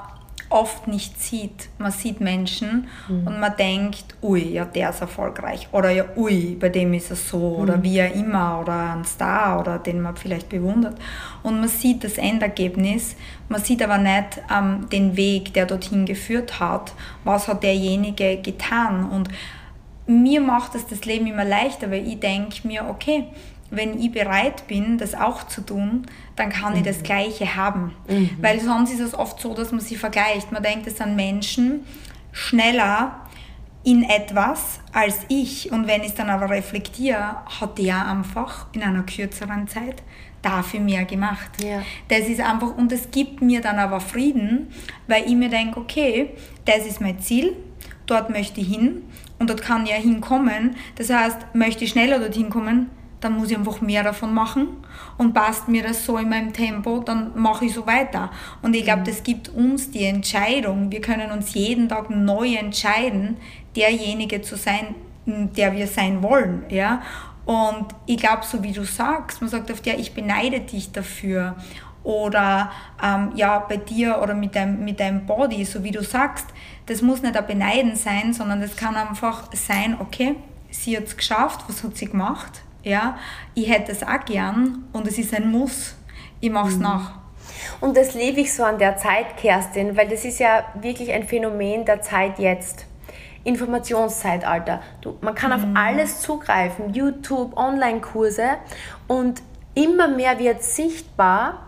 oft 0.50 0.88
nicht 0.88 1.22
sieht. 1.22 1.70
Man 1.78 1.92
sieht 1.92 2.22
Menschen 2.22 2.88
mhm. 3.08 3.28
und 3.28 3.40
man 3.40 3.56
denkt, 3.58 4.16
ui, 4.22 4.54
ja, 4.54 4.66
der 4.66 4.92
ist 4.92 5.02
erfolgreich. 5.02 5.68
Oder 5.72 5.90
ja, 5.90 6.06
ui, 6.16 6.56
bei 6.60 6.70
dem 6.70 6.94
ist 6.94 7.12
es 7.12 7.30
so. 7.30 7.38
Mhm. 7.38 7.62
Oder 7.62 7.84
wie 7.84 7.98
er 7.98 8.14
immer. 8.14 8.62
Oder 8.62 8.94
ein 8.94 9.04
Star. 9.04 9.60
Oder 9.60 9.80
den 9.80 10.02
man 10.02 10.16
vielleicht 10.16 10.50
bewundert. 10.50 10.98
Und 11.44 11.60
man 11.60 11.70
sieht 11.70 12.04
das 12.04 12.18
Endergebnis. 12.18 13.16
Man 13.50 13.62
sieht 13.62 13.84
aber 13.84 13.98
nicht 13.98 14.42
ähm, 14.54 14.88
den 14.90 15.18
Weg, 15.18 15.54
der 15.54 15.66
dorthin 15.66 16.06
geführt 16.06 16.60
hat. 16.60 16.94
Was 17.24 17.48
hat 17.48 17.64
derjenige 17.64 18.38
getan? 18.38 19.10
Und 19.10 19.30
mir 20.08 20.42
macht 20.42 20.76
es 20.76 20.88
das 20.88 21.06
Leben 21.06 21.28
immer 21.28 21.46
leichter, 21.46 21.92
weil 21.92 22.08
ich 22.08 22.20
denke 22.20 22.68
mir, 22.68 22.88
okay, 22.90 23.26
wenn 23.70 24.00
ich 24.00 24.12
bereit 24.12 24.68
bin, 24.68 24.98
das 24.98 25.14
auch 25.14 25.44
zu 25.48 25.62
tun, 25.62 26.06
dann 26.36 26.50
kann 26.50 26.74
mhm. 26.74 26.80
ich 26.80 26.86
das 26.86 27.00
mhm. 27.00 27.04
Gleiche 27.04 27.56
haben. 27.56 27.94
Mhm. 28.08 28.30
Weil 28.42 28.60
sonst 28.60 28.94
ist 28.94 29.02
es 29.02 29.14
oft 29.14 29.40
so, 29.40 29.54
dass 29.54 29.72
man 29.72 29.82
sie 29.82 29.96
vergleicht. 29.96 30.52
Man 30.52 30.64
denkt, 30.64 30.88
es 30.88 30.98
sind 30.98 31.16
Menschen 31.16 31.82
schneller 32.32 33.28
in 33.84 34.04
etwas 34.04 34.80
als 34.94 35.20
ich. 35.28 35.72
Und 35.72 35.88
wenn 35.88 36.02
ich 36.02 36.10
es 36.10 36.16
dann 36.16 36.30
aber 36.30 36.50
reflektiere, 36.50 37.38
hat 37.60 37.78
der 37.78 38.08
einfach 38.08 38.68
in 38.74 38.84
einer 38.84 39.04
kürzeren 39.04 39.68
Zeit 39.68 40.02
dafür 40.42 40.80
mehr 40.80 41.04
gemacht. 41.06 41.50
Ja. 41.62 41.82
Das 42.08 42.30
ist 42.30 42.40
einfach, 42.40 42.78
und 42.78 42.92
es 42.92 43.12
gibt 43.12 43.42
mir 43.42 43.60
dann 43.60 43.80
aber 43.80 44.00
Frieden, 44.00 44.68
weil 45.08 45.24
ich 45.26 45.36
mir 45.36 45.50
denke, 45.50 45.80
okay, 45.80 46.32
das 46.66 46.86
ist 46.86 47.02
mein 47.02 47.20
Ziel, 47.20 47.54
dort 48.06 48.30
möchte 48.30 48.62
ich 48.62 48.68
hin 48.68 49.04
und 49.40 49.50
dort 49.50 49.62
kann 49.62 49.86
ich 49.86 49.92
ja 49.92 49.98
hinkommen. 49.98 50.76
Das 50.96 51.10
heißt, 51.10 51.54
möchte 51.54 51.84
ich 51.84 51.92
schneller 51.92 52.20
dorthin 52.20 52.50
kommen, 52.50 52.90
dann 53.20 53.34
muss 53.34 53.50
ich 53.50 53.58
einfach 53.58 53.82
mehr 53.82 54.04
davon 54.04 54.34
machen 54.34 54.68
und 55.18 55.34
passt 55.34 55.68
mir 55.68 55.84
das 55.84 56.06
so 56.06 56.18
in 56.18 56.30
meinem 56.30 56.54
Tempo, 56.54 57.00
dann 57.00 57.32
mache 57.36 57.66
ich 57.66 57.74
so 57.74 57.88
weiter. 57.88 58.30
Und 58.62 58.76
ich 58.76 58.84
glaube, 58.84 59.02
mhm. 59.02 59.06
das 59.06 59.24
gibt 59.24 59.50
uns 59.50 59.92
die 59.92 60.06
Entscheidung, 60.06 60.92
wir 60.92 61.02
können 61.02 61.32
uns 61.32 61.54
jeden 61.54 61.90
Tag 61.90 62.10
neu 62.10 62.56
entscheiden, 62.56 63.38
derjenige 63.76 64.42
zu 64.42 64.56
sein, 64.56 64.96
der 65.26 65.74
wir 65.74 65.88
sein 65.88 66.22
wollen. 66.22 66.64
Ja? 66.70 67.02
Und 67.46 67.88
ich 68.06 68.18
glaube, 68.18 68.44
so 68.44 68.62
wie 68.62 68.72
du 68.72 68.84
sagst, 68.84 69.42
man 69.42 69.50
sagt 69.50 69.72
oft, 69.72 69.86
ja, 69.88 69.94
ich 69.96 70.14
beneide 70.14 70.60
dich 70.60 70.92
dafür. 70.92 71.56
Oder 72.04 72.72
ähm, 73.04 73.32
ja, 73.36 73.60
bei 73.60 73.78
dir 73.78 74.20
oder 74.22 74.34
mit 74.34 74.56
deinem, 74.56 74.86
mit 74.86 75.00
deinem 75.00 75.26
Body, 75.26 75.66
so 75.66 75.84
wie 75.84 75.92
du 75.92 76.04
sagst, 76.04 76.46
das 76.88 77.02
muss 77.02 77.22
nicht 77.22 77.38
ein 77.38 77.48
Beneiden 77.48 77.96
sein, 77.96 78.34
sondern 78.34 78.62
das 78.62 78.76
kann 78.76 78.96
einfach 78.96 79.50
sein, 79.54 79.98
okay, 80.00 80.36
sie 80.72 80.98
hat 80.98 81.04
es 81.04 81.16
geschafft, 81.16 81.64
was 81.68 81.84
hat 81.84 81.96
sie 81.96 82.08
gemacht? 82.08 82.62
Ja, 82.84 83.18
ich 83.54 83.70
hätte 83.70 83.92
es 83.92 84.04
auch 84.04 84.26
gern 84.26 84.86
und 84.94 85.08
es 85.08 85.18
ist 85.18 85.34
ein 85.34 85.52
Muss. 85.52 85.96
Ich 86.40 86.50
mache 86.50 86.70
es 86.70 86.76
mhm. 86.76 86.84
nach. 86.84 87.12
Und 87.82 87.98
das 87.98 88.14
liebe 88.14 88.40
ich 88.40 88.54
so 88.54 88.64
an 88.64 88.78
der 88.78 88.98
Zeit, 88.98 89.38
Kerstin, 89.38 89.98
weil 89.98 90.08
das 90.08 90.24
ist 90.24 90.40
ja 90.40 90.66
wirklich 90.80 91.12
ein 91.12 91.28
Phänomen 91.28 91.86
der 91.86 92.02
Zeit 92.02 92.40
jetzt. 92.40 92.86
Informationszeitalter. 93.44 94.82
Du, 95.02 95.18
man 95.22 95.34
kann 95.36 95.52
mhm. 95.52 95.76
auf 95.76 95.82
alles 95.82 96.22
zugreifen, 96.22 96.94
YouTube, 96.94 97.56
Online-Kurse 97.58 98.58
und 99.08 99.42
immer 99.74 100.08
mehr 100.08 100.40
wird 100.40 100.64
sichtbar, 100.64 101.68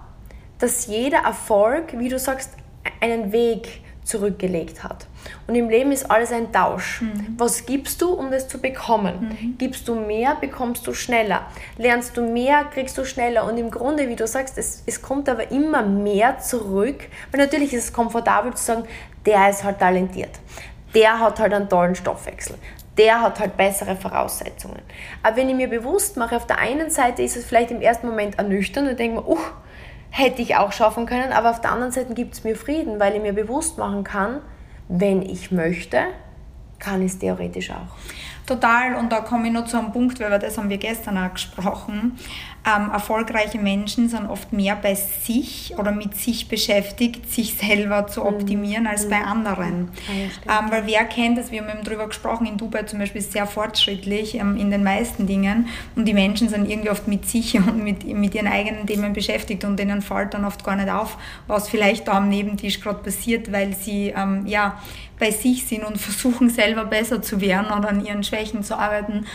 dass 0.60 0.88
jeder 0.88 1.20
Erfolg, 1.20 1.98
wie 1.98 2.10
du 2.10 2.20
sagst, 2.20 2.54
einen 3.02 3.32
Weg 3.32 3.82
zurückgelegt 4.10 4.84
hat. 4.84 5.08
Und 5.48 5.56
im 5.56 5.70
Leben 5.70 5.92
ist 5.92 6.10
alles 6.10 6.32
ein 6.32 6.52
Tausch. 6.52 7.02
Mhm. 7.02 7.36
Was 7.38 7.66
gibst 7.66 8.02
du, 8.02 8.12
um 8.14 8.32
das 8.32 8.48
zu 8.48 8.60
bekommen? 8.60 9.38
Mhm. 9.40 9.58
Gibst 9.58 9.88
du 9.88 9.96
mehr, 9.96 10.36
bekommst 10.36 10.86
du 10.88 10.94
schneller. 10.94 11.48
Lernst 11.78 12.18
du 12.18 12.22
mehr, 12.22 12.66
kriegst 12.66 12.98
du 12.98 13.06
schneller. 13.06 13.46
Und 13.46 13.58
im 13.58 13.72
Grunde, 13.72 14.10
wie 14.10 14.16
du 14.16 14.28
sagst, 14.28 14.58
es, 14.58 14.84
es 14.86 15.02
kommt 15.02 15.30
aber 15.30 15.52
immer 15.52 15.84
mehr 15.84 16.40
zurück. 16.40 17.08
Weil 17.32 17.42
natürlich 17.42 17.74
ist 17.74 17.86
es 17.86 17.94
komfortabel 17.94 18.54
zu 18.56 18.64
sagen, 18.64 18.84
der 19.26 19.50
ist 19.50 19.64
halt 19.64 19.80
talentiert. 19.80 20.32
Der 20.94 21.20
hat 21.20 21.40
halt 21.40 21.54
einen 21.54 21.70
tollen 21.70 21.96
Stoffwechsel 21.96 22.56
der 23.00 23.22
hat 23.22 23.40
halt 23.40 23.56
bessere 23.56 23.96
Voraussetzungen. 23.96 24.82
Aber 25.24 25.38
wenn 25.38 25.50
ich 25.50 25.56
mir 25.56 25.70
bewusst 25.70 26.18
mache, 26.18 26.36
auf 26.36 26.46
der 26.46 26.60
einen 26.60 26.90
Seite 26.90 27.24
ist 27.24 27.38
es 27.38 27.46
vielleicht 27.46 27.72
im 27.72 27.82
ersten 27.82 28.08
Moment 28.08 28.38
ernüchternd 28.38 28.90
und 28.90 29.00
denke 29.00 29.22
mir, 29.22 29.28
uh, 29.28 29.38
hätte 30.10 30.42
ich 30.42 30.56
auch 30.56 30.72
schaffen 30.72 31.06
können, 31.06 31.32
aber 31.34 31.52
auf 31.52 31.62
der 31.62 31.72
anderen 31.72 31.92
Seite 31.92 32.14
gibt 32.14 32.34
es 32.34 32.44
mir 32.44 32.56
Frieden, 32.56 33.00
weil 33.00 33.16
ich 33.16 33.22
mir 33.22 33.34
bewusst 33.34 33.78
machen 33.78 34.04
kann, 34.04 34.42
wenn 34.88 35.22
ich 35.22 35.52
möchte, 35.52 36.00
kann 36.80 37.02
ich 37.02 37.14
es 37.14 37.20
theoretisch 37.20 37.72
auch. 37.72 37.96
Total, 38.46 38.96
und 38.96 39.12
da 39.12 39.22
komme 39.22 39.48
ich 39.48 39.54
noch 39.54 39.66
zu 39.66 39.78
einem 39.78 39.92
Punkt, 39.92 40.20
weil 40.20 40.40
das 40.40 40.58
haben 40.58 40.70
wir 40.70 40.80
gestern 40.80 41.18
auch 41.18 41.32
gesprochen. 41.32 42.18
Ähm, 42.66 42.92
erfolgreiche 42.92 43.58
Menschen 43.58 44.10
sind 44.10 44.30
oft 44.30 44.52
mehr 44.52 44.76
bei 44.76 44.94
sich 44.94 45.74
oder 45.78 45.92
mit 45.92 46.16
sich 46.16 46.50
beschäftigt, 46.50 47.32
sich 47.32 47.56
selber 47.56 48.08
zu 48.08 48.22
mhm. 48.22 48.28
optimieren, 48.28 48.86
als 48.86 49.08
bei 49.08 49.20
mhm. 49.20 49.26
anderen. 49.26 49.92
Ja, 50.46 50.60
ähm, 50.60 50.72
weil 50.72 50.86
wer 50.86 51.06
kennt 51.06 51.38
das, 51.38 51.52
wir 51.52 51.62
haben 51.62 51.70
eben 51.70 51.84
darüber 51.86 52.08
gesprochen, 52.08 52.46
in 52.46 52.58
Dubai 52.58 52.84
zum 52.84 53.00
Beispiel 53.00 53.22
sehr 53.22 53.48
fortschrittlich 53.48 54.36
ähm, 54.36 54.58
in 54.58 54.72
den 54.72 54.84
meisten 54.84 55.26
Dingen 55.26 55.68
und 55.96 56.06
die 56.06 56.14
Menschen 56.14 56.50
sind 56.50 56.70
irgendwie 56.70 56.90
oft 56.90 57.08
mit 57.08 57.26
sich 57.26 57.56
und 57.56 57.82
mit, 57.82 58.04
mit 58.06 58.36
ihren 58.36 58.48
eigenen 58.48 58.86
Themen 58.86 59.14
beschäftigt 59.14 59.64
und 59.64 59.78
denen 59.78 60.02
fällt 60.02 60.34
dann 60.34 60.44
oft 60.44 60.64
gar 60.64 60.76
nicht 60.76 60.90
auf, 60.90 61.18
was 61.48 61.70
vielleicht 61.70 62.10
da 62.10 62.14
am 62.14 62.28
Nebentisch 62.28 62.82
gerade 62.82 63.00
passiert, 63.00 63.52
weil 63.54 63.74
sie 63.74 64.14
ähm, 64.16 64.46
ja, 64.46 64.80
bei 65.18 65.32
sich 65.32 65.66
sind 65.66 65.84
und 65.84 65.98
versuchen 66.02 66.50
selber 66.50 66.86
besser 66.86 67.22
zu 67.22 67.42
werden 67.42 67.68
oder 67.68 67.90
an 67.90 68.04
ihren 68.04 68.24
Schwächen 68.24 68.64
zu 68.64 68.78
arbeiten. 68.78 69.26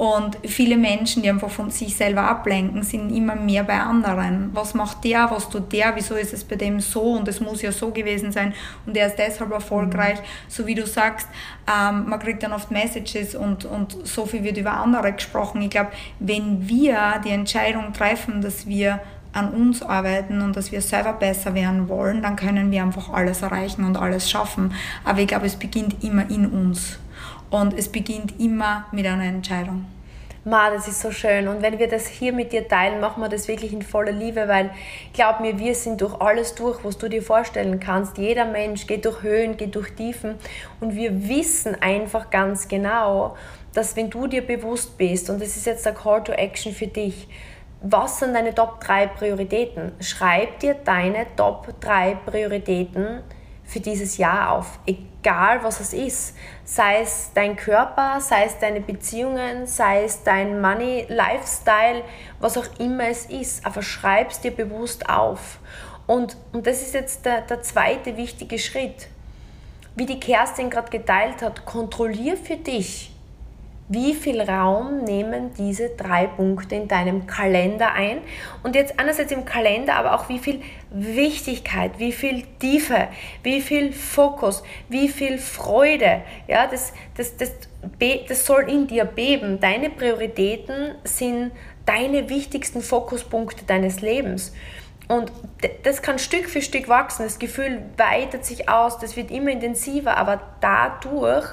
Und 0.00 0.38
viele 0.46 0.78
Menschen, 0.78 1.22
die 1.22 1.28
einfach 1.28 1.50
von 1.50 1.68
sich 1.68 1.94
selber 1.94 2.22
ablenken, 2.22 2.82
sind 2.82 3.14
immer 3.14 3.34
mehr 3.34 3.64
bei 3.64 3.78
anderen. 3.78 4.48
Was 4.54 4.72
macht 4.72 5.04
der, 5.04 5.30
was 5.30 5.50
tut 5.50 5.70
der, 5.74 5.94
wieso 5.94 6.14
ist 6.14 6.32
es 6.32 6.42
bei 6.42 6.56
dem 6.56 6.80
so 6.80 7.02
und 7.02 7.28
es 7.28 7.38
muss 7.38 7.60
ja 7.60 7.70
so 7.70 7.90
gewesen 7.90 8.32
sein 8.32 8.54
und 8.86 8.96
er 8.96 9.08
ist 9.08 9.16
deshalb 9.16 9.52
erfolgreich. 9.52 10.18
Mhm. 10.18 10.24
So 10.48 10.66
wie 10.66 10.74
du 10.74 10.86
sagst, 10.86 11.28
ähm, 11.68 12.08
man 12.08 12.18
kriegt 12.18 12.42
dann 12.42 12.54
oft 12.54 12.70
Messages 12.70 13.34
und, 13.34 13.66
und 13.66 13.94
so 14.04 14.24
viel 14.24 14.42
wird 14.42 14.56
über 14.56 14.72
andere 14.72 15.12
gesprochen. 15.12 15.60
Ich 15.60 15.68
glaube, 15.68 15.90
wenn 16.18 16.66
wir 16.66 17.20
die 17.22 17.32
Entscheidung 17.32 17.92
treffen, 17.92 18.40
dass 18.40 18.66
wir 18.66 19.00
an 19.34 19.52
uns 19.52 19.82
arbeiten 19.82 20.40
und 20.40 20.56
dass 20.56 20.72
wir 20.72 20.80
selber 20.80 21.12
besser 21.12 21.54
werden 21.54 21.90
wollen, 21.90 22.22
dann 22.22 22.36
können 22.36 22.70
wir 22.70 22.82
einfach 22.82 23.12
alles 23.12 23.42
erreichen 23.42 23.84
und 23.84 23.98
alles 23.98 24.30
schaffen. 24.30 24.72
Aber 25.04 25.20
ich 25.20 25.28
glaube, 25.28 25.44
es 25.44 25.56
beginnt 25.56 26.02
immer 26.02 26.30
in 26.30 26.46
uns 26.46 26.98
und 27.50 27.76
es 27.78 27.88
beginnt 27.88 28.38
immer 28.40 28.86
mit 28.92 29.06
einer 29.06 29.24
Entscheidung. 29.24 29.86
Ma, 30.42 30.70
das 30.70 30.88
ist 30.88 31.02
so 31.02 31.10
schön. 31.10 31.48
Und 31.48 31.60
wenn 31.60 31.78
wir 31.78 31.86
das 31.86 32.06
hier 32.06 32.32
mit 32.32 32.52
dir 32.52 32.66
teilen, 32.66 32.98
machen 32.98 33.22
wir 33.22 33.28
das 33.28 33.46
wirklich 33.46 33.74
in 33.74 33.82
voller 33.82 34.12
Liebe, 34.12 34.48
weil 34.48 34.70
glaub 35.12 35.40
mir, 35.40 35.58
wir 35.58 35.74
sind 35.74 36.00
durch 36.00 36.18
alles 36.18 36.54
durch, 36.54 36.82
was 36.82 36.96
du 36.96 37.10
dir 37.10 37.22
vorstellen 37.22 37.78
kannst. 37.78 38.16
Jeder 38.16 38.46
Mensch 38.46 38.86
geht 38.86 39.04
durch 39.04 39.22
Höhen, 39.22 39.58
geht 39.58 39.74
durch 39.74 39.90
Tiefen 39.92 40.36
und 40.80 40.94
wir 40.94 41.28
wissen 41.28 41.76
einfach 41.82 42.30
ganz 42.30 42.68
genau, 42.68 43.36
dass 43.74 43.96
wenn 43.96 44.08
du 44.08 44.26
dir 44.26 44.46
bewusst 44.46 44.96
bist, 44.96 45.28
und 45.28 45.42
das 45.42 45.56
ist 45.56 45.66
jetzt 45.66 45.84
der 45.84 45.92
Call 45.92 46.24
to 46.24 46.32
Action 46.32 46.72
für 46.72 46.86
dich, 46.86 47.28
was 47.82 48.18
sind 48.18 48.34
deine 48.34 48.54
Top 48.54 48.80
3 48.80 49.08
Prioritäten? 49.08 49.92
Schreib 50.00 50.58
dir 50.60 50.74
deine 50.74 51.26
Top 51.36 51.68
3 51.80 52.16
Prioritäten 52.26 53.20
für 53.70 53.78
dieses 53.78 54.16
Jahr 54.16 54.50
auf, 54.50 54.80
egal 54.84 55.62
was 55.62 55.78
es 55.78 55.92
ist. 55.92 56.36
Sei 56.64 57.02
es 57.02 57.30
dein 57.34 57.54
Körper, 57.54 58.20
sei 58.20 58.44
es 58.44 58.58
deine 58.58 58.80
Beziehungen, 58.80 59.66
sei 59.66 60.02
es 60.02 60.24
dein 60.24 60.60
Money, 60.60 61.06
Lifestyle, 61.08 62.02
was 62.40 62.58
auch 62.58 62.66
immer 62.80 63.06
es 63.08 63.26
ist. 63.26 63.64
Aber 63.64 63.82
schreib 63.82 64.32
es 64.32 64.40
dir 64.40 64.50
bewusst 64.50 65.08
auf. 65.08 65.60
Und, 66.08 66.36
und 66.52 66.66
das 66.66 66.82
ist 66.82 66.94
jetzt 66.94 67.24
der, 67.24 67.42
der 67.42 67.62
zweite 67.62 68.16
wichtige 68.16 68.58
Schritt. 68.58 69.06
Wie 69.94 70.06
die 70.06 70.18
Kerstin 70.18 70.68
gerade 70.68 70.90
geteilt 70.90 71.40
hat, 71.40 71.64
kontrollier 71.64 72.36
für 72.36 72.56
dich, 72.56 73.12
wie 73.90 74.14
viel 74.14 74.40
Raum 74.40 75.02
nehmen 75.02 75.52
diese 75.58 75.88
drei 75.90 76.28
Punkte 76.28 76.76
in 76.76 76.86
deinem 76.86 77.26
Kalender 77.26 77.92
ein? 77.92 78.18
Und 78.62 78.76
jetzt 78.76 79.00
einerseits 79.00 79.32
im 79.32 79.44
Kalender, 79.44 79.96
aber 79.96 80.14
auch 80.14 80.28
wie 80.28 80.38
viel 80.38 80.62
Wichtigkeit, 80.90 81.98
wie 81.98 82.12
viel 82.12 82.44
Tiefe, 82.60 83.08
wie 83.42 83.60
viel 83.60 83.92
Fokus, 83.92 84.62
wie 84.88 85.08
viel 85.08 85.38
Freude. 85.38 86.22
Ja, 86.46 86.68
das, 86.68 86.92
das, 87.16 87.36
das, 87.36 87.50
das 88.28 88.46
soll 88.46 88.70
in 88.70 88.86
dir 88.86 89.04
beben. 89.04 89.58
Deine 89.58 89.90
Prioritäten 89.90 90.94
sind 91.02 91.50
deine 91.84 92.28
wichtigsten 92.28 92.82
Fokuspunkte 92.82 93.64
deines 93.64 94.02
Lebens. 94.02 94.54
Und 95.08 95.32
das 95.82 96.00
kann 96.00 96.20
Stück 96.20 96.48
für 96.48 96.62
Stück 96.62 96.88
wachsen. 96.88 97.24
Das 97.24 97.40
Gefühl 97.40 97.82
weitet 97.96 98.44
sich 98.44 98.68
aus, 98.68 99.00
das 99.00 99.16
wird 99.16 99.32
immer 99.32 99.50
intensiver, 99.50 100.16
aber 100.16 100.40
dadurch 100.60 101.48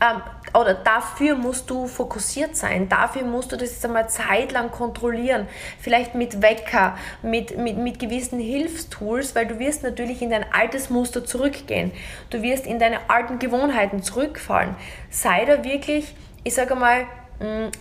ähm, 0.00 0.22
oder 0.54 0.74
dafür 0.74 1.34
musst 1.34 1.68
du 1.70 1.86
fokussiert 1.86 2.56
sein, 2.56 2.88
dafür 2.88 3.22
musst 3.22 3.52
du 3.52 3.56
das 3.56 3.72
jetzt 3.72 3.84
einmal 3.84 4.08
zeitlang 4.08 4.70
kontrollieren, 4.70 5.48
vielleicht 5.80 6.14
mit 6.14 6.40
Wecker, 6.40 6.96
mit, 7.22 7.58
mit, 7.58 7.76
mit 7.76 7.98
gewissen 7.98 8.38
Hilfstools, 8.38 9.34
weil 9.34 9.46
du 9.46 9.58
wirst 9.58 9.82
natürlich 9.82 10.22
in 10.22 10.30
dein 10.30 10.44
altes 10.52 10.88
Muster 10.88 11.24
zurückgehen, 11.24 11.90
du 12.30 12.42
wirst 12.42 12.66
in 12.66 12.78
deine 12.78 13.10
alten 13.10 13.38
Gewohnheiten 13.38 14.02
zurückfallen. 14.02 14.74
Sei 15.10 15.44
da 15.44 15.64
wirklich, 15.64 16.14
ich 16.44 16.54
sage 16.54 16.74
mal, 16.74 17.06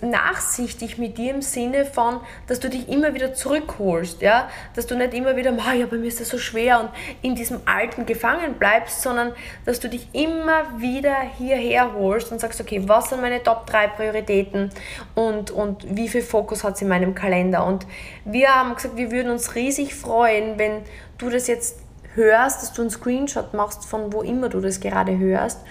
nachsichtig 0.02 1.00
mit 1.00 1.18
dir 1.18 1.34
im 1.34 1.42
Sinne 1.42 1.86
von, 1.86 2.20
dass 2.46 2.60
du 2.60 2.70
dich 2.70 2.90
immer 2.90 3.16
wieder 3.16 3.34
zurückholst, 3.34 4.22
ja, 4.22 4.50
dass 4.76 4.86
du 4.86 4.96
nicht 4.96 5.16
immer 5.16 5.36
wieder, 5.36 5.52
ja, 5.52 5.86
bei 5.88 5.98
mir 5.98 6.08
ist 6.08 6.22
das 6.22 6.30
so 6.30 6.38
schwer 6.38 6.80
und 6.80 6.90
in 7.24 7.34
diesem 7.34 7.62
Alten 7.66 8.06
gefangen 8.06 8.54
bleibst, 8.60 9.02
sondern 9.02 9.34
dass 9.66 9.80
du 9.80 9.90
dich 9.90 10.10
immer 10.14 10.80
wieder 10.80 11.16
hierher 11.38 11.94
holst 11.96 12.32
und 12.32 12.40
sagst, 12.40 12.62
okay, 12.62 12.84
was 12.86 13.10
sind 13.10 13.22
meine 13.22 13.42
Top 13.42 13.66
3 13.66 13.88
Prioritäten 13.88 14.70
und, 15.16 15.50
und 15.50 15.86
wie 15.90 16.08
viel 16.08 16.22
Fokus 16.22 16.64
hat 16.64 16.76
es 16.76 16.84
in 16.84 16.88
meinem 16.88 17.16
Kalender? 17.16 17.66
Und 17.66 17.88
wir 18.26 18.54
haben 18.54 18.76
gesagt, 18.76 18.96
wir 18.96 19.12
würden 19.12 19.32
uns 19.32 19.56
riesig 19.56 19.96
freuen, 19.96 20.60
wenn 20.60 20.84
du 21.18 21.32
das 21.32 21.48
jetzt 21.48 21.80
hörst, 22.14 22.62
dass 22.62 22.74
du 22.74 22.82
einen 22.82 22.92
Screenshot 22.92 23.56
machst 23.56 23.86
von 23.86 24.14
wo 24.14 24.22
immer 24.22 24.50
du 24.50 24.60
das 24.60 24.80
gerade 24.80 25.18
hörst 25.18 25.62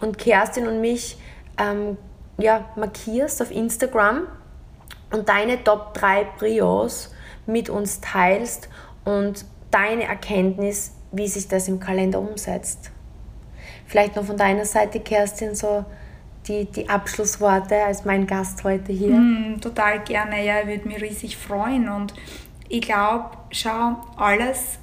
und 0.00 0.18
Kerstin 0.18 0.68
und 0.68 0.80
mich 0.80 1.16
ähm, 1.58 1.96
ja, 2.38 2.64
markierst 2.76 3.42
auf 3.42 3.50
Instagram 3.50 4.26
und 5.12 5.28
deine 5.28 5.62
Top 5.62 5.94
3 5.94 6.24
Prios 6.38 7.14
mit 7.46 7.68
uns 7.68 8.00
teilst 8.00 8.68
und 9.04 9.44
deine 9.70 10.04
Erkenntnis, 10.04 10.92
wie 11.12 11.28
sich 11.28 11.48
das 11.48 11.68
im 11.68 11.80
Kalender 11.80 12.20
umsetzt. 12.20 12.90
Vielleicht 13.86 14.16
noch 14.16 14.24
von 14.24 14.36
deiner 14.36 14.64
Seite, 14.64 15.00
Kerstin, 15.00 15.54
so 15.54 15.84
die, 16.46 16.64
die 16.64 16.88
Abschlussworte 16.88 17.76
als 17.84 18.04
mein 18.04 18.26
Gast 18.26 18.64
heute 18.64 18.92
hier. 18.92 19.14
Mm, 19.14 19.60
total 19.60 20.00
gerne, 20.00 20.44
ja, 20.44 20.66
würde 20.66 20.88
mich 20.88 21.00
riesig 21.00 21.36
freuen. 21.36 21.88
Und 21.88 22.14
ich 22.68 22.82
glaube, 22.82 23.36
schau, 23.50 23.96
alles, 24.16 24.78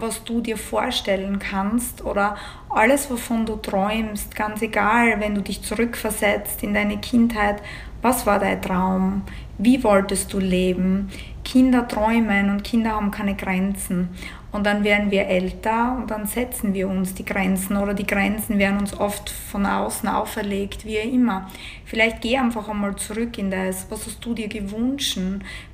was 0.00 0.24
du 0.24 0.40
dir 0.40 0.56
vorstellen 0.56 1.38
kannst 1.38 2.04
oder 2.04 2.36
alles, 2.68 3.10
wovon 3.10 3.46
du 3.46 3.56
träumst, 3.56 4.34
ganz 4.34 4.62
egal, 4.62 5.20
wenn 5.20 5.34
du 5.34 5.42
dich 5.42 5.62
zurückversetzt 5.62 6.62
in 6.62 6.74
deine 6.74 6.98
Kindheit, 6.98 7.62
was 8.02 8.26
war 8.26 8.38
dein 8.38 8.62
Traum? 8.62 9.22
Wie 9.58 9.84
wolltest 9.84 10.32
du 10.32 10.38
leben? 10.38 11.10
Kinder 11.44 11.86
träumen 11.86 12.48
und 12.50 12.64
Kinder 12.64 12.92
haben 12.92 13.10
keine 13.10 13.34
Grenzen. 13.34 14.08
Und 14.52 14.66
dann 14.66 14.82
werden 14.82 15.10
wir 15.10 15.26
älter 15.26 15.96
und 15.96 16.10
dann 16.10 16.26
setzen 16.26 16.74
wir 16.74 16.88
uns 16.88 17.14
die 17.14 17.24
Grenzen 17.24 17.76
oder 17.76 17.94
die 17.94 18.06
Grenzen 18.06 18.58
werden 18.58 18.80
uns 18.80 18.98
oft 18.98 19.30
von 19.30 19.64
außen 19.64 20.08
auferlegt, 20.08 20.84
wie 20.84 20.96
immer. 20.96 21.48
Vielleicht 21.84 22.20
geh 22.20 22.36
einfach 22.36 22.68
einmal 22.68 22.96
zurück 22.96 23.38
in 23.38 23.50
das, 23.50 23.86
was 23.90 24.06
hast 24.06 24.24
du 24.24 24.34
dir 24.34 24.48
gewünscht, 24.48 25.18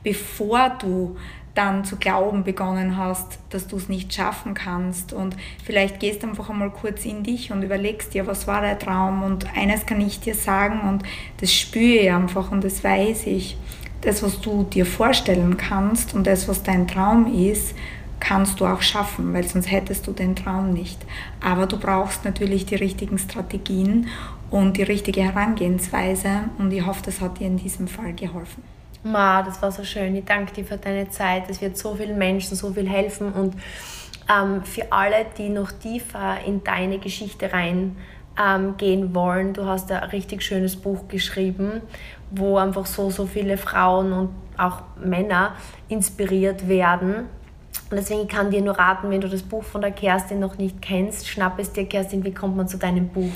bevor 0.03 0.71
du 0.79 1.17
dann 1.57 1.85
zu 1.85 1.97
glauben 1.97 2.45
begonnen 2.45 2.97
hast, 2.97 3.39
dass 3.51 3.67
du 3.67 3.77
es 3.77 3.89
nicht 3.89 4.13
schaffen 4.15 4.55
kannst. 4.55 5.13
Und 5.13 5.37
vielleicht 5.65 6.01
gehst 6.01 6.23
einfach 6.23 6.51
einmal 6.51 6.71
kurz 6.71 7.05
in 7.05 7.23
dich 7.23 7.51
und 7.51 7.63
überlegst 7.63 8.15
dir, 8.15 8.27
was 8.27 8.47
war 8.47 8.61
dein 8.61 8.79
Traum. 8.79 9.23
Und 9.23 9.47
eines 9.57 9.87
kann 9.87 10.01
ich 10.01 10.21
dir 10.21 10.35
sagen 10.35 10.89
und 10.89 11.03
das 11.41 11.53
spüre 11.53 12.03
ich 12.03 12.13
einfach 12.13 12.53
und 12.53 12.63
das 12.63 12.85
weiß 12.85 13.27
ich. 13.27 13.57
Das, 14.03 14.23
was 14.23 14.41
du 14.41 14.65
dir 14.65 14.87
vorstellen 14.87 15.57
kannst 15.57 16.15
und 16.15 16.27
das, 16.27 16.47
was 16.47 16.63
dein 16.63 16.87
Traum 16.87 17.33
ist, 17.35 17.75
kannst 18.21 18.61
du 18.61 18.67
auch 18.67 18.83
schaffen, 18.83 19.33
weil 19.33 19.47
sonst 19.47 19.71
hättest 19.71 20.07
du 20.07 20.13
den 20.13 20.37
Traum 20.37 20.73
nicht. 20.73 20.99
Aber 21.41 21.67
du 21.67 21.79
brauchst 21.79 22.25
natürlich 22.25 22.67
die 22.67 22.77
richtigen 22.77 23.19
Strategien 23.19 24.09
und 24.51 24.77
die 24.77 24.83
richtige 24.83 25.23
Herangehensweise 25.23 26.45
und 26.59 26.73
ich 26.73 26.85
hoffe, 26.85 27.03
das 27.05 27.21
hat 27.21 27.41
dir 27.41 27.47
in 27.47 27.57
diesem 27.57 27.89
Fall 27.89 28.13
geholfen. 28.13 28.76
Ma, 29.07 29.43
das 29.43 29.63
war 29.63 29.71
so 29.71 29.85
schön. 29.85 30.17
Ich 30.17 30.25
danke 30.25 30.53
dir 30.53 30.65
für 30.65 30.79
deine 30.79 31.09
Zeit. 31.11 31.45
Es 31.49 31.61
wird 31.61 31.77
so 31.77 31.95
vielen 31.95 32.19
Menschen 32.19 32.57
so 32.57 32.73
viel 32.73 32.89
helfen 32.89 33.33
und 33.33 33.55
ähm, 34.29 34.65
für 34.65 34.91
alle, 34.91 35.27
die 35.39 35.49
noch 35.49 35.71
tiefer 35.71 36.39
in 36.45 36.65
deine 36.65 36.99
Geschichte 36.99 37.53
reingehen 37.53 37.95
ähm, 38.81 39.15
wollen, 39.15 39.53
du 39.53 39.67
hast 39.67 39.93
ein 39.93 40.03
richtig 40.11 40.43
schönes 40.43 40.75
Buch 40.75 41.07
geschrieben, 41.07 41.83
wo 42.33 42.57
einfach 42.59 42.87
so, 42.87 43.11
so 43.11 43.27
viele 43.27 43.57
Frauen 43.57 44.13
und 44.13 44.31
auch 44.57 44.83
Männer 45.01 45.55
inspiriert 45.89 46.67
werden. 46.67 47.29
Und 47.89 47.97
deswegen 47.99 48.27
kann 48.27 48.49
ich 48.49 48.57
dir 48.57 48.65
nur 48.65 48.77
raten, 48.77 49.11
wenn 49.11 49.21
du 49.21 49.29
das 49.29 49.43
Buch 49.43 49.63
von 49.63 49.83
der 49.83 49.93
Kerstin 49.93 50.41
noch 50.41 50.59
nicht 50.59 50.83
kennst, 50.83 51.29
schnapp 51.29 51.61
es 51.61 51.73
dir, 51.73 51.87
Kerstin, 51.87 52.25
wie 52.25 52.35
kommt 52.35 52.57
man 52.57 52.67
zu 52.67 52.79
deinem 52.79 53.09
Buch? 53.09 53.31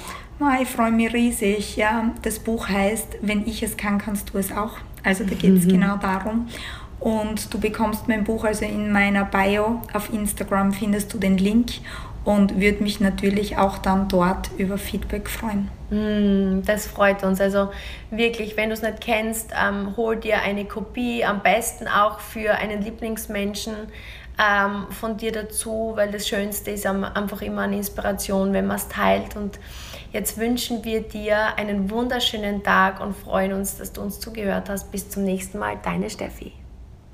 Ich 0.62 0.68
freue 0.68 0.90
mich 0.90 1.12
riesig. 1.12 1.76
Ja, 1.76 2.12
das 2.22 2.38
Buch 2.38 2.68
heißt, 2.68 3.18
wenn 3.20 3.46
ich 3.46 3.62
es 3.62 3.76
kann, 3.76 3.98
kannst 3.98 4.32
du 4.32 4.38
es 4.38 4.50
auch. 4.52 4.78
Also 5.04 5.24
da 5.24 5.34
geht 5.34 5.54
es 5.54 5.66
mhm. 5.66 5.72
genau 5.72 5.96
darum. 5.96 6.48
Und 6.98 7.52
du 7.52 7.60
bekommst 7.60 8.08
mein 8.08 8.24
Buch, 8.24 8.44
also 8.44 8.64
in 8.64 8.90
meiner 8.90 9.24
Bio 9.24 9.82
auf 9.92 10.12
Instagram 10.12 10.72
findest 10.72 11.12
du 11.12 11.18
den 11.18 11.36
Link 11.38 11.72
und 12.24 12.60
würde 12.60 12.82
mich 12.82 13.00
natürlich 13.00 13.56
auch 13.56 13.78
dann 13.78 14.08
dort 14.08 14.50
über 14.58 14.76
Feedback 14.76 15.28
freuen. 15.28 15.70
Mm, 15.90 16.62
das 16.64 16.86
freut 16.86 17.22
uns. 17.22 17.40
Also 17.40 17.70
wirklich, 18.10 18.56
wenn 18.56 18.68
du 18.68 18.74
es 18.74 18.82
nicht 18.82 19.00
kennst, 19.00 19.52
ähm, 19.52 19.94
hol 19.96 20.16
dir 20.16 20.40
eine 20.42 20.64
Kopie, 20.64 21.24
am 21.24 21.42
besten 21.42 21.86
auch 21.88 22.20
für 22.20 22.52
einen 22.52 22.82
Lieblingsmenschen 22.82 23.74
ähm, 24.38 24.86
von 24.90 25.16
dir 25.16 25.32
dazu, 25.32 25.92
weil 25.94 26.10
das 26.10 26.28
Schönste 26.28 26.70
ist 26.70 26.86
einfach 26.86 27.42
immer 27.42 27.62
eine 27.62 27.76
Inspiration, 27.76 28.52
wenn 28.52 28.66
man 28.66 28.76
es 28.76 28.88
teilt. 28.88 29.36
Und 29.36 29.58
jetzt 30.12 30.38
wünschen 30.38 30.84
wir 30.84 31.02
dir 31.02 31.56
einen 31.56 31.90
wunderschönen 31.90 32.62
Tag 32.62 33.00
und 33.00 33.16
freuen 33.16 33.52
uns, 33.52 33.78
dass 33.78 33.92
du 33.92 34.00
uns 34.00 34.20
zugehört 34.20 34.68
hast. 34.68 34.90
Bis 34.90 35.08
zum 35.08 35.24
nächsten 35.24 35.58
Mal, 35.58 35.78
deine 35.82 36.10
Steffi. 36.10 36.52